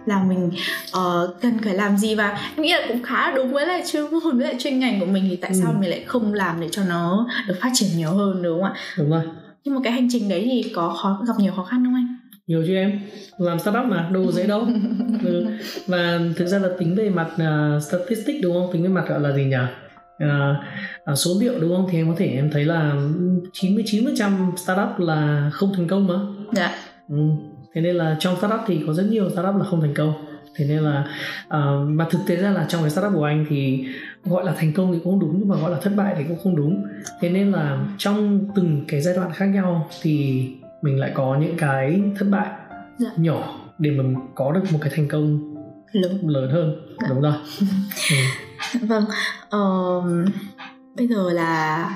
là 0.06 0.22
mình 0.22 0.50
uh, 0.96 1.40
cần 1.40 1.58
phải 1.64 1.74
làm 1.74 1.96
gì 1.96 2.14
và 2.14 2.40
em 2.56 2.62
nghĩ 2.62 2.72
là 2.72 2.84
cũng 2.88 3.02
khá 3.02 3.30
đúng 3.30 3.52
với 3.52 3.66
lại 3.66 3.82
chuyên 3.86 4.02
môn 4.10 4.20
với 4.38 4.46
lại 4.46 4.56
chuyên 4.58 4.78
ngành 4.78 5.00
của 5.00 5.06
mình 5.06 5.26
thì 5.30 5.36
tại 5.36 5.50
ừ. 5.50 5.60
sao 5.62 5.74
mình 5.80 5.90
lại 5.90 6.04
không 6.06 6.34
làm 6.34 6.60
để 6.60 6.68
cho 6.70 6.82
nó 6.84 7.26
được 7.48 7.54
phát 7.60 7.70
triển 7.74 7.88
nhiều 7.96 8.10
hơn 8.10 8.42
đúng 8.42 8.62
không 8.62 8.72
ạ? 8.72 8.80
Đúng 8.98 9.10
rồi. 9.10 9.22
Nhưng 9.64 9.74
mà 9.74 9.80
cái 9.84 9.92
hành 9.92 10.08
trình 10.10 10.28
đấy 10.28 10.42
thì 10.44 10.72
có 10.74 10.96
khó 11.02 11.20
gặp 11.26 11.34
nhiều 11.38 11.52
khó 11.56 11.64
khăn 11.64 11.84
không 11.84 11.94
anh 11.94 12.17
nhiều 12.48 12.64
chứ 12.66 12.74
em? 12.74 13.00
Làm 13.38 13.58
startup 13.58 13.84
mà 13.86 14.08
đâu 14.12 14.32
dễ 14.32 14.46
đâu. 14.46 14.66
Ừ. 15.24 15.46
và 15.86 16.20
thực 16.36 16.46
ra 16.46 16.58
là 16.58 16.68
tính 16.78 16.94
về 16.94 17.10
mặt 17.10 17.28
uh, 17.34 17.82
statistics 17.82 18.42
đúng 18.42 18.54
không? 18.54 18.72
Tính 18.72 18.82
về 18.82 18.88
mặt 18.88 19.04
gọi 19.08 19.20
là 19.20 19.32
gì 19.32 19.44
nhỉ? 19.44 19.56
Uh, 20.24 21.18
số 21.18 21.30
liệu 21.40 21.60
đúng 21.60 21.76
không? 21.76 21.86
Thì 21.90 21.98
em 21.98 22.08
có 22.08 22.14
thể 22.18 22.26
em 22.26 22.50
thấy 22.50 22.64
là 22.64 22.94
99% 23.52 24.56
startup 24.56 24.98
là 24.98 25.50
không 25.52 25.72
thành 25.76 25.86
công 25.86 26.06
mà. 26.06 26.14
Dạ. 26.52 26.74
Ừ. 27.08 27.16
Thế 27.74 27.80
nên 27.80 27.96
là 27.96 28.16
trong 28.20 28.36
startup 28.36 28.60
thì 28.66 28.80
có 28.86 28.92
rất 28.92 29.06
nhiều 29.10 29.30
startup 29.30 29.56
là 29.56 29.64
không 29.64 29.80
thành 29.80 29.94
công. 29.94 30.12
Thế 30.56 30.64
nên 30.64 30.78
là 30.78 31.04
uh, 31.46 31.88
mà 31.88 32.06
thực 32.10 32.18
tế 32.26 32.36
ra 32.36 32.50
là 32.50 32.66
trong 32.68 32.80
cái 32.80 32.90
startup 32.90 33.12
của 33.14 33.24
anh 33.24 33.46
thì 33.48 33.84
gọi 34.24 34.44
là 34.44 34.52
thành 34.56 34.72
công 34.72 34.92
thì 34.92 34.98
cũng 35.04 35.20
đúng 35.20 35.36
nhưng 35.38 35.48
mà 35.48 35.56
gọi 35.56 35.70
là 35.70 35.78
thất 35.82 35.92
bại 35.96 36.14
thì 36.18 36.24
cũng 36.28 36.38
không 36.42 36.56
đúng. 36.56 36.84
Thế 37.20 37.28
nên 37.28 37.52
là 37.52 37.86
trong 37.98 38.48
từng 38.54 38.84
cái 38.88 39.00
giai 39.00 39.14
đoạn 39.14 39.30
khác 39.34 39.46
nhau 39.46 39.88
thì 40.02 40.46
mình 40.82 40.98
lại 40.98 41.10
có 41.14 41.38
những 41.40 41.56
cái 41.56 42.02
thất 42.18 42.26
bại 42.30 42.48
dạ. 42.98 43.10
nhỏ 43.16 43.58
để 43.78 43.90
mình 43.90 44.14
có 44.34 44.52
được 44.52 44.62
một 44.72 44.78
cái 44.82 44.92
thành 44.96 45.08
công 45.08 45.54
lớn 45.92 46.28
lớn 46.28 46.50
hơn 46.50 46.96
dạ. 47.02 47.08
đúng 47.08 47.20
rồi 47.20 47.34
ừ. 48.10 48.86
vâng 48.86 49.04
uh, 49.56 50.28
bây 50.96 51.06
giờ 51.06 51.30
là 51.32 51.90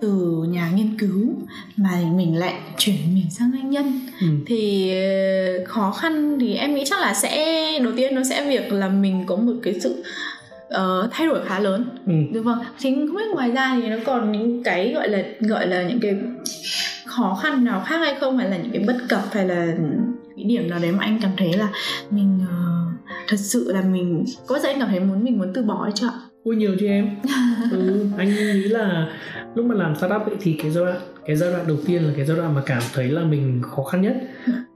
từ 0.00 0.44
nhà 0.48 0.70
nghiên 0.74 0.98
cứu 0.98 1.34
mà 1.76 1.90
mình 2.16 2.38
lại 2.38 2.54
chuyển 2.78 3.14
mình 3.14 3.30
sang 3.30 3.52
doanh 3.52 3.70
nhân 3.70 4.00
ừ. 4.20 4.26
thì 4.46 4.90
ờ, 4.90 5.64
khó 5.64 5.90
khăn 5.90 6.38
thì 6.40 6.54
em 6.54 6.74
nghĩ 6.74 6.84
chắc 6.86 7.00
là 7.00 7.14
sẽ 7.14 7.72
đầu 7.82 7.92
tiên 7.96 8.14
nó 8.14 8.22
sẽ 8.24 8.48
việc 8.48 8.72
là 8.72 8.88
mình 8.88 9.24
có 9.26 9.36
một 9.36 9.52
cái 9.62 9.80
sự 9.80 10.04
uh, 10.66 11.10
thay 11.10 11.26
đổi 11.26 11.44
khá 11.44 11.58
lớn 11.58 11.88
ừ. 12.06 12.12
đúng 12.32 12.44
không 12.44 12.58
chính 12.78 13.06
không 13.06 13.16
biết 13.16 13.34
ngoài 13.34 13.50
ra 13.50 13.78
thì 13.82 13.88
nó 13.88 13.96
còn 14.04 14.32
những 14.32 14.62
cái 14.62 14.92
gọi 14.94 15.08
là 15.08 15.22
gọi 15.40 15.66
là 15.66 15.82
những 15.82 16.00
cái 16.00 16.14
khó 17.08 17.38
khăn 17.42 17.64
nào 17.64 17.82
khác 17.86 17.98
hay 17.98 18.14
không? 18.20 18.38
Hay 18.38 18.50
là 18.50 18.56
những 18.56 18.72
cái 18.72 18.84
bất 18.86 18.96
cập 19.08 19.22
hay 19.32 19.48
là 19.48 19.66
cái 20.36 20.44
điểm 20.44 20.70
nào 20.70 20.78
đấy 20.82 20.92
mà 20.92 20.98
anh 21.00 21.18
cảm 21.22 21.30
thấy 21.36 21.52
là 21.52 21.68
mình 22.10 22.40
uh, 22.42 23.10
thật 23.28 23.36
sự 23.36 23.72
là 23.72 23.82
mình 23.82 24.24
có 24.46 24.54
bao 24.54 24.62
giờ 24.62 24.68
anh 24.68 24.80
cảm 24.80 24.88
thấy 24.88 25.00
muốn 25.00 25.24
mình 25.24 25.38
muốn 25.38 25.52
từ 25.54 25.62
bỏ 25.62 25.82
hay 25.82 25.92
chưa? 25.94 26.10
Ui 26.44 26.56
nhiều 26.56 26.76
chứ 26.80 26.86
em. 26.86 27.08
Ừ, 27.70 28.06
anh 28.18 28.28
nghĩ 28.28 28.62
là 28.62 29.08
lúc 29.54 29.66
mà 29.66 29.74
làm 29.74 29.94
startup 29.96 30.22
ấy 30.22 30.36
thì 30.40 30.58
cái 30.62 30.70
giai 30.70 30.84
đoạn 30.84 31.00
cái 31.26 31.36
giai 31.36 31.50
đoạn 31.50 31.64
đầu 31.68 31.76
tiên 31.86 32.02
là 32.02 32.12
cái 32.16 32.26
giai 32.26 32.36
đoạn 32.36 32.54
mà 32.54 32.62
cảm 32.66 32.82
thấy 32.94 33.08
là 33.08 33.24
mình 33.24 33.62
khó 33.62 33.82
khăn 33.82 34.02
nhất. 34.02 34.16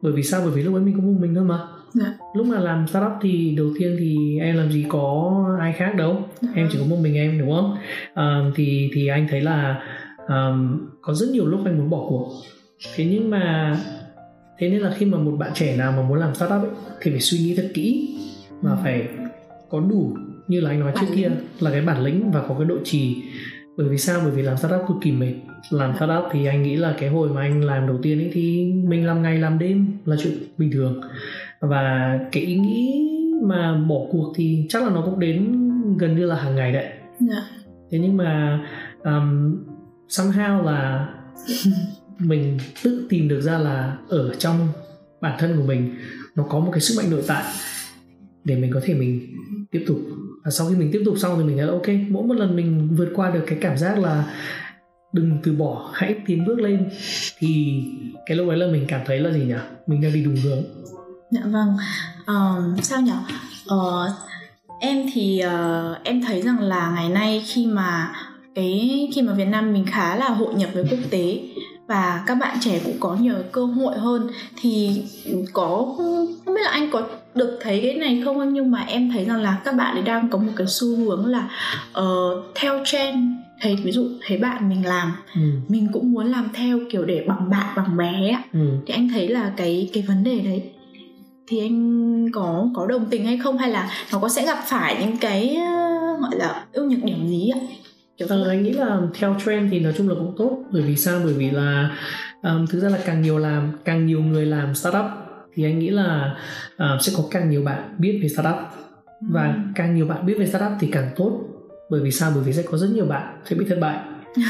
Bởi 0.02 0.12
vì 0.12 0.22
sao? 0.22 0.40
Bởi 0.44 0.50
vì 0.50 0.62
lúc 0.62 0.74
ấy 0.74 0.82
mình 0.82 0.94
có 0.96 1.02
một 1.02 1.18
mình 1.20 1.34
thôi 1.34 1.44
mà. 1.44 1.58
Dạ. 1.94 2.14
lúc 2.34 2.46
mà 2.46 2.58
làm 2.58 2.86
startup 2.88 3.12
thì 3.22 3.54
đầu 3.56 3.66
tiên 3.78 3.96
thì 3.98 4.38
em 4.40 4.56
làm 4.56 4.72
gì 4.72 4.84
có 4.88 5.34
ai 5.60 5.72
khác 5.72 5.94
đâu. 5.96 6.28
Dạ. 6.40 6.48
em 6.54 6.68
chỉ 6.72 6.78
có 6.78 6.84
một 6.84 6.96
mình 7.02 7.14
em 7.14 7.38
đúng 7.38 7.50
không? 7.50 7.76
Um, 8.14 8.52
thì 8.54 8.90
thì 8.94 9.06
anh 9.06 9.26
thấy 9.30 9.40
là 9.40 9.82
um, 10.28 10.88
có 11.02 11.14
rất 11.14 11.28
nhiều 11.32 11.46
lúc 11.46 11.60
anh 11.64 11.78
muốn 11.78 11.90
bỏ 11.90 12.06
cuộc. 12.08 12.28
Thế 12.94 13.04
nhưng 13.04 13.30
mà 13.30 13.76
thế 14.58 14.68
nên 14.68 14.80
là 14.80 14.90
khi 14.90 15.06
mà 15.06 15.18
một 15.18 15.36
bạn 15.38 15.50
trẻ 15.54 15.76
nào 15.76 15.92
mà 15.92 16.02
muốn 16.02 16.18
làm 16.18 16.34
startup 16.34 16.62
ấy, 16.62 16.70
thì 17.00 17.10
phải 17.10 17.20
suy 17.20 17.38
nghĩ 17.38 17.54
thật 17.56 17.70
kỹ 17.74 18.18
và 18.60 18.70
ừ. 18.70 18.76
phải 18.82 19.08
có 19.70 19.80
đủ 19.80 20.16
như 20.48 20.60
là 20.60 20.70
anh 20.70 20.80
nói 20.80 20.92
trước 21.00 21.06
kia 21.14 21.30
là 21.60 21.70
cái 21.70 21.80
bản 21.80 22.04
lĩnh 22.04 22.30
và 22.30 22.42
có 22.48 22.54
cái 22.54 22.64
độ 22.64 22.76
trì. 22.84 23.22
Bởi 23.76 23.88
vì 23.88 23.98
sao? 23.98 24.20
Bởi 24.22 24.30
vì 24.30 24.42
làm 24.42 24.56
startup 24.56 24.80
cực 24.88 24.96
kỳ 25.02 25.12
mệt. 25.12 25.34
Làm 25.70 25.96
startup 25.96 26.24
thì 26.32 26.46
anh 26.46 26.62
nghĩ 26.62 26.76
là 26.76 26.94
cái 26.98 27.08
hồi 27.08 27.28
mà 27.28 27.40
anh 27.40 27.64
làm 27.64 27.86
đầu 27.86 27.98
tiên 28.02 28.18
ấy 28.18 28.30
thì 28.32 28.72
mình 28.84 29.06
làm 29.06 29.22
ngày 29.22 29.38
làm 29.38 29.58
đêm 29.58 29.86
là 30.04 30.16
chuyện 30.22 30.32
bình 30.58 30.70
thường. 30.72 31.00
Và 31.60 32.18
cái 32.32 32.42
ý 32.42 32.56
nghĩ 32.56 33.08
mà 33.42 33.84
bỏ 33.88 33.96
cuộc 34.10 34.32
thì 34.36 34.66
chắc 34.68 34.82
là 34.82 34.90
nó 34.90 35.02
cũng 35.04 35.20
đến 35.20 35.68
gần 35.98 36.16
như 36.16 36.26
là 36.26 36.36
hàng 36.36 36.56
ngày 36.56 36.72
đấy. 36.72 36.84
Yeah. 36.84 36.98
Dạ. 37.20 37.42
thế 37.90 37.98
nhưng 37.98 38.16
mà 38.16 38.60
um, 39.04 39.56
somehow 40.12 40.62
là 40.62 41.08
mình 42.18 42.58
tự 42.82 43.06
tìm 43.08 43.28
được 43.28 43.40
ra 43.40 43.58
là 43.58 43.96
ở 44.08 44.34
trong 44.34 44.68
bản 45.20 45.36
thân 45.38 45.56
của 45.56 45.62
mình 45.62 45.96
nó 46.34 46.44
có 46.48 46.60
một 46.60 46.70
cái 46.72 46.80
sức 46.80 46.94
mạnh 47.02 47.10
nội 47.10 47.22
tại 47.26 47.44
để 48.44 48.56
mình 48.56 48.70
có 48.74 48.80
thể 48.84 48.94
mình 48.94 49.36
tiếp 49.70 49.84
tục. 49.86 49.98
Và 50.44 50.50
sau 50.50 50.68
khi 50.68 50.76
mình 50.76 50.90
tiếp 50.92 51.02
tục 51.04 51.14
xong 51.18 51.38
thì 51.38 51.44
mình 51.44 51.56
thấy 51.56 51.66
là 51.66 51.72
ok 51.72 51.88
mỗi 52.10 52.22
một 52.26 52.34
lần 52.34 52.56
mình 52.56 52.96
vượt 52.96 53.08
qua 53.14 53.30
được 53.30 53.44
cái 53.46 53.58
cảm 53.60 53.78
giác 53.78 53.98
là 53.98 54.24
đừng 55.12 55.38
từ 55.42 55.52
bỏ 55.52 55.90
hãy 55.94 56.16
tiến 56.26 56.44
bước 56.44 56.60
lên 56.60 56.90
thì 57.38 57.82
cái 58.26 58.36
lúc 58.36 58.48
ấy 58.48 58.56
là 58.56 58.66
mình 58.66 58.84
cảm 58.88 59.00
thấy 59.06 59.20
là 59.20 59.32
gì 59.32 59.44
nhỉ? 59.44 59.54
Mình 59.86 60.00
đang 60.00 60.12
đi 60.12 60.24
đúng 60.24 60.36
hướng. 60.36 60.62
Dạ 61.30 61.40
vâng. 61.44 61.76
Um, 62.26 62.76
sao 62.82 63.00
nhỉ? 63.00 63.12
Uh, 63.74 64.10
em 64.80 65.06
thì 65.12 65.42
uh, 65.46 66.04
em 66.04 66.22
thấy 66.22 66.42
rằng 66.42 66.60
là 66.60 66.92
ngày 66.94 67.08
nay 67.08 67.44
khi 67.46 67.66
mà 67.66 68.12
cái 68.54 69.08
khi 69.14 69.22
mà 69.22 69.32
Việt 69.32 69.48
Nam 69.48 69.72
mình 69.72 69.84
khá 69.86 70.16
là 70.16 70.28
hội 70.28 70.54
nhập 70.54 70.70
với 70.74 70.84
quốc 70.90 70.98
tế 71.10 71.40
và 71.86 72.24
các 72.26 72.34
bạn 72.34 72.56
trẻ 72.60 72.80
cũng 72.84 72.96
có 73.00 73.16
nhiều 73.20 73.34
cơ 73.52 73.64
hội 73.64 73.98
hơn 73.98 74.28
thì 74.60 75.02
có 75.52 75.94
không 76.44 76.54
biết 76.54 76.60
là 76.64 76.70
anh 76.70 76.90
có 76.92 77.02
được 77.34 77.58
thấy 77.62 77.80
cái 77.82 77.94
này 77.94 78.22
không 78.24 78.54
nhưng 78.54 78.70
mà 78.70 78.84
em 78.88 79.10
thấy 79.12 79.24
rằng 79.24 79.42
là 79.42 79.60
các 79.64 79.74
bạn 79.74 79.94
ấy 79.94 80.02
đang 80.02 80.28
có 80.28 80.38
một 80.38 80.52
cái 80.56 80.66
xu 80.66 80.96
hướng 80.96 81.26
là 81.26 81.50
uh, 82.00 82.44
theo 82.54 82.80
trend. 82.84 83.18
Thấy 83.60 83.76
ví 83.76 83.92
dụ 83.92 84.08
thấy 84.26 84.38
bạn 84.38 84.68
mình 84.68 84.86
làm 84.86 85.12
ừ. 85.34 85.40
mình 85.68 85.88
cũng 85.92 86.12
muốn 86.12 86.26
làm 86.26 86.48
theo 86.54 86.78
kiểu 86.90 87.04
để 87.04 87.24
bằng 87.28 87.50
bạn 87.50 87.66
bằng 87.76 87.96
bé 87.96 88.28
á 88.28 88.42
ừ. 88.52 88.60
thì 88.86 88.94
anh 88.94 89.08
thấy 89.08 89.28
là 89.28 89.52
cái 89.56 89.90
cái 89.92 90.04
vấn 90.08 90.24
đề 90.24 90.38
đấy 90.38 90.62
thì 91.46 91.60
anh 91.60 92.30
có 92.32 92.68
có 92.74 92.86
đồng 92.86 93.06
tình 93.10 93.24
hay 93.24 93.38
không? 93.38 93.58
Hay 93.58 93.70
là 93.70 93.90
nó 94.12 94.18
có 94.18 94.28
sẽ 94.28 94.46
gặp 94.46 94.58
phải 94.66 94.96
những 95.00 95.16
cái 95.16 95.58
gọi 96.20 96.36
là 96.36 96.64
ưu 96.72 96.90
nhược 96.90 97.04
điểm 97.04 97.28
gì 97.28 97.48
ạ 97.48 97.60
kiểu 98.18 98.28
ờ, 98.30 98.48
anh 98.48 98.62
nghĩ 98.62 98.72
là 98.72 99.00
theo 99.14 99.36
trend 99.46 99.70
thì 99.70 99.80
nói 99.80 99.92
chung 99.96 100.08
là 100.08 100.14
cũng 100.14 100.34
tốt. 100.38 100.64
Bởi 100.72 100.82
vì 100.82 100.96
sao? 100.96 101.20
Bởi 101.24 101.34
vì 101.34 101.50
là 101.50 101.96
um, 102.42 102.66
thực 102.66 102.80
ra 102.80 102.88
là 102.88 102.98
càng 103.04 103.22
nhiều 103.22 103.38
làm 103.38 103.72
càng 103.84 104.06
nhiều 104.06 104.20
người 104.20 104.46
làm 104.46 104.74
startup 104.74 105.04
thì 105.54 105.64
anh 105.64 105.78
nghĩ 105.78 105.90
là 105.90 106.36
uh, 106.74 107.02
sẽ 107.02 107.12
có 107.16 107.24
càng 107.30 107.50
nhiều 107.50 107.62
bạn 107.64 107.96
biết 107.98 108.18
về 108.22 108.28
startup. 108.28 108.56
Và 109.20 109.46
ừ. 109.46 109.52
càng 109.74 109.94
nhiều 109.94 110.06
bạn 110.06 110.26
biết 110.26 110.34
về 110.38 110.46
startup 110.46 110.72
thì 110.80 110.88
càng 110.92 111.10
tốt. 111.16 111.40
Bởi 111.90 112.00
vì 112.00 112.10
sao? 112.10 112.32
Bởi 112.34 112.44
vì 112.44 112.52
sẽ 112.52 112.62
có 112.62 112.78
rất 112.78 112.90
nhiều 112.90 113.06
bạn 113.06 113.40
sẽ 113.44 113.56
bị 113.56 113.64
thất 113.68 113.78
bại. 113.80 113.98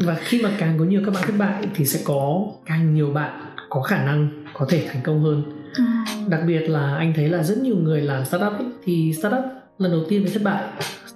Và 0.00 0.14
khi 0.14 0.42
mà 0.42 0.50
càng 0.58 0.78
có 0.78 0.84
nhiều 0.84 1.02
các 1.04 1.14
bạn 1.14 1.22
thất 1.26 1.34
bại 1.38 1.66
thì 1.74 1.86
sẽ 1.86 2.00
có 2.04 2.46
càng 2.66 2.94
nhiều 2.94 3.10
bạn 3.10 3.40
có 3.70 3.82
khả 3.82 4.04
năng 4.04 4.44
có 4.54 4.66
thể 4.68 4.86
thành 4.88 5.02
công 5.02 5.22
hơn. 5.22 5.42
Ừ. 5.76 5.84
đặc 6.28 6.40
biệt 6.46 6.60
là 6.60 6.96
anh 6.96 7.12
thấy 7.16 7.28
là 7.28 7.42
rất 7.42 7.58
nhiều 7.58 7.76
người 7.76 8.00
làm 8.00 8.24
startup 8.24 8.52
ấy, 8.52 8.66
thì 8.84 9.14
startup 9.18 9.44
lần 9.78 9.92
đầu 9.92 10.04
tiên 10.08 10.22
mới 10.22 10.32
thất 10.32 10.42
bại 10.42 10.64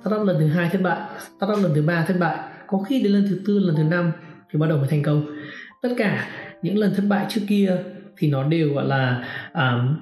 startup 0.01 0.27
lần 0.27 0.37
thứ 0.39 0.47
hai 0.47 0.69
thất 0.73 0.83
bại 0.83 1.01
startup 1.37 1.63
lần 1.63 1.73
thứ 1.75 1.83
ba 1.83 2.05
thất 2.09 2.17
bại 2.21 2.37
có 2.67 2.79
khi 2.79 3.03
đến 3.03 3.13
lần 3.13 3.27
thứ 3.29 3.41
tư 3.47 3.59
lần 3.59 3.77
thứ 3.77 3.83
năm 3.83 4.13
thì 4.53 4.59
bắt 4.59 4.67
đầu 4.67 4.79
mới 4.79 4.89
thành 4.89 5.03
công. 5.03 5.27
Tất 5.83 5.89
cả 5.99 6.29
những 6.63 6.79
lần 6.79 6.95
thất 6.95 7.03
bại 7.09 7.27
trước 7.29 7.41
kia 7.49 7.77
thì 8.19 8.31
nó 8.31 8.45
đều 8.45 8.75
gọi 8.75 8.85
là 8.85 9.25
um, 9.55 9.97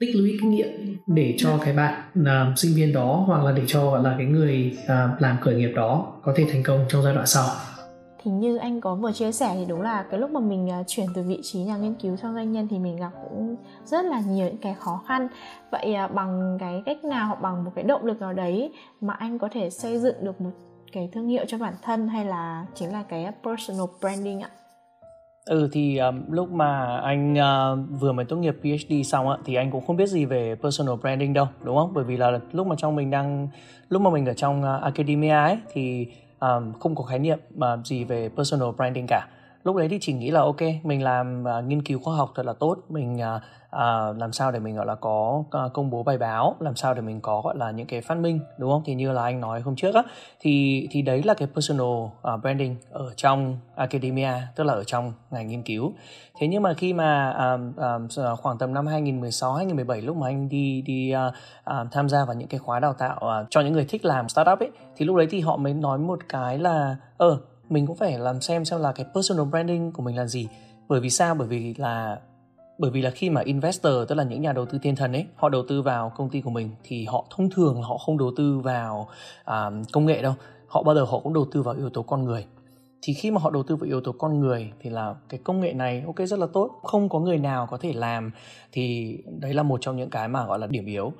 tích 0.00 0.16
lũy 0.16 0.36
kinh 0.40 0.50
nghiệm 0.50 0.96
để 1.06 1.34
cho 1.38 1.58
cái 1.64 1.74
bạn 1.74 2.02
uh, 2.20 2.58
sinh 2.58 2.74
viên 2.74 2.92
đó 2.92 3.24
hoặc 3.26 3.44
là 3.44 3.52
để 3.52 3.62
cho 3.66 3.90
gọi 3.90 4.02
là 4.02 4.14
cái 4.18 4.26
người 4.26 4.76
uh, 4.84 5.22
làm 5.22 5.36
khởi 5.40 5.54
nghiệp 5.54 5.72
đó 5.76 6.20
có 6.22 6.32
thể 6.36 6.44
thành 6.52 6.62
công 6.62 6.84
trong 6.88 7.02
giai 7.02 7.14
đoạn 7.14 7.26
sau 7.26 7.46
thì 8.22 8.30
như 8.30 8.56
anh 8.56 8.80
có 8.80 8.94
vừa 8.94 9.12
chia 9.12 9.32
sẻ 9.32 9.54
thì 9.54 9.64
đúng 9.64 9.82
là 9.82 10.02
cái 10.10 10.20
lúc 10.20 10.30
mà 10.30 10.40
mình 10.40 10.70
à, 10.70 10.82
chuyển 10.86 11.06
từ 11.14 11.22
vị 11.22 11.40
trí 11.42 11.58
nhà 11.58 11.76
nghiên 11.76 11.94
cứu 11.94 12.16
sang 12.16 12.34
doanh 12.34 12.52
nhân 12.52 12.68
thì 12.70 12.78
mình 12.78 12.96
gặp 12.96 13.10
cũng 13.22 13.56
rất 13.84 14.04
là 14.04 14.20
nhiều 14.20 14.46
những 14.46 14.58
cái 14.58 14.74
khó 14.74 15.02
khăn 15.06 15.28
vậy 15.70 15.94
à, 15.94 16.06
bằng 16.06 16.56
cái 16.60 16.82
cách 16.86 17.04
nào 17.04 17.26
hoặc 17.26 17.42
bằng 17.42 17.64
một 17.64 17.70
cái 17.74 17.84
động 17.84 18.04
lực 18.04 18.20
nào 18.20 18.32
đấy 18.32 18.72
mà 19.00 19.14
anh 19.14 19.38
có 19.38 19.48
thể 19.52 19.70
xây 19.70 19.98
dựng 19.98 20.16
được 20.20 20.40
một 20.40 20.50
cái 20.92 21.10
thương 21.12 21.28
hiệu 21.28 21.44
cho 21.48 21.58
bản 21.58 21.74
thân 21.82 22.08
hay 22.08 22.24
là 22.24 22.66
chính 22.74 22.92
là 22.92 23.02
cái 23.02 23.32
personal 23.42 23.86
branding 24.00 24.40
ạ 24.40 24.50
Ừ 25.48 25.68
thì 25.72 25.98
um, 25.98 26.22
lúc 26.30 26.52
mà 26.52 27.00
anh 27.00 27.34
uh, 27.34 28.00
vừa 28.00 28.12
mới 28.12 28.24
tốt 28.24 28.36
nghiệp 28.36 28.56
PhD 28.62 28.92
xong 29.04 29.30
á 29.30 29.36
thì 29.44 29.54
anh 29.54 29.70
cũng 29.70 29.86
không 29.86 29.96
biết 29.96 30.06
gì 30.06 30.24
về 30.24 30.54
personal 30.62 30.94
branding 31.00 31.32
đâu 31.32 31.46
đúng 31.62 31.76
không? 31.76 31.90
Bởi 31.94 32.04
vì 32.04 32.16
là 32.16 32.38
lúc 32.52 32.66
mà 32.66 32.76
trong 32.78 32.96
mình 32.96 33.10
đang 33.10 33.48
lúc 33.88 34.02
mà 34.02 34.10
mình 34.10 34.26
ở 34.26 34.34
trong 34.34 34.62
uh, 34.62 34.82
academia 34.82 35.30
ấy 35.30 35.58
thì 35.72 36.06
um, 36.40 36.72
không 36.80 36.94
có 36.94 37.04
khái 37.04 37.18
niệm 37.18 37.38
uh, 37.56 37.86
gì 37.86 38.04
về 38.04 38.28
personal 38.36 38.68
branding 38.76 39.06
cả. 39.08 39.26
Lúc 39.68 39.76
đấy 39.76 39.88
thì 39.88 39.98
chỉ 40.00 40.12
nghĩ 40.12 40.30
là 40.30 40.40
ok 40.40 40.60
mình 40.82 41.02
làm 41.02 41.44
uh, 41.58 41.64
nghiên 41.64 41.82
cứu 41.82 41.98
khoa 41.98 42.16
học 42.16 42.32
thật 42.34 42.46
là 42.46 42.52
tốt, 42.52 42.76
mình 42.88 43.14
uh, 43.14 43.42
làm 44.18 44.32
sao 44.32 44.52
để 44.52 44.58
mình 44.58 44.76
gọi 44.76 44.86
là 44.86 44.94
có 44.94 45.44
uh, 45.66 45.72
công 45.72 45.90
bố 45.90 46.02
bài 46.02 46.18
báo 46.18 46.56
làm 46.60 46.76
sao 46.76 46.94
để 46.94 47.00
mình 47.00 47.20
có 47.20 47.40
gọi 47.40 47.56
là 47.56 47.70
những 47.70 47.86
cái 47.86 48.00
phát 48.00 48.18
minh 48.18 48.40
đúng 48.58 48.70
không? 48.70 48.82
Thì 48.84 48.94
như 48.94 49.12
là 49.12 49.22
anh 49.22 49.40
nói 49.40 49.60
hôm 49.60 49.76
trước 49.76 49.94
á 49.94 50.02
thì 50.40 50.86
thì 50.90 51.02
đấy 51.02 51.22
là 51.22 51.34
cái 51.34 51.48
personal 51.54 51.86
uh, 51.86 52.40
branding 52.42 52.76
ở 52.90 53.12
trong 53.16 53.58
academia 53.74 54.32
tức 54.56 54.64
là 54.64 54.72
ở 54.72 54.84
trong 54.84 55.12
ngành 55.30 55.48
nghiên 55.48 55.62
cứu. 55.62 55.92
Thế 56.38 56.48
nhưng 56.48 56.62
mà 56.62 56.74
khi 56.74 56.92
mà 56.92 57.30
um, 57.30 57.72
um, 57.76 58.08
khoảng 58.36 58.58
tầm 58.58 58.74
năm 58.74 58.86
2016 58.86 59.54
2017 59.54 60.00
lúc 60.00 60.16
mà 60.16 60.28
anh 60.28 60.48
đi 60.48 60.82
đi 60.82 61.14
uh, 61.14 61.34
uh, 61.70 61.92
tham 61.92 62.08
gia 62.08 62.24
vào 62.24 62.36
những 62.36 62.48
cái 62.48 62.58
khóa 62.58 62.80
đào 62.80 62.92
tạo 62.92 63.16
uh, 63.16 63.46
cho 63.50 63.60
những 63.60 63.72
người 63.72 63.86
thích 63.88 64.04
làm 64.04 64.28
startup 64.28 64.58
ấy 64.58 64.70
thì 64.96 65.06
lúc 65.06 65.16
đấy 65.16 65.26
thì 65.30 65.40
họ 65.40 65.56
mới 65.56 65.74
nói 65.74 65.98
một 65.98 66.18
cái 66.28 66.58
là 66.58 66.96
ờ 67.16 67.28
uh, 67.28 67.57
mình 67.68 67.86
cũng 67.86 67.96
phải 67.96 68.18
làm 68.18 68.40
xem 68.40 68.64
xem 68.64 68.80
là 68.80 68.92
cái 68.92 69.06
personal 69.14 69.46
branding 69.46 69.92
của 69.92 70.02
mình 70.02 70.16
là 70.16 70.26
gì. 70.26 70.48
Bởi 70.88 71.00
vì 71.00 71.10
sao? 71.10 71.34
Bởi 71.34 71.48
vì 71.48 71.74
là 71.74 72.18
bởi 72.78 72.90
vì 72.90 73.02
là 73.02 73.10
khi 73.10 73.30
mà 73.30 73.40
investor 73.40 73.92
tức 74.08 74.14
là 74.14 74.24
những 74.24 74.42
nhà 74.42 74.52
đầu 74.52 74.66
tư 74.66 74.78
thiên 74.82 74.96
thần 74.96 75.12
ấy 75.12 75.26
họ 75.34 75.48
đầu 75.48 75.62
tư 75.68 75.82
vào 75.82 76.12
công 76.16 76.30
ty 76.30 76.40
của 76.40 76.50
mình 76.50 76.70
thì 76.84 77.04
họ 77.04 77.24
thông 77.30 77.50
thường 77.50 77.82
họ 77.82 77.98
không 77.98 78.18
đầu 78.18 78.32
tư 78.36 78.58
vào 78.58 79.08
à, 79.44 79.70
công 79.92 80.06
nghệ 80.06 80.22
đâu. 80.22 80.34
Họ 80.66 80.82
bao 80.82 80.94
giờ 80.94 81.04
họ 81.04 81.18
cũng 81.18 81.34
đầu 81.34 81.46
tư 81.52 81.62
vào 81.62 81.74
yếu 81.74 81.90
tố 81.90 82.02
con 82.02 82.24
người. 82.24 82.46
Thì 83.02 83.14
khi 83.14 83.30
mà 83.30 83.40
họ 83.40 83.50
đầu 83.50 83.62
tư 83.62 83.76
vào 83.76 83.86
yếu 83.86 84.00
tố 84.00 84.12
con 84.12 84.40
người 84.40 84.72
thì 84.80 84.90
là 84.90 85.14
cái 85.28 85.40
công 85.44 85.60
nghệ 85.60 85.72
này 85.72 86.02
ok 86.06 86.16
rất 86.16 86.38
là 86.38 86.46
tốt. 86.52 86.80
Không 86.82 87.08
có 87.08 87.18
người 87.20 87.38
nào 87.38 87.66
có 87.70 87.76
thể 87.76 87.92
làm 87.92 88.30
thì 88.72 89.16
đấy 89.40 89.54
là 89.54 89.62
một 89.62 89.78
trong 89.80 89.96
những 89.96 90.10
cái 90.10 90.28
mà 90.28 90.46
gọi 90.46 90.58
là 90.58 90.66
điểm 90.66 90.86
yếu 90.86 91.12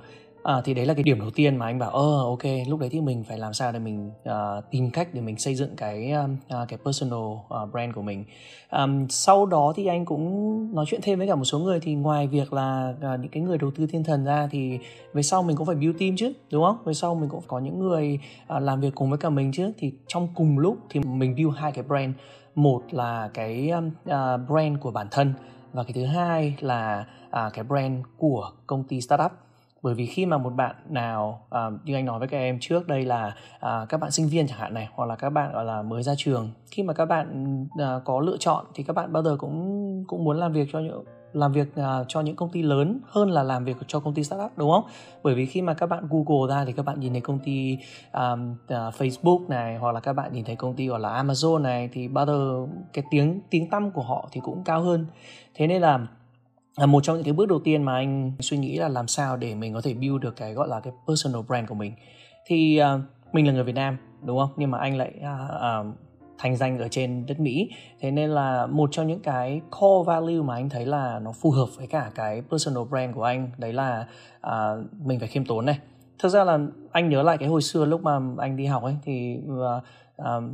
à, 0.42 0.60
thì 0.64 0.74
đấy 0.74 0.86
là 0.86 0.94
cái 0.94 1.02
điểm 1.02 1.20
đầu 1.20 1.30
tiên 1.30 1.56
mà 1.56 1.66
anh 1.66 1.78
bảo 1.78 1.90
ơ 1.90 2.24
ok 2.24 2.44
lúc 2.68 2.80
đấy 2.80 2.88
thì 2.92 3.00
mình 3.00 3.24
phải 3.24 3.38
làm 3.38 3.54
sao 3.54 3.72
để 3.72 3.78
mình 3.78 4.10
uh, 4.28 4.64
tìm 4.70 4.90
cách 4.90 5.08
để 5.14 5.20
mình 5.20 5.38
xây 5.38 5.54
dựng 5.54 5.76
cái 5.76 6.12
uh, 6.14 6.68
cái 6.68 6.78
personal 6.84 7.18
uh, 7.18 7.72
brand 7.72 7.94
của 7.94 8.02
mình. 8.02 8.24
Um, 8.70 9.06
sau 9.08 9.46
đó 9.46 9.72
thì 9.76 9.86
anh 9.86 10.04
cũng 10.04 10.74
nói 10.74 10.84
chuyện 10.88 11.00
thêm 11.02 11.18
với 11.18 11.28
cả 11.28 11.34
một 11.34 11.44
số 11.44 11.58
người. 11.58 11.80
Thì 11.80 11.94
ngoài 11.94 12.26
việc 12.26 12.52
là 12.52 12.94
uh, 12.98 13.20
những 13.20 13.30
cái 13.30 13.42
người 13.42 13.58
đầu 13.58 13.70
tư 13.76 13.86
thiên 13.86 14.04
thần 14.04 14.24
ra 14.24 14.48
thì 14.50 14.78
về 15.12 15.22
sau 15.22 15.42
mình 15.42 15.56
cũng 15.56 15.66
phải 15.66 15.76
build 15.76 15.98
team 16.00 16.16
chứ 16.16 16.32
đúng 16.50 16.64
không? 16.64 16.76
Về 16.84 16.94
sau 16.94 17.14
mình 17.14 17.28
cũng 17.28 17.42
có 17.46 17.58
những 17.58 17.78
người 17.78 18.20
uh, 18.56 18.62
làm 18.62 18.80
việc 18.80 18.94
cùng 18.94 19.10
với 19.10 19.18
cả 19.18 19.30
mình 19.30 19.52
chứ. 19.52 19.72
Thì 19.78 19.92
trong 20.06 20.28
cùng 20.34 20.58
lúc 20.58 20.76
thì 20.90 21.00
mình 21.00 21.34
build 21.34 21.56
hai 21.56 21.72
cái 21.72 21.84
brand. 21.84 22.14
Một 22.54 22.82
là 22.90 23.30
cái 23.34 23.72
uh, 24.04 24.48
brand 24.48 24.80
của 24.80 24.90
bản 24.90 25.06
thân 25.10 25.34
và 25.72 25.82
cái 25.82 25.92
thứ 25.92 26.04
hai 26.04 26.54
là 26.60 27.06
uh, 27.28 27.52
cái 27.52 27.64
brand 27.64 28.04
của 28.18 28.50
công 28.66 28.84
ty 28.84 29.00
startup 29.00 29.32
bởi 29.82 29.94
vì 29.94 30.06
khi 30.06 30.26
mà 30.26 30.38
một 30.38 30.50
bạn 30.50 30.76
nào 30.88 31.46
à, 31.50 31.70
như 31.84 31.94
anh 31.94 32.04
nói 32.04 32.18
với 32.18 32.28
các 32.28 32.38
em 32.38 32.58
trước 32.60 32.86
đây 32.88 33.04
là 33.04 33.34
à, 33.60 33.86
các 33.88 34.00
bạn 34.00 34.10
sinh 34.10 34.28
viên 34.28 34.46
chẳng 34.46 34.58
hạn 34.58 34.74
này 34.74 34.88
hoặc 34.94 35.06
là 35.06 35.16
các 35.16 35.30
bạn 35.30 35.52
gọi 35.52 35.64
là 35.64 35.82
mới 35.82 36.02
ra 36.02 36.14
trường 36.16 36.50
khi 36.70 36.82
mà 36.82 36.92
các 36.92 37.04
bạn 37.04 37.56
à, 37.78 38.00
có 38.04 38.20
lựa 38.20 38.36
chọn 38.36 38.64
thì 38.74 38.82
các 38.82 38.92
bạn 38.92 39.12
bao 39.12 39.22
giờ 39.22 39.36
cũng 39.38 40.04
cũng 40.06 40.24
muốn 40.24 40.38
làm 40.38 40.52
việc 40.52 40.68
cho 40.72 40.78
những 40.78 41.04
làm 41.32 41.52
việc 41.52 41.68
uh, 41.80 42.06
cho 42.08 42.20
những 42.20 42.36
công 42.36 42.50
ty 42.50 42.62
lớn 42.62 43.00
hơn 43.06 43.30
là 43.30 43.42
làm 43.42 43.64
việc 43.64 43.76
cho 43.86 44.00
công 44.00 44.14
ty 44.14 44.24
startup 44.24 44.50
đúng 44.56 44.70
không? 44.70 44.84
Bởi 45.22 45.34
vì 45.34 45.46
khi 45.46 45.62
mà 45.62 45.74
các 45.74 45.86
bạn 45.86 46.08
Google 46.10 46.54
ra 46.54 46.64
thì 46.64 46.72
các 46.72 46.82
bạn 46.82 47.00
nhìn 47.00 47.12
thấy 47.12 47.20
công 47.20 47.38
ty 47.38 47.78
um, 48.12 48.52
uh, 48.52 48.94
Facebook 48.94 49.48
này 49.48 49.76
hoặc 49.76 49.92
là 49.92 50.00
các 50.00 50.12
bạn 50.12 50.32
nhìn 50.32 50.44
thấy 50.44 50.56
công 50.56 50.74
ty 50.74 50.86
gọi 50.86 51.00
là 51.00 51.22
Amazon 51.22 51.62
này 51.62 51.88
thì 51.92 52.08
bao 52.08 52.26
giờ 52.26 52.66
cái 52.92 53.04
tiếng 53.10 53.40
tiếng 53.50 53.70
tăm 53.70 53.90
của 53.90 54.02
họ 54.02 54.28
thì 54.32 54.40
cũng 54.44 54.64
cao 54.64 54.82
hơn. 54.82 55.06
Thế 55.54 55.66
nên 55.66 55.82
là 55.82 56.06
là 56.78 56.86
một 56.86 57.04
trong 57.04 57.16
những 57.16 57.24
cái 57.24 57.32
bước 57.32 57.48
đầu 57.48 57.60
tiên 57.64 57.82
mà 57.82 57.94
anh 57.94 58.32
suy 58.40 58.56
nghĩ 58.56 58.78
là 58.78 58.88
làm 58.88 59.08
sao 59.08 59.36
để 59.36 59.54
mình 59.54 59.74
có 59.74 59.80
thể 59.80 59.94
build 59.94 60.22
được 60.22 60.36
cái 60.36 60.54
gọi 60.54 60.68
là 60.68 60.80
cái 60.80 60.92
personal 61.06 61.42
brand 61.42 61.68
của 61.68 61.74
mình. 61.74 61.92
Thì 62.46 62.80
uh, 62.94 63.00
mình 63.34 63.46
là 63.46 63.52
người 63.52 63.64
Việt 63.64 63.74
Nam 63.74 63.96
đúng 64.22 64.38
không? 64.38 64.50
Nhưng 64.56 64.70
mà 64.70 64.78
anh 64.78 64.96
lại 64.96 65.12
uh, 65.18 65.86
uh, 65.88 65.94
thành 66.38 66.56
danh 66.56 66.78
ở 66.78 66.88
trên 66.88 67.26
đất 67.26 67.40
Mỹ. 67.40 67.70
Thế 68.00 68.10
nên 68.10 68.30
là 68.30 68.66
một 68.66 68.88
trong 68.92 69.06
những 69.06 69.20
cái 69.20 69.60
core 69.70 70.06
value 70.06 70.42
mà 70.42 70.54
anh 70.54 70.68
thấy 70.68 70.86
là 70.86 71.18
nó 71.18 71.32
phù 71.32 71.50
hợp 71.50 71.66
với 71.76 71.86
cả 71.86 72.10
cái 72.14 72.42
personal 72.50 72.84
brand 72.90 73.14
của 73.14 73.22
anh 73.22 73.50
đấy 73.58 73.72
là 73.72 74.06
uh, 74.46 74.52
mình 75.06 75.18
phải 75.18 75.28
khiêm 75.28 75.44
tốn 75.44 75.66
này. 75.66 75.78
Thực 76.18 76.28
ra 76.28 76.44
là 76.44 76.58
anh 76.92 77.08
nhớ 77.08 77.22
lại 77.22 77.38
cái 77.38 77.48
hồi 77.48 77.62
xưa 77.62 77.84
lúc 77.84 78.02
mà 78.02 78.20
anh 78.38 78.56
đi 78.56 78.66
học 78.66 78.82
ấy 78.82 78.96
thì 79.04 79.38
uh, 79.46 79.82
uh, 80.22 80.44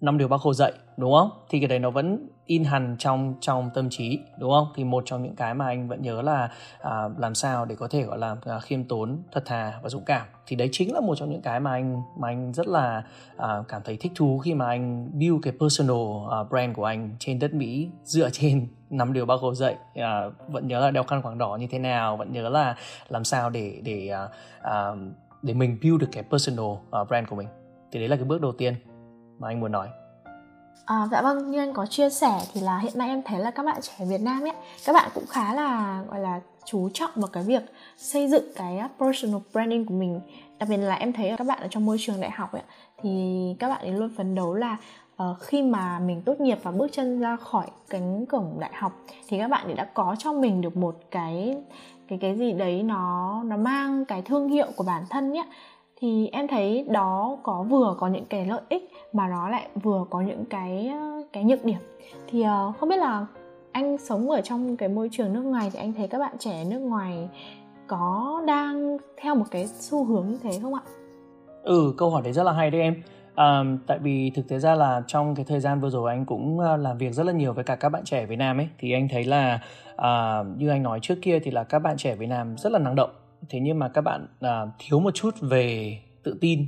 năm 0.00 0.18
điều 0.18 0.28
bác 0.28 0.40
hồ 0.40 0.54
dạy 0.54 0.72
đúng 0.98 1.12
không? 1.12 1.30
Thì 1.50 1.60
cái 1.60 1.68
đấy 1.68 1.78
nó 1.78 1.90
vẫn 1.90 2.28
in 2.46 2.64
hẳn 2.64 2.96
trong 2.98 3.34
trong 3.40 3.70
tâm 3.74 3.90
trí 3.90 4.18
đúng 4.38 4.50
không? 4.50 4.66
Thì 4.74 4.84
một 4.84 5.02
trong 5.06 5.22
những 5.22 5.36
cái 5.36 5.54
mà 5.54 5.66
anh 5.66 5.88
vẫn 5.88 6.02
nhớ 6.02 6.22
là 6.22 6.50
à, 6.80 7.08
làm 7.18 7.34
sao 7.34 7.64
để 7.64 7.74
có 7.74 7.88
thể 7.88 8.02
gọi 8.02 8.18
là 8.18 8.36
à, 8.44 8.60
khiêm 8.60 8.84
tốn 8.84 9.22
thật 9.32 9.42
thà 9.46 9.72
và 9.82 9.88
dũng 9.88 10.04
cảm. 10.04 10.26
Thì 10.46 10.56
đấy 10.56 10.68
chính 10.72 10.94
là 10.94 11.00
một 11.00 11.14
trong 11.14 11.30
những 11.30 11.42
cái 11.42 11.60
mà 11.60 11.70
anh 11.70 12.02
mà 12.18 12.28
anh 12.28 12.52
rất 12.52 12.66
là 12.66 13.02
à, 13.36 13.62
cảm 13.68 13.82
thấy 13.84 13.96
thích 13.96 14.12
thú 14.14 14.38
khi 14.38 14.54
mà 14.54 14.66
anh 14.66 15.10
build 15.12 15.42
cái 15.42 15.52
personal 15.60 16.06
à, 16.30 16.38
brand 16.50 16.76
của 16.76 16.84
anh 16.84 17.10
trên 17.18 17.38
đất 17.38 17.54
mỹ 17.54 17.88
dựa 18.04 18.30
trên 18.30 18.68
năm 18.90 19.12
điều 19.12 19.26
bác 19.26 19.40
hồ 19.40 19.54
dạy. 19.54 19.76
À, 19.94 20.22
vẫn 20.48 20.68
nhớ 20.68 20.80
là 20.80 20.90
đeo 20.90 21.02
khăn 21.02 21.22
quàng 21.22 21.38
đỏ 21.38 21.56
như 21.56 21.66
thế 21.70 21.78
nào 21.78 22.16
vẫn 22.16 22.32
nhớ 22.32 22.48
là 22.48 22.76
làm 23.08 23.24
sao 23.24 23.50
để 23.50 23.80
để 23.84 24.08
à, 24.08 24.28
à, 24.62 24.90
để 25.42 25.54
mình 25.54 25.78
build 25.82 26.00
được 26.00 26.08
cái 26.12 26.24
personal 26.30 26.66
uh, 26.66 27.08
brand 27.08 27.28
của 27.28 27.36
mình. 27.36 27.48
Thì 27.92 27.98
đấy 27.98 28.08
là 28.08 28.16
cái 28.16 28.24
bước 28.24 28.40
đầu 28.40 28.52
tiên 28.52 28.74
mà 29.38 29.48
anh 29.48 29.60
muốn 29.60 29.72
nói 29.72 29.88
À, 30.84 31.08
dạ 31.10 31.22
vâng, 31.22 31.50
như 31.50 31.58
anh 31.58 31.72
có 31.72 31.86
chia 31.86 32.10
sẻ 32.10 32.40
thì 32.54 32.60
là 32.60 32.78
hiện 32.78 32.92
nay 32.98 33.08
em 33.08 33.22
thấy 33.22 33.38
là 33.38 33.50
các 33.50 33.62
bạn 33.62 33.80
trẻ 33.82 34.04
Việt 34.04 34.20
Nam 34.20 34.42
ấy, 34.42 34.52
các 34.86 34.92
bạn 34.92 35.10
cũng 35.14 35.26
khá 35.26 35.54
là 35.54 36.02
gọi 36.08 36.20
là 36.20 36.40
chú 36.64 36.88
trọng 36.94 37.10
vào 37.14 37.28
cái 37.32 37.42
việc 37.42 37.62
xây 37.96 38.28
dựng 38.28 38.44
cái 38.56 38.82
personal 38.98 39.40
branding 39.52 39.86
của 39.86 39.94
mình. 39.94 40.20
Đặc 40.58 40.68
biệt 40.68 40.76
là 40.76 40.94
em 40.94 41.12
thấy 41.12 41.34
các 41.38 41.46
bạn 41.46 41.60
ở 41.60 41.68
trong 41.70 41.86
môi 41.86 41.96
trường 42.00 42.20
đại 42.20 42.30
học 42.30 42.52
ấy 42.52 42.62
thì 43.02 43.56
các 43.58 43.68
bạn 43.68 43.80
ấy 43.80 43.92
luôn 43.92 44.10
phấn 44.16 44.34
đấu 44.34 44.54
là 44.54 44.76
uh, 45.22 45.40
khi 45.40 45.62
mà 45.62 45.98
mình 45.98 46.22
tốt 46.22 46.40
nghiệp 46.40 46.58
và 46.62 46.70
bước 46.70 46.88
chân 46.92 47.20
ra 47.20 47.36
khỏi 47.36 47.66
cánh 47.90 48.26
cổng 48.26 48.56
đại 48.60 48.72
học 48.74 48.92
thì 49.28 49.38
các 49.38 49.48
bạn 49.48 49.64
ấy 49.64 49.74
đã 49.74 49.84
có 49.84 50.16
cho 50.18 50.32
mình 50.32 50.60
được 50.60 50.76
một 50.76 50.96
cái 51.10 51.56
cái 52.08 52.18
cái 52.18 52.36
gì 52.36 52.52
đấy 52.52 52.82
nó 52.82 53.42
nó 53.42 53.56
mang 53.56 54.04
cái 54.04 54.22
thương 54.22 54.48
hiệu 54.48 54.66
của 54.76 54.84
bản 54.84 55.04
thân 55.10 55.32
nhé 55.32 55.44
thì 56.00 56.28
em 56.32 56.48
thấy 56.48 56.84
đó 56.88 57.38
có 57.42 57.62
vừa 57.62 57.94
có 57.98 58.06
những 58.06 58.24
cái 58.24 58.46
lợi 58.46 58.60
ích 58.68 58.90
mà 59.12 59.28
nó 59.28 59.48
lại 59.48 59.68
vừa 59.82 60.04
có 60.10 60.20
những 60.20 60.44
cái 60.44 60.88
ờ, 60.88 61.22
cái 61.32 61.44
nhược 61.44 61.64
điểm 61.64 61.78
thì 62.26 62.44
uh, 62.44 62.76
không 62.76 62.88
biết 62.88 62.96
là 62.96 63.26
anh 63.72 63.98
sống 63.98 64.30
ở 64.30 64.40
trong 64.40 64.76
cái 64.76 64.88
môi 64.88 65.08
trường 65.12 65.32
nước 65.32 65.42
ngoài 65.42 65.70
thì 65.72 65.78
anh 65.78 65.92
thấy 65.92 66.08
các 66.08 66.18
bạn 66.18 66.36
trẻ 66.38 66.64
nước 66.64 66.78
ngoài 66.78 67.28
có 67.86 68.42
đang 68.46 68.96
theo 69.16 69.34
một 69.34 69.44
cái 69.50 69.66
xu 69.66 70.04
hướng 70.04 70.28
như 70.28 70.38
thế 70.42 70.58
không 70.62 70.74
ạ? 70.74 70.80
Ừ, 71.62 71.94
câu 71.96 72.10
hỏi 72.10 72.22
đấy 72.22 72.32
rất 72.32 72.42
là 72.42 72.52
hay 72.52 72.70
đấy 72.70 72.80
em. 72.80 73.02
À, 73.34 73.64
tại 73.86 73.98
vì 73.98 74.30
thực 74.34 74.48
tế 74.48 74.58
ra 74.58 74.74
là 74.74 75.02
trong 75.06 75.34
cái 75.34 75.44
thời 75.44 75.60
gian 75.60 75.80
vừa 75.80 75.90
rồi 75.90 76.10
anh 76.10 76.24
cũng 76.24 76.60
ờ, 76.60 76.76
làm 76.76 76.98
việc 76.98 77.12
rất 77.12 77.26
là 77.26 77.32
nhiều 77.32 77.52
với 77.52 77.64
cả 77.64 77.76
các 77.76 77.88
bạn 77.88 78.04
trẻ 78.04 78.26
Việt 78.26 78.36
Nam 78.36 78.58
ấy 78.58 78.68
thì 78.78 78.92
anh 78.92 79.08
thấy 79.08 79.24
là 79.24 79.60
à, 79.96 80.42
như 80.56 80.68
anh 80.68 80.82
nói 80.82 80.98
trước 81.02 81.18
kia 81.22 81.38
thì 81.38 81.50
là 81.50 81.64
các 81.64 81.78
bạn 81.78 81.96
trẻ 81.96 82.14
Việt 82.14 82.26
Nam 82.26 82.56
rất 82.58 82.72
là 82.72 82.78
năng 82.78 82.94
động 82.94 83.10
thế 83.48 83.60
nhưng 83.60 83.78
mà 83.78 83.88
các 83.88 84.00
bạn 84.00 84.26
à, 84.40 84.66
thiếu 84.78 85.00
một 85.00 85.14
chút 85.14 85.34
về 85.40 85.98
tự 86.22 86.38
tin. 86.40 86.66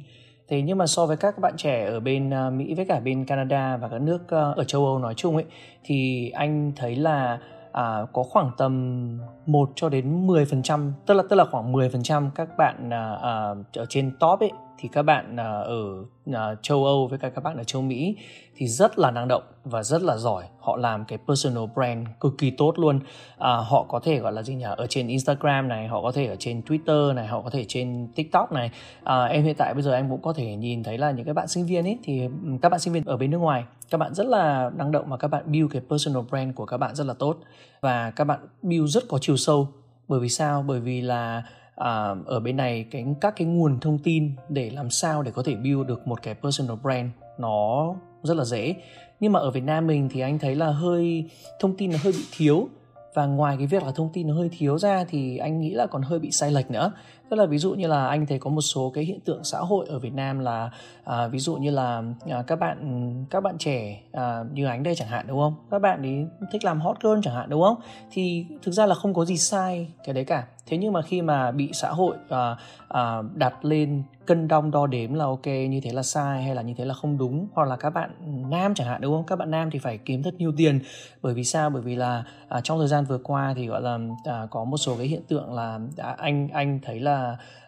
Thế 0.48 0.62
nhưng 0.62 0.78
mà 0.78 0.86
so 0.86 1.06
với 1.06 1.16
các 1.16 1.38
bạn 1.38 1.54
trẻ 1.56 1.84
ở 1.84 2.00
bên 2.00 2.30
à, 2.34 2.50
Mỹ 2.50 2.74
với 2.74 2.84
cả 2.84 3.00
bên 3.00 3.24
Canada 3.24 3.76
và 3.76 3.88
các 3.88 4.00
nước 4.00 4.30
à, 4.30 4.50
ở 4.56 4.64
châu 4.64 4.86
Âu 4.86 4.98
nói 4.98 5.14
chung 5.14 5.36
ấy 5.36 5.44
thì 5.84 6.30
anh 6.30 6.72
thấy 6.76 6.96
là 6.96 7.38
à, 7.72 8.06
có 8.12 8.22
khoảng 8.22 8.50
tầm 8.58 9.18
1 9.46 9.70
cho 9.76 9.88
đến 9.88 10.26
10% 10.26 10.92
tức 11.06 11.14
là 11.14 11.22
tức 11.30 11.36
là 11.36 11.44
khoảng 11.50 11.72
10% 11.72 12.30
các 12.34 12.56
bạn 12.58 12.90
à, 12.90 13.18
à, 13.22 13.54
ở 13.74 13.86
trên 13.88 14.16
top 14.20 14.40
ấy 14.40 14.50
thì 14.80 14.88
các 14.92 15.02
bạn 15.02 15.36
à, 15.36 15.60
ở 15.60 16.04
à, 16.32 16.54
châu 16.62 16.84
Âu 16.84 17.06
với 17.06 17.18
cả 17.18 17.28
các 17.28 17.44
bạn 17.44 17.56
ở 17.56 17.64
châu 17.64 17.82
Mỹ 17.82 18.16
thì 18.56 18.66
rất 18.66 18.98
là 18.98 19.10
năng 19.10 19.28
động 19.28 19.42
và 19.64 19.82
rất 19.82 20.02
là 20.02 20.16
giỏi. 20.16 20.44
Họ 20.60 20.76
làm 20.76 21.04
cái 21.04 21.18
personal 21.28 21.64
brand 21.74 22.08
cực 22.20 22.38
kỳ 22.38 22.50
tốt 22.50 22.78
luôn. 22.78 23.00
À, 23.38 23.56
họ 23.56 23.86
có 23.88 24.00
thể 24.00 24.18
gọi 24.18 24.32
là 24.32 24.42
gì 24.42 24.54
nhỉ? 24.54 24.64
Ở 24.76 24.86
trên 24.86 25.08
Instagram 25.08 25.68
này 25.68 25.88
họ 25.88 26.02
có 26.02 26.12
thể 26.12 26.26
ở 26.26 26.36
trên 26.38 26.60
Twitter 26.60 27.14
này 27.14 27.26
họ 27.26 27.42
có 27.42 27.50
thể 27.50 27.64
trên 27.68 28.08
TikTok 28.14 28.52
này. 28.52 28.70
À, 29.04 29.24
em 29.24 29.44
hiện 29.44 29.54
tại 29.58 29.74
bây 29.74 29.82
giờ 29.82 29.94
em 29.94 30.10
cũng 30.10 30.22
có 30.22 30.32
thể 30.32 30.56
nhìn 30.56 30.82
thấy 30.82 30.98
là 30.98 31.10
những 31.10 31.24
cái 31.24 31.34
bạn 31.34 31.48
sinh 31.48 31.66
viên 31.66 31.84
ấy 31.84 31.98
thì 32.02 32.28
các 32.62 32.68
bạn 32.68 32.80
sinh 32.80 32.92
viên 32.92 33.04
ở 33.04 33.16
bên 33.16 33.30
nước 33.30 33.38
ngoài 33.38 33.64
các 33.90 33.98
bạn 33.98 34.14
rất 34.14 34.26
là 34.26 34.70
năng 34.76 34.92
động 34.92 35.04
và 35.08 35.16
các 35.16 35.28
bạn 35.28 35.52
build 35.52 35.72
cái 35.72 35.82
personal 35.90 36.22
brand 36.30 36.54
của 36.54 36.66
các 36.66 36.76
bạn 36.76 36.94
rất 36.94 37.06
là 37.06 37.14
tốt. 37.14 37.36
Và 37.80 38.10
các 38.10 38.24
bạn 38.24 38.40
build 38.62 38.94
rất 38.94 39.04
có 39.08 39.18
chiều 39.20 39.36
sâu. 39.36 39.68
Bởi 40.08 40.20
vì 40.20 40.28
sao? 40.28 40.64
Bởi 40.66 40.80
vì 40.80 41.00
là 41.00 41.42
à, 41.76 42.14
ở 42.26 42.40
bên 42.40 42.56
này 42.56 42.86
cái 42.90 43.04
các 43.20 43.36
cái 43.36 43.46
nguồn 43.46 43.80
thông 43.80 43.98
tin 43.98 44.32
để 44.48 44.70
làm 44.70 44.90
sao 44.90 45.22
để 45.22 45.30
có 45.30 45.42
thể 45.42 45.54
build 45.54 45.86
được 45.86 46.06
một 46.06 46.22
cái 46.22 46.34
personal 46.34 46.76
brand 46.82 47.10
nó 47.38 47.94
rất 48.22 48.36
là 48.36 48.44
dễ. 48.44 48.74
Nhưng 49.20 49.32
mà 49.32 49.40
ở 49.40 49.50
Việt 49.50 49.64
Nam 49.64 49.86
mình 49.86 50.08
thì 50.12 50.20
anh 50.20 50.38
thấy 50.38 50.54
là 50.54 50.70
hơi 50.70 51.30
thông 51.60 51.76
tin 51.76 51.90
nó 51.90 51.98
hơi 52.02 52.12
bị 52.12 52.24
thiếu. 52.36 52.68
Và 53.14 53.26
ngoài 53.26 53.56
cái 53.58 53.66
việc 53.66 53.82
là 53.82 53.92
thông 53.92 54.10
tin 54.12 54.26
nó 54.26 54.34
hơi 54.34 54.50
thiếu 54.58 54.78
ra 54.78 55.04
thì 55.08 55.36
anh 55.36 55.60
nghĩ 55.60 55.70
là 55.70 55.86
còn 55.86 56.02
hơi 56.02 56.18
bị 56.18 56.30
sai 56.30 56.52
lệch 56.52 56.70
nữa 56.70 56.92
tức 57.30 57.36
là 57.36 57.46
ví 57.46 57.58
dụ 57.58 57.74
như 57.74 57.86
là 57.86 58.06
anh 58.06 58.26
thấy 58.26 58.38
có 58.38 58.50
một 58.50 58.60
số 58.60 58.90
cái 58.94 59.04
hiện 59.04 59.20
tượng 59.20 59.44
xã 59.44 59.58
hội 59.58 59.86
ở 59.88 59.98
Việt 59.98 60.14
Nam 60.14 60.38
là 60.38 60.70
à, 61.04 61.26
ví 61.26 61.38
dụ 61.38 61.56
như 61.56 61.70
là 61.70 62.02
à, 62.30 62.42
các 62.46 62.56
bạn 62.56 63.24
các 63.30 63.40
bạn 63.40 63.58
trẻ 63.58 64.02
à, 64.12 64.44
như 64.52 64.66
anh 64.66 64.82
đây 64.82 64.94
chẳng 64.94 65.08
hạn 65.08 65.26
đúng 65.28 65.38
không? 65.38 65.54
Các 65.70 65.78
bạn 65.78 66.02
ấy 66.02 66.26
thích 66.52 66.64
làm 66.64 66.80
hot 66.80 66.96
girl 67.00 67.18
chẳng 67.22 67.34
hạn 67.34 67.50
đúng 67.50 67.62
không? 67.62 67.76
Thì 68.10 68.46
thực 68.62 68.72
ra 68.72 68.86
là 68.86 68.94
không 68.94 69.14
có 69.14 69.24
gì 69.24 69.36
sai 69.36 69.88
cái 70.04 70.14
đấy 70.14 70.24
cả. 70.24 70.46
Thế 70.66 70.76
nhưng 70.76 70.92
mà 70.92 71.02
khi 71.02 71.22
mà 71.22 71.50
bị 71.50 71.70
xã 71.72 71.88
hội 71.88 72.16
à, 72.28 72.56
à, 72.88 73.22
đặt 73.34 73.64
lên 73.64 74.02
cân 74.26 74.48
đong 74.48 74.70
đo 74.70 74.86
đếm 74.86 75.14
là 75.14 75.24
ok 75.24 75.46
như 75.46 75.80
thế 75.82 75.92
là 75.92 76.02
sai 76.02 76.42
hay 76.42 76.54
là 76.54 76.62
như 76.62 76.74
thế 76.76 76.84
là 76.84 76.94
không 76.94 77.18
đúng 77.18 77.46
hoặc 77.54 77.68
là 77.68 77.76
các 77.76 77.90
bạn 77.90 78.10
nam 78.50 78.74
chẳng 78.74 78.86
hạn 78.86 79.00
đúng 79.00 79.14
không? 79.14 79.26
Các 79.26 79.36
bạn 79.36 79.50
nam 79.50 79.70
thì 79.70 79.78
phải 79.78 79.98
kiếm 79.98 80.22
rất 80.22 80.34
nhiều 80.34 80.52
tiền. 80.56 80.80
Bởi 81.22 81.34
vì 81.34 81.44
sao? 81.44 81.70
Bởi 81.70 81.82
vì 81.82 81.96
là 81.96 82.24
à, 82.48 82.60
trong 82.60 82.78
thời 82.78 82.88
gian 82.88 83.04
vừa 83.04 83.18
qua 83.18 83.54
thì 83.56 83.66
gọi 83.66 83.80
là 83.80 83.98
à, 84.24 84.46
có 84.50 84.64
một 84.64 84.76
số 84.76 84.96
cái 84.96 85.06
hiện 85.06 85.22
tượng 85.28 85.54
là 85.54 85.78
à, 85.96 86.14
anh 86.18 86.48
anh 86.52 86.80
thấy 86.82 87.00
là 87.00 87.19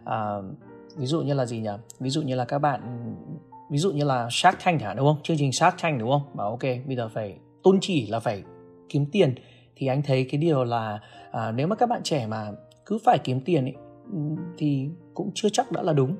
à, 0.05 0.37
ví 0.97 1.07
dụ 1.07 1.21
như 1.21 1.35
là 1.35 1.47
gì 1.47 1.61
nhỉ? 1.61 1.71
Ví 2.01 2.11
dụ 2.11 2.23
như 2.23 2.35
là 2.35 2.45
các 2.45 2.59
bạn 2.59 2.81
ví 3.71 3.79
dụ 3.79 3.91
như 3.93 4.05
là 4.05 4.29
Shark 4.31 4.59
Tank 4.65 4.81
chẳng 4.81 4.97
đúng 4.97 5.07
không? 5.07 5.23
Chương 5.23 5.37
trình 5.37 5.53
Shark 5.53 5.77
Tank 5.83 6.01
đúng 6.01 6.11
không? 6.11 6.23
Bảo 6.35 6.51
ok 6.51 6.63
bây 6.87 6.97
giờ 6.97 7.09
phải 7.09 7.39
tôn 7.63 7.79
chỉ 7.81 8.07
là 8.07 8.21
phải 8.21 8.43
kiếm 8.89 9.07
tiền. 9.13 9.35
Thì 9.77 9.87
anh 9.87 10.03
thấy 10.03 10.27
cái 10.31 10.39
điều 10.41 10.65
là 10.65 11.01
à, 11.33 11.53
nếu 11.53 11.67
mà 11.67 11.77
các 11.77 11.89
bạn 11.89 12.03
trẻ 12.03 12.27
mà 12.27 12.51
cứ 12.87 12.99
phải 13.05 13.19
kiếm 13.25 13.41
tiền 13.41 13.65
ấy, 13.65 13.75
thì 14.59 14.89
cũng 15.15 15.31
chưa 15.35 15.49
chắc 15.49 15.73
đã 15.73 15.83
là 15.83 15.93
đúng. 15.93 16.17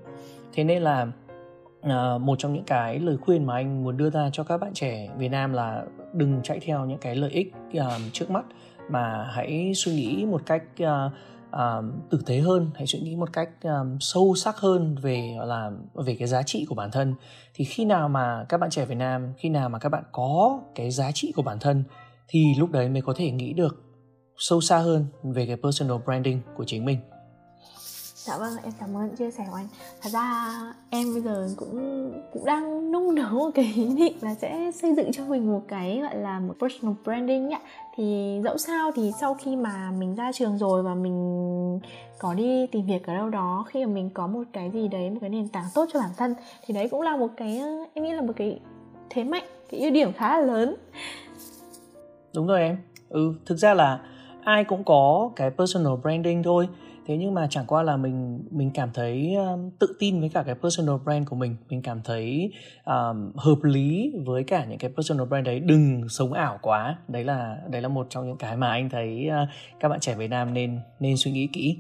Thế 0.53 0.65
nên 0.65 0.83
là 0.83 1.07
à, 1.81 2.19
một 2.19 2.39
trong 2.39 2.53
những 2.53 2.65
cái 2.65 2.99
lời 2.99 3.17
khuyên 3.17 3.47
mà 3.47 3.55
anh 3.55 3.85
muốn 3.85 3.97
đưa 3.97 4.11
ra 4.11 4.31
cho 4.33 4.45
các 4.45 4.59
bạn 4.59 4.73
trẻ 4.75 5.09
Việt 5.19 5.29
Nam 5.29 5.53
là 5.53 5.85
đừng 6.13 6.41
chạy 6.43 6.61
theo 6.61 6.87
những 6.87 6.99
cái 6.99 7.17
lợi 7.17 7.31
ích 7.31 7.53
uh, 7.79 7.85
trước 8.13 8.31
mắt. 8.31 8.45
Mà 8.91 9.25
hãy 9.31 9.73
suy 9.75 9.95
nghĩ 9.95 10.27
một 10.27 10.43
cách 10.47 10.63
uh, 10.83 11.13
uh, 11.57 12.11
tử 12.11 12.23
tế 12.27 12.39
hơn 12.39 12.71
hãy 12.75 12.87
suy 12.87 13.01
nghĩ 13.01 13.17
một 13.17 13.33
cách 13.33 13.49
um, 13.63 13.99
sâu 14.01 14.35
sắc 14.35 14.57
hơn 14.57 14.97
về 15.03 15.37
là 15.41 15.71
về 15.95 16.17
cái 16.19 16.29
giá 16.29 16.43
trị 16.43 16.67
của 16.69 16.75
bản 16.75 16.91
thân. 16.91 17.15
Thì 17.55 17.65
khi 17.65 17.85
nào 17.85 18.09
mà 18.09 18.45
các 18.49 18.59
bạn 18.59 18.71
trẻ 18.71 18.85
Việt 18.85 18.95
Nam 18.95 19.33
khi 19.37 19.49
nào 19.49 19.69
mà 19.69 19.79
các 19.79 19.89
bạn 19.89 20.05
có 20.13 20.61
cái 20.75 20.91
giá 20.91 21.13
trị 21.13 21.33
của 21.37 21.43
bản 21.43 21.59
thân 21.61 21.85
thì 22.29 22.55
lúc 22.59 22.71
đấy 22.71 22.89
mới 22.89 23.03
có 23.03 23.15
thể 23.17 23.31
nghĩ 23.31 23.53
được 23.53 23.83
sâu 24.37 24.61
xa 24.61 24.79
hơn 24.79 25.07
về 25.23 25.47
cái 25.47 25.57
personal 25.63 25.97
branding 26.05 26.41
của 26.57 26.65
chính 26.65 26.85
mình. 26.85 26.99
Dạ 28.25 28.39
vâng, 28.39 28.53
em 28.63 28.73
cảm 28.81 28.97
ơn 28.97 29.17
chia 29.17 29.31
sẻ 29.31 29.45
của 29.51 29.57
anh. 29.57 29.69
Thật 30.03 30.11
ra 30.13 30.51
em 30.91 31.13
bây 31.13 31.23
giờ 31.23 31.49
cũng 31.57 32.13
cũng 32.33 32.45
đang 32.45 32.93
nung 32.93 33.15
nấu 33.15 33.31
một 33.31 33.51
cái 33.55 33.73
ý 33.77 33.89
định 33.97 34.17
là 34.21 34.35
sẽ 34.35 34.71
xây 34.75 34.95
dựng 34.95 35.13
cho 35.13 35.25
mình 35.25 35.53
một 35.53 35.63
cái 35.69 36.01
gọi 36.03 36.17
là 36.17 36.41
một 36.41 36.55
personal 36.61 36.95
branding 37.05 37.51
ạ. 37.51 37.61
Thì 37.97 38.39
dẫu 38.45 38.59
sao 38.59 38.93
thì 38.95 39.13
sau 39.21 39.35
khi 39.35 39.57
mà 39.57 39.91
mình 39.99 40.15
ra 40.15 40.33
trường 40.33 40.59
rồi 40.59 40.83
và 40.83 40.95
mình 40.95 41.81
có 42.19 42.35
đi 42.35 42.67
tìm 42.67 42.87
việc 42.87 43.07
ở 43.07 43.15
đâu 43.15 43.29
đó 43.29 43.65
khi 43.69 43.85
mà 43.85 43.93
mình 43.93 44.11
có 44.15 44.27
một 44.27 44.43
cái 44.53 44.71
gì 44.71 44.89
đấy 44.89 45.11
một 45.11 45.19
cái 45.21 45.31
nền 45.31 45.49
tảng 45.49 45.67
tốt 45.75 45.89
cho 45.93 46.01
bản 46.01 46.11
thân 46.17 46.35
thì 46.67 46.75
đấy 46.75 46.89
cũng 46.91 47.01
là 47.01 47.17
một 47.17 47.29
cái 47.37 47.63
em 47.95 48.05
nghĩ 48.05 48.13
là 48.13 48.23
một 48.23 48.33
cái 48.37 48.61
thế 49.11 49.25
mạnh, 49.25 49.45
cái 49.71 49.81
ưu 49.81 49.91
điểm 49.91 50.13
khá 50.13 50.41
là 50.41 50.47
lớn. 50.47 50.75
Đúng 52.35 52.47
rồi 52.47 52.61
em. 52.61 52.77
Ừ, 53.09 53.35
thực 53.47 53.57
ra 53.57 53.75
là 53.75 54.01
ai 54.45 54.65
cũng 54.65 54.85
có 54.85 55.31
cái 55.37 55.51
personal 55.51 55.93
branding 56.03 56.43
thôi. 56.43 56.69
Thế 57.07 57.17
nhưng 57.17 57.35
mà 57.35 57.47
chẳng 57.51 57.67
qua 57.67 57.83
là 57.83 57.97
mình 57.97 58.45
mình 58.51 58.71
cảm 58.75 58.89
thấy 58.95 59.35
um, 59.35 59.71
tự 59.79 59.97
tin 59.99 60.21
với 60.21 60.29
cả 60.29 60.43
cái 60.43 60.55
personal 60.55 60.97
brand 61.05 61.29
của 61.29 61.37
mình. 61.37 61.57
Mình 61.69 61.83
cảm 61.83 62.01
thấy 62.05 62.53
um, 62.85 63.33
hợp 63.37 63.63
lý 63.63 64.13
với 64.27 64.45
cả 64.45 64.65
những 64.65 64.79
cái 64.79 64.91
personal 64.97 65.27
brand 65.27 65.47
đấy. 65.47 65.61
Đừng 65.61 66.09
sống 66.09 66.33
ảo 66.33 66.59
quá. 66.63 66.97
Đấy 67.09 67.25
là 67.25 67.57
đấy 67.71 67.83
là 67.83 67.89
một 67.89 68.07
trong 68.11 68.27
những 68.27 68.37
cái 68.37 68.57
mà 68.57 68.71
anh 68.71 68.91
thấy 68.91 69.29
uh, 69.29 69.49
các 69.81 69.89
bạn 69.89 70.01
trẻ 70.01 70.15
Việt 70.15 70.29
Nam 70.29 70.55
nên 70.55 70.81
nên 71.01 71.17
suy 71.17 71.31
nghĩ 71.31 71.47
kỹ. 71.53 71.77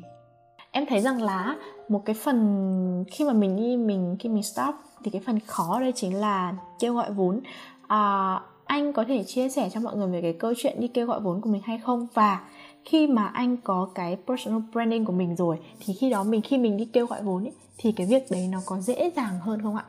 Em 0.70 0.84
thấy 0.88 1.00
rằng 1.00 1.22
là 1.22 1.56
một 1.88 2.02
cái 2.04 2.16
phần 2.24 3.04
khi 3.10 3.24
mà 3.24 3.32
mình 3.32 3.56
đi 3.56 3.76
mình 3.76 4.16
khi 4.18 4.28
mình 4.28 4.42
stop 4.42 4.74
thì 5.04 5.10
cái 5.10 5.22
phần 5.26 5.40
khó 5.46 5.80
đây 5.80 5.92
chính 5.94 6.16
là 6.16 6.54
kêu 6.80 6.94
gọi 6.94 7.10
vốn. 7.10 7.40
À, 7.86 8.40
anh 8.72 8.92
có 8.92 9.04
thể 9.08 9.24
chia 9.24 9.48
sẻ 9.48 9.68
cho 9.72 9.80
mọi 9.80 9.96
người 9.96 10.08
về 10.08 10.22
cái 10.22 10.32
câu 10.32 10.52
chuyện 10.56 10.80
đi 10.80 10.88
kêu 10.88 11.06
gọi 11.06 11.20
vốn 11.20 11.40
của 11.40 11.50
mình 11.50 11.62
hay 11.64 11.78
không 11.78 12.06
và 12.14 12.40
khi 12.84 13.06
mà 13.06 13.26
anh 13.26 13.56
có 13.56 13.88
cái 13.94 14.16
personal 14.26 14.60
branding 14.72 15.04
của 15.04 15.12
mình 15.12 15.36
rồi 15.36 15.58
thì 15.80 15.94
khi 15.94 16.10
đó 16.10 16.24
mình 16.24 16.40
khi 16.42 16.58
mình 16.58 16.76
đi 16.76 16.84
kêu 16.84 17.06
gọi 17.06 17.22
vốn 17.22 17.44
ấy, 17.44 17.52
thì 17.78 17.92
cái 17.92 18.06
việc 18.06 18.22
đấy 18.30 18.48
nó 18.52 18.58
có 18.66 18.78
dễ 18.78 19.10
dàng 19.16 19.38
hơn 19.40 19.62
không 19.62 19.76
ạ? 19.76 19.84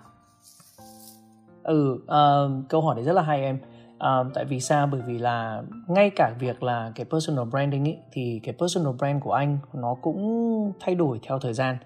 Ừ, 1.63 1.93
uh, 1.93 2.69
câu 2.69 2.81
hỏi 2.81 2.95
đấy 2.95 3.03
rất 3.03 3.13
là 3.13 3.21
hay 3.21 3.41
em. 3.41 3.57
Uh, 3.95 4.33
tại 4.33 4.45
vì 4.45 4.59
sao? 4.59 4.87
Bởi 4.91 5.01
vì 5.07 5.17
là 5.17 5.63
ngay 5.87 6.09
cả 6.15 6.33
việc 6.39 6.63
là 6.63 6.91
cái 6.95 7.05
personal 7.05 7.45
branding 7.45 7.87
ấy 7.87 7.97
thì 8.11 8.39
cái 8.43 8.55
personal 8.59 8.93
brand 8.93 9.23
của 9.23 9.33
anh 9.33 9.57
nó 9.73 9.95
cũng 10.01 10.71
thay 10.79 10.95
đổi 10.95 11.19
theo 11.27 11.39
thời 11.39 11.53
gian 11.53 11.77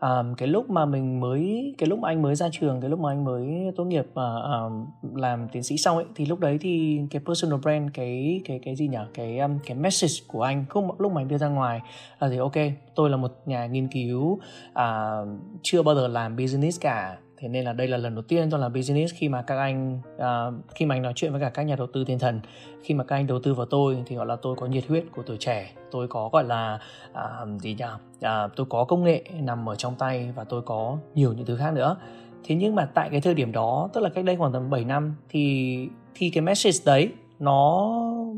um, 0.00 0.34
cái 0.34 0.48
lúc 0.48 0.70
mà 0.70 0.86
mình 0.86 1.20
mới 1.20 1.74
cái 1.78 1.88
lúc 1.88 1.98
mà 1.98 2.08
anh 2.08 2.22
mới 2.22 2.34
ra 2.34 2.48
trường 2.52 2.80
cái 2.80 2.90
lúc 2.90 3.00
mà 3.00 3.12
anh 3.12 3.24
mới 3.24 3.72
tốt 3.76 3.84
nghiệp 3.84 4.06
uh, 4.10 4.16
um, 4.44 4.86
làm 5.14 5.48
tiến 5.48 5.62
sĩ 5.62 5.76
xong 5.76 5.96
ấy 5.96 6.06
thì 6.14 6.26
lúc 6.26 6.40
đấy 6.40 6.58
thì 6.60 7.00
cái 7.10 7.22
personal 7.26 7.60
brand 7.60 7.90
cái 7.94 8.40
cái 8.44 8.60
cái 8.64 8.76
gì 8.76 8.88
nhỉ? 8.88 8.98
Cái 9.14 9.38
um, 9.38 9.58
cái 9.66 9.76
message 9.76 10.14
của 10.26 10.42
anh 10.42 10.64
lúc 10.74 11.00
lúc 11.00 11.12
mà 11.12 11.20
anh 11.20 11.28
đưa 11.28 11.38
ra 11.38 11.48
ngoài 11.48 11.80
ờ, 12.18 12.26
là 12.26 12.30
gì 12.30 12.38
ok 12.38 12.56
tôi 12.94 13.10
là 13.10 13.16
một 13.16 13.32
nhà 13.46 13.66
nghiên 13.66 13.88
cứu 13.88 14.40
uh, 14.70 15.28
chưa 15.62 15.82
bao 15.82 15.94
giờ 15.94 16.08
làm 16.08 16.36
business 16.36 16.80
cả 16.80 17.18
thế 17.40 17.48
nên 17.48 17.64
là 17.64 17.72
đây 17.72 17.88
là 17.88 17.96
lần 17.96 18.14
đầu 18.14 18.22
tiên 18.22 18.50
tôi 18.50 18.60
làm 18.60 18.72
business 18.72 19.14
khi 19.14 19.28
mà 19.28 19.42
các 19.42 19.58
anh 19.58 20.00
uh, 20.16 20.74
khi 20.74 20.86
mà 20.86 20.94
anh 20.94 21.02
nói 21.02 21.12
chuyện 21.16 21.32
với 21.32 21.40
cả 21.40 21.50
các 21.50 21.62
nhà 21.62 21.76
đầu 21.76 21.86
tư 21.86 22.04
thiên 22.04 22.18
thần. 22.18 22.40
Khi 22.82 22.94
mà 22.94 23.04
các 23.04 23.16
anh 23.16 23.26
đầu 23.26 23.40
tư 23.42 23.54
vào 23.54 23.66
tôi 23.66 24.02
thì 24.06 24.16
gọi 24.16 24.26
là 24.26 24.36
tôi 24.36 24.56
có 24.56 24.66
nhiệt 24.66 24.84
huyết 24.88 25.04
của 25.16 25.22
tuổi 25.22 25.36
trẻ. 25.36 25.70
Tôi 25.90 26.08
có 26.08 26.28
gọi 26.32 26.44
là 26.44 26.80
uh, 27.12 27.60
gì 27.60 27.76
nhỉ? 27.78 27.84
Uh, 27.84 28.56
tôi 28.56 28.66
có 28.70 28.84
công 28.84 29.04
nghệ 29.04 29.24
nằm 29.40 29.68
ở 29.68 29.74
trong 29.74 29.94
tay 29.98 30.32
và 30.34 30.44
tôi 30.44 30.62
có 30.62 30.98
nhiều 31.14 31.32
những 31.32 31.46
thứ 31.46 31.56
khác 31.56 31.74
nữa. 31.74 31.96
Thế 32.44 32.54
nhưng 32.54 32.74
mà 32.74 32.84
tại 32.94 33.08
cái 33.10 33.20
thời 33.20 33.34
điểm 33.34 33.52
đó 33.52 33.88
tức 33.92 34.00
là 34.00 34.08
cách 34.08 34.24
đây 34.24 34.36
khoảng 34.36 34.52
tầm 34.52 34.70
7 34.70 34.84
năm 34.84 35.16
thì 35.28 35.88
thì 36.14 36.30
cái 36.30 36.42
message 36.42 36.78
đấy 36.84 37.08
nó 37.38 37.90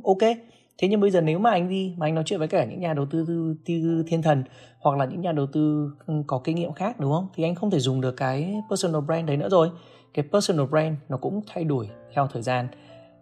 ok 0.05 0.52
thế 0.79 0.89
nhưng 0.89 1.01
bây 1.01 1.11
giờ 1.11 1.21
nếu 1.21 1.39
mà 1.39 1.51
anh 1.51 1.69
đi 1.69 1.95
mà 1.97 2.07
anh 2.07 2.15
nói 2.15 2.25
chuyện 2.27 2.39
với 2.39 2.49
cả 2.49 2.65
những 2.65 2.81
nhà 2.81 2.95
đầu 2.95 3.07
tư 3.07 3.25
tư, 3.27 3.57
tư 3.67 4.05
thiên 4.07 4.23
thần 4.23 4.45
hoặc 4.79 4.99
là 4.99 5.05
những 5.05 5.21
nhà 5.21 5.33
đầu 5.33 5.47
tư 5.47 5.91
ừ, 6.07 6.15
có 6.27 6.41
kinh 6.45 6.57
nghiệm 6.57 6.73
khác 6.73 7.01
đúng 7.01 7.13
không? 7.13 7.29
Thì 7.35 7.45
anh 7.45 7.55
không 7.55 7.71
thể 7.71 7.79
dùng 7.79 8.01
được 8.01 8.17
cái 8.17 8.55
personal 8.71 9.01
brand 9.01 9.29
đấy 9.29 9.37
nữa 9.37 9.49
rồi. 9.49 9.71
Cái 10.15 10.25
personal 10.33 10.67
brand 10.67 10.97
nó 11.09 11.17
cũng 11.17 11.41
thay 11.47 11.65
đổi 11.65 11.89
theo 12.15 12.29
thời 12.33 12.43
gian. 12.43 12.69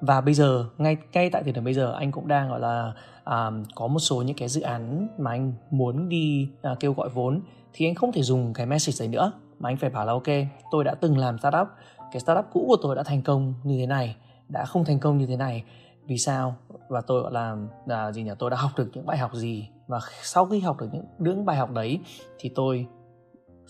Và 0.01 0.21
bây 0.21 0.35
giờ 0.35 0.67
ngay 0.79 0.97
ngay 1.13 1.31
tại 1.31 1.43
thời 1.43 1.53
điểm 1.53 1.65
bây 1.65 1.75
giờ 1.75 1.93
anh 1.93 2.13
cũng 2.13 2.29
đang 2.29 2.49
gọi 2.49 2.61
là 2.61 2.93
um, 3.25 3.65
có 3.75 3.87
một 3.87 3.99
số 3.99 4.23
những 4.23 4.37
cái 4.37 4.49
dự 4.49 4.61
án 4.61 5.09
mà 5.19 5.31
anh 5.31 5.53
muốn 5.71 6.09
đi 6.09 6.49
uh, 6.73 6.81
kêu 6.81 6.93
gọi 6.93 7.09
vốn 7.09 7.41
thì 7.73 7.87
anh 7.87 7.95
không 7.95 8.13
thể 8.13 8.23
dùng 8.23 8.53
cái 8.53 8.67
message 8.67 8.97
đấy 8.99 9.09
nữa. 9.09 9.33
Mà 9.59 9.69
anh 9.69 9.77
phải 9.77 9.91
bảo 9.91 10.07
là 10.07 10.13
ok 10.13 10.29
tôi 10.71 10.85
đã 10.85 10.95
từng 10.95 11.19
làm 11.19 11.39
startup 11.39 11.69
cái 12.13 12.21
startup 12.21 12.45
cũ 12.53 12.65
của 12.69 12.77
tôi 12.83 12.97
đã 12.97 13.03
thành 13.03 13.23
công 13.23 13.55
như 13.65 13.79
thế 13.79 13.87
này 13.87 14.17
đã 14.49 14.65
không 14.65 14.85
thành 14.85 14.99
công 14.99 15.19
như 15.19 15.27
thế 15.27 15.37
này 15.37 15.65
vì 16.11 16.19
sao? 16.19 16.57
Và 16.89 17.01
tôi 17.01 17.23
gọi 17.23 17.33
là 17.33 17.57
là 17.87 18.13
gì 18.13 18.23
nhỉ? 18.23 18.31
Tôi 18.39 18.51
đã 18.51 18.57
học 18.57 18.71
được 18.77 18.91
những 18.93 19.07
bài 19.07 19.19
học 19.19 19.35
gì? 19.35 19.69
Và 19.87 20.01
sau 20.23 20.47
khi 20.47 20.61
học 20.61 20.81
được 20.81 20.89
những 20.93 21.05
những 21.19 21.45
bài 21.45 21.57
học 21.57 21.71
đấy 21.71 21.99
thì 22.39 22.53
tôi 22.55 22.87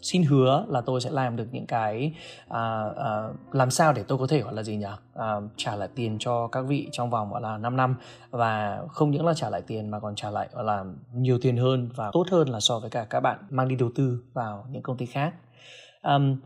xin 0.02 0.22
hứa 0.22 0.64
là 0.68 0.80
tôi 0.80 1.00
sẽ 1.00 1.10
làm 1.10 1.36
được 1.36 1.46
những 1.52 1.66
cái 1.66 2.14
à, 2.48 2.84
à, 2.96 3.28
làm 3.52 3.70
sao 3.70 3.92
để 3.92 4.04
tôi 4.08 4.18
có 4.18 4.26
thể 4.26 4.40
gọi 4.40 4.54
là 4.54 4.62
gì 4.62 4.76
nhỉ? 4.76 4.86
À, 5.14 5.34
trả 5.56 5.76
lại 5.76 5.88
tiền 5.94 6.16
cho 6.20 6.48
các 6.48 6.62
vị 6.62 6.88
trong 6.92 7.10
vòng 7.10 7.30
gọi 7.30 7.40
là 7.40 7.58
5 7.58 7.76
năm. 7.76 7.96
Và 8.30 8.82
không 8.88 9.10
những 9.10 9.26
là 9.26 9.34
trả 9.34 9.50
lại 9.50 9.62
tiền 9.66 9.90
mà 9.90 10.00
còn 10.00 10.14
trả 10.14 10.30
lại 10.30 10.48
gọi 10.52 10.64
là 10.64 10.84
nhiều 11.14 11.38
tiền 11.42 11.56
hơn 11.56 11.88
và 11.96 12.10
tốt 12.12 12.26
hơn 12.30 12.48
là 12.48 12.60
so 12.60 12.78
với 12.78 12.90
cả 12.90 13.06
các 13.10 13.20
bạn 13.20 13.38
mang 13.50 13.68
đi 13.68 13.76
đầu 13.76 13.90
tư 13.94 14.22
vào 14.32 14.66
những 14.70 14.82
công 14.82 14.96
ty 14.96 15.06
khác. 15.06 15.34
Um, 16.02 16.36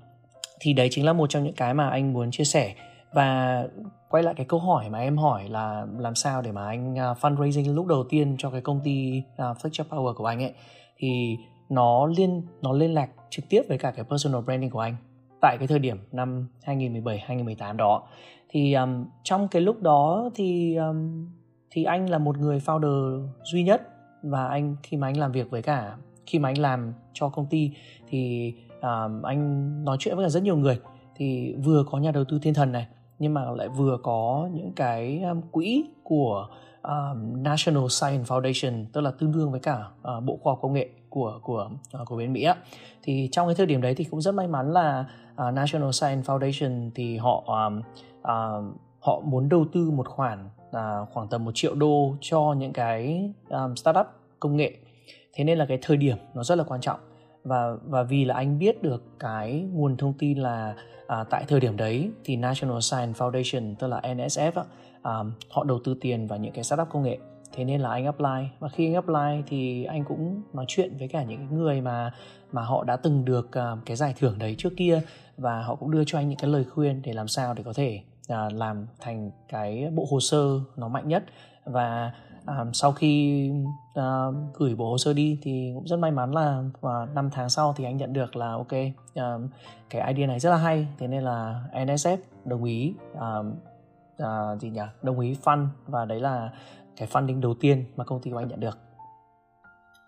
thì 0.60 0.72
đấy 0.72 0.88
chính 0.90 1.04
là 1.04 1.12
một 1.12 1.26
trong 1.30 1.44
những 1.44 1.54
cái 1.54 1.74
mà 1.74 1.88
anh 1.88 2.12
muốn 2.12 2.30
chia 2.30 2.44
sẻ 2.44 2.74
và 3.14 3.64
quay 4.08 4.22
lại 4.22 4.34
cái 4.36 4.46
câu 4.46 4.60
hỏi 4.60 4.90
mà 4.90 4.98
em 4.98 5.16
hỏi 5.16 5.48
là 5.48 5.86
làm 5.98 6.14
sao 6.14 6.42
để 6.42 6.52
mà 6.52 6.66
anh 6.66 6.92
uh, 6.92 7.18
fundraising 7.18 7.74
lúc 7.74 7.86
đầu 7.86 8.04
tiên 8.08 8.36
cho 8.38 8.50
cái 8.50 8.60
công 8.60 8.80
ty 8.84 9.22
à, 9.36 9.50
uh, 9.50 9.56
Fletcher 9.56 9.84
Power 9.84 10.14
của 10.14 10.26
anh 10.26 10.42
ấy 10.42 10.52
thì 10.96 11.36
nó 11.68 12.06
liên 12.06 12.42
nó 12.62 12.72
liên 12.72 12.94
lạc 12.94 13.10
trực 13.30 13.44
tiếp 13.48 13.62
với 13.68 13.78
cả 13.78 13.90
cái 13.90 14.04
personal 14.04 14.42
branding 14.42 14.70
của 14.70 14.80
anh 14.80 14.96
tại 15.40 15.56
cái 15.58 15.68
thời 15.68 15.78
điểm 15.78 15.98
năm 16.12 16.48
2017 16.62 17.18
2018 17.18 17.76
đó. 17.76 18.02
Thì 18.48 18.74
um, 18.74 19.04
trong 19.22 19.48
cái 19.48 19.62
lúc 19.62 19.82
đó 19.82 20.30
thì 20.34 20.76
um, 20.76 21.28
thì 21.70 21.84
anh 21.84 22.10
là 22.10 22.18
một 22.18 22.38
người 22.38 22.58
founder 22.58 23.28
duy 23.42 23.62
nhất 23.62 23.82
và 24.22 24.46
anh 24.46 24.76
khi 24.82 24.96
mà 24.96 25.08
anh 25.08 25.16
làm 25.16 25.32
việc 25.32 25.50
với 25.50 25.62
cả 25.62 25.96
khi 26.26 26.38
mà 26.38 26.48
anh 26.48 26.58
làm 26.58 26.92
cho 27.12 27.28
công 27.28 27.46
ty 27.46 27.70
thì 28.08 28.52
um, 28.82 29.22
anh 29.22 29.84
nói 29.84 29.96
chuyện 30.00 30.16
với 30.16 30.24
cả 30.24 30.28
rất 30.28 30.42
nhiều 30.42 30.56
người. 30.56 30.80
Thì 31.16 31.54
vừa 31.64 31.84
có 31.90 31.98
nhà 31.98 32.10
đầu 32.10 32.24
tư 32.24 32.38
thiên 32.42 32.54
thần 32.54 32.72
này 32.72 32.86
nhưng 33.18 33.34
mà 33.34 33.44
lại 33.50 33.68
vừa 33.68 33.98
có 34.02 34.48
những 34.52 34.72
cái 34.72 35.22
um, 35.22 35.40
quỹ 35.52 35.84
của 36.02 36.48
uh, 36.80 37.16
National 37.36 37.88
Science 37.88 38.24
Foundation 38.24 38.84
tức 38.92 39.00
là 39.00 39.10
tương 39.10 39.32
đương 39.32 39.50
với 39.50 39.60
cả 39.60 39.84
uh, 40.16 40.24
Bộ 40.24 40.38
Khoa 40.42 40.50
học 40.50 40.58
Công 40.62 40.72
nghệ 40.72 40.88
của 41.08 41.38
của 41.42 41.70
uh, 42.00 42.08
của 42.08 42.16
bên 42.16 42.32
Mỹ 42.32 42.42
á. 42.42 42.56
Thì 43.02 43.28
trong 43.32 43.48
cái 43.48 43.54
thời 43.54 43.66
điểm 43.66 43.82
đấy 43.82 43.94
thì 43.94 44.04
cũng 44.04 44.20
rất 44.20 44.34
may 44.34 44.48
mắn 44.48 44.72
là 44.72 45.04
uh, 45.32 45.54
National 45.54 45.90
Science 45.90 46.22
Foundation 46.22 46.90
thì 46.94 47.16
họ 47.16 47.44
um, 47.46 47.82
uh, 48.20 48.74
họ 49.00 49.20
muốn 49.24 49.48
đầu 49.48 49.64
tư 49.72 49.90
một 49.90 50.08
khoản 50.08 50.48
uh, 50.68 51.08
khoảng 51.12 51.28
tầm 51.28 51.44
một 51.44 51.52
triệu 51.54 51.74
đô 51.74 52.14
cho 52.20 52.54
những 52.58 52.72
cái 52.72 53.30
um, 53.48 53.74
startup 53.74 54.06
công 54.40 54.56
nghệ. 54.56 54.76
Thế 55.32 55.44
nên 55.44 55.58
là 55.58 55.66
cái 55.66 55.78
thời 55.82 55.96
điểm 55.96 56.16
nó 56.34 56.44
rất 56.44 56.58
là 56.58 56.64
quan 56.64 56.80
trọng 56.80 57.00
và 57.44 57.76
và 57.84 58.02
vì 58.02 58.24
là 58.24 58.34
anh 58.34 58.58
biết 58.58 58.82
được 58.82 59.02
cái 59.18 59.66
nguồn 59.72 59.96
thông 59.96 60.12
tin 60.12 60.38
là 60.38 60.74
à, 61.06 61.24
tại 61.30 61.44
thời 61.48 61.60
điểm 61.60 61.76
đấy 61.76 62.10
thì 62.24 62.36
National 62.36 62.80
Science 62.80 63.18
Foundation 63.18 63.74
tức 63.78 63.86
là 63.86 64.00
NSF 64.00 64.52
á, 64.54 64.64
à, 65.02 65.12
họ 65.50 65.64
đầu 65.64 65.80
tư 65.84 65.96
tiền 66.00 66.26
vào 66.26 66.38
những 66.38 66.52
cái 66.52 66.64
startup 66.64 66.88
công 66.90 67.02
nghệ. 67.02 67.18
Thế 67.52 67.64
nên 67.64 67.80
là 67.80 67.90
anh 67.90 68.04
apply. 68.04 68.48
Và 68.58 68.68
khi 68.68 68.86
anh 68.86 68.94
apply 68.94 69.42
thì 69.46 69.84
anh 69.84 70.04
cũng 70.04 70.42
nói 70.52 70.64
chuyện 70.68 70.96
với 70.98 71.08
cả 71.08 71.22
những 71.22 71.46
người 71.50 71.80
mà 71.80 72.12
mà 72.52 72.62
họ 72.62 72.84
đã 72.84 72.96
từng 72.96 73.24
được 73.24 73.46
uh, 73.46 73.78
cái 73.86 73.96
giải 73.96 74.14
thưởng 74.18 74.38
đấy 74.38 74.54
trước 74.58 74.72
kia 74.76 75.00
và 75.36 75.62
họ 75.62 75.74
cũng 75.74 75.90
đưa 75.90 76.04
cho 76.06 76.18
anh 76.18 76.28
những 76.28 76.38
cái 76.38 76.50
lời 76.50 76.64
khuyên 76.64 77.02
để 77.02 77.12
làm 77.12 77.28
sao 77.28 77.54
để 77.54 77.62
có 77.62 77.72
thể 77.72 78.00
uh, 78.32 78.52
làm 78.52 78.86
thành 79.00 79.30
cái 79.48 79.90
bộ 79.94 80.06
hồ 80.10 80.20
sơ 80.20 80.60
nó 80.76 80.88
mạnh 80.88 81.08
nhất. 81.08 81.24
Và 81.64 82.12
à, 82.46 82.64
sau 82.72 82.92
khi 82.92 83.50
à, 83.94 84.26
gửi 84.54 84.74
bộ 84.74 84.90
hồ 84.90 84.98
sơ 84.98 85.12
đi 85.12 85.38
thì 85.42 85.70
cũng 85.74 85.86
rất 85.86 85.96
may 85.96 86.10
mắn 86.10 86.32
là 86.32 86.62
và 86.80 87.06
5 87.14 87.30
tháng 87.32 87.48
sau 87.48 87.74
thì 87.76 87.84
anh 87.84 87.96
nhận 87.96 88.12
được 88.12 88.36
là 88.36 88.52
ok 88.52 88.72
à, 89.14 89.34
cái 89.90 90.14
idea 90.14 90.26
này 90.26 90.40
rất 90.40 90.50
là 90.50 90.56
hay. 90.56 90.86
Thế 90.98 91.08
nên 91.08 91.22
là 91.22 91.62
NSF 91.72 92.16
đồng 92.44 92.64
ý 92.64 92.94
à, 93.20 93.28
à, 94.18 94.56
gì 94.60 94.70
nhỉ? 94.70 94.80
Đồng 95.02 95.20
ý 95.20 95.36
fund 95.44 95.66
và 95.86 96.04
đấy 96.04 96.20
là 96.20 96.50
cái 96.96 97.08
funding 97.12 97.40
đầu 97.40 97.54
tiên 97.54 97.84
mà 97.96 98.04
công 98.04 98.20
ty 98.22 98.30
của 98.30 98.38
anh 98.38 98.48
nhận 98.48 98.60
được. 98.60 98.78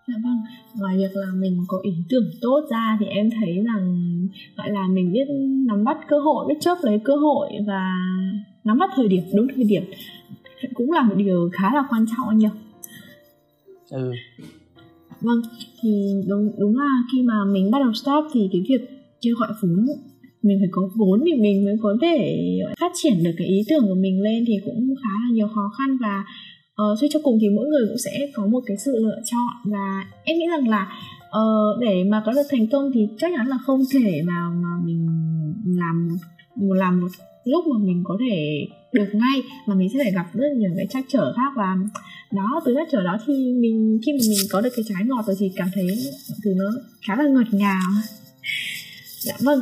Dạ 0.09 0.14
vâng, 0.22 0.42
ngoài 0.75 0.96
việc 0.96 1.11
là 1.14 1.27
mình 1.35 1.64
có 1.68 1.79
ý 1.83 1.90
tưởng 2.09 2.31
tốt 2.40 2.61
ra 2.70 2.96
thì 3.01 3.07
em 3.07 3.31
thấy 3.40 3.64
rằng 3.66 4.07
gọi 4.57 4.70
là 4.70 4.87
mình 4.90 5.12
biết 5.12 5.25
nắm 5.66 5.85
bắt 5.85 5.99
cơ 6.09 6.18
hội, 6.18 6.46
biết 6.49 6.55
chớp 6.61 6.75
lấy 6.83 7.01
cơ 7.05 7.16
hội 7.16 7.49
và 7.66 7.96
nắm 8.64 8.79
bắt 8.79 8.90
thời 8.96 9.09
điểm 9.09 9.22
đúng 9.35 9.46
thời 9.57 9.64
điểm 9.64 9.83
cũng 10.75 10.92
là 10.92 11.03
một 11.03 11.14
điều 11.16 11.51
khá 11.53 11.75
là 11.75 11.85
quan 11.90 12.07
trọng 12.07 12.29
anh 12.29 12.38
nhỉ? 12.38 12.49
Ừ. 13.90 14.12
Vâng, 15.21 15.42
thì 15.83 16.12
đúng 16.29 16.53
đúng 16.59 16.79
là 16.79 17.03
khi 17.12 17.23
mà 17.23 17.35
mình 17.53 17.71
bắt 17.71 17.79
đầu 17.79 17.92
start 17.92 18.27
thì 18.33 18.49
cái 18.53 18.62
việc 18.69 18.90
kêu 19.21 19.35
gọi 19.38 19.49
vốn 19.62 19.87
mình 20.42 20.59
phải 20.61 20.69
có 20.71 20.88
vốn 20.95 21.23
thì 21.27 21.35
mình 21.35 21.64
mới 21.64 21.75
có 21.83 21.97
thể 22.03 22.42
phát 22.81 22.92
triển 22.95 23.25
được 23.25 23.31
cái 23.37 23.47
ý 23.47 23.62
tưởng 23.69 23.85
của 23.88 23.95
mình 23.95 24.23
lên 24.23 24.45
thì 24.47 24.55
cũng 24.64 24.95
khá 25.03 25.11
là 25.25 25.33
nhiều 25.33 25.49
khó 25.55 25.71
khăn 25.79 25.97
và 26.01 26.25
uh, 26.83 26.99
suy 27.01 27.09
cho 27.11 27.21
cùng 27.23 27.38
thì 27.40 27.49
mỗi 27.57 27.66
người 27.66 27.87
cũng 27.88 27.99
sẽ 27.99 28.31
có 28.35 28.47
một 28.47 28.61
cái 28.66 28.77
sự 28.77 28.92
lựa 28.97 29.21
chọn 29.25 29.73
và 29.73 30.05
em 30.25 30.38
nghĩ 30.38 30.47
rằng 30.51 30.69
là 30.69 30.88
uh, 31.27 31.81
để 31.81 32.05
mà 32.05 32.23
có 32.27 32.33
được 32.33 32.47
thành 32.51 32.66
công 32.73 32.90
thì 32.95 33.09
chắc 33.19 33.33
chắn 33.37 33.47
là 33.47 33.59
không 33.66 33.81
thể 33.92 34.23
mà 34.27 34.51
mà 34.62 34.69
mình 34.85 35.07
làm 35.66 36.09
làm 36.57 37.01
một 37.01 37.09
lúc 37.45 37.66
mà 37.66 37.79
mình 37.79 38.03
có 38.05 38.16
thể 38.21 38.66
được 38.97 39.09
ngay 39.13 39.43
mà 39.67 39.75
mình 39.75 39.89
sẽ 39.93 39.99
phải 40.03 40.13
gặp 40.13 40.27
rất 40.35 40.49
nhiều 40.57 40.71
cái 40.77 40.87
trắc 40.91 41.05
trở 41.09 41.33
khác 41.37 41.53
và 41.57 41.77
đó 42.33 42.63
từ 42.65 42.75
trắc 42.75 42.89
trở 42.93 43.03
đó 43.03 43.19
thì 43.27 43.35
mình 43.61 44.01
khi 44.07 44.13
mà 44.13 44.19
mình 44.29 44.39
có 44.51 44.61
được 44.61 44.71
cái 44.77 44.85
trái 44.89 45.05
ngọt 45.07 45.25
rồi 45.27 45.37
thì 45.39 45.53
cảm 45.57 45.69
thấy 45.75 45.87
từ 46.45 46.55
nó 46.57 46.71
khá 47.07 47.17
là 47.17 47.25
ngọt 47.29 47.47
ngào 47.53 47.91
dạ 49.21 49.35
vâng 49.41 49.61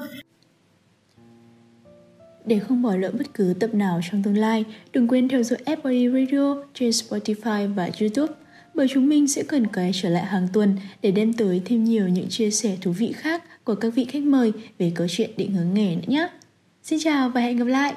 để 2.46 2.58
không 2.58 2.82
bỏ 2.82 2.96
lỡ 2.96 3.10
bất 3.18 3.34
cứ 3.34 3.54
tập 3.60 3.74
nào 3.74 4.00
trong 4.10 4.22
tương 4.22 4.36
lai, 4.36 4.64
đừng 4.92 5.08
quên 5.08 5.28
theo 5.28 5.42
dõi 5.42 5.58
FOE 5.66 6.12
Radio 6.12 6.62
trên 6.74 6.90
Spotify 6.90 7.74
và 7.74 7.90
YouTube 8.00 8.32
bởi 8.74 8.86
chúng 8.90 9.08
mình 9.08 9.28
sẽ 9.28 9.42
cần 9.42 9.66
quay 9.66 9.90
trở 9.94 10.08
lại 10.08 10.24
hàng 10.24 10.48
tuần 10.52 10.76
để 11.02 11.10
đem 11.10 11.32
tới 11.32 11.62
thêm 11.64 11.84
nhiều 11.84 12.08
những 12.08 12.28
chia 12.28 12.50
sẻ 12.50 12.76
thú 12.80 12.92
vị 12.92 13.12
khác 13.12 13.64
của 13.64 13.74
các 13.74 13.94
vị 13.94 14.04
khách 14.04 14.22
mời 14.22 14.52
về 14.78 14.92
câu 14.94 15.06
chuyện 15.10 15.30
định 15.36 15.52
hướng 15.52 15.74
nghề 15.74 15.96
nữa 15.96 16.02
nhé. 16.06 16.28
Xin 16.82 16.98
chào 17.02 17.28
và 17.28 17.40
hẹn 17.40 17.56
gặp 17.56 17.66
lại! 17.66 17.94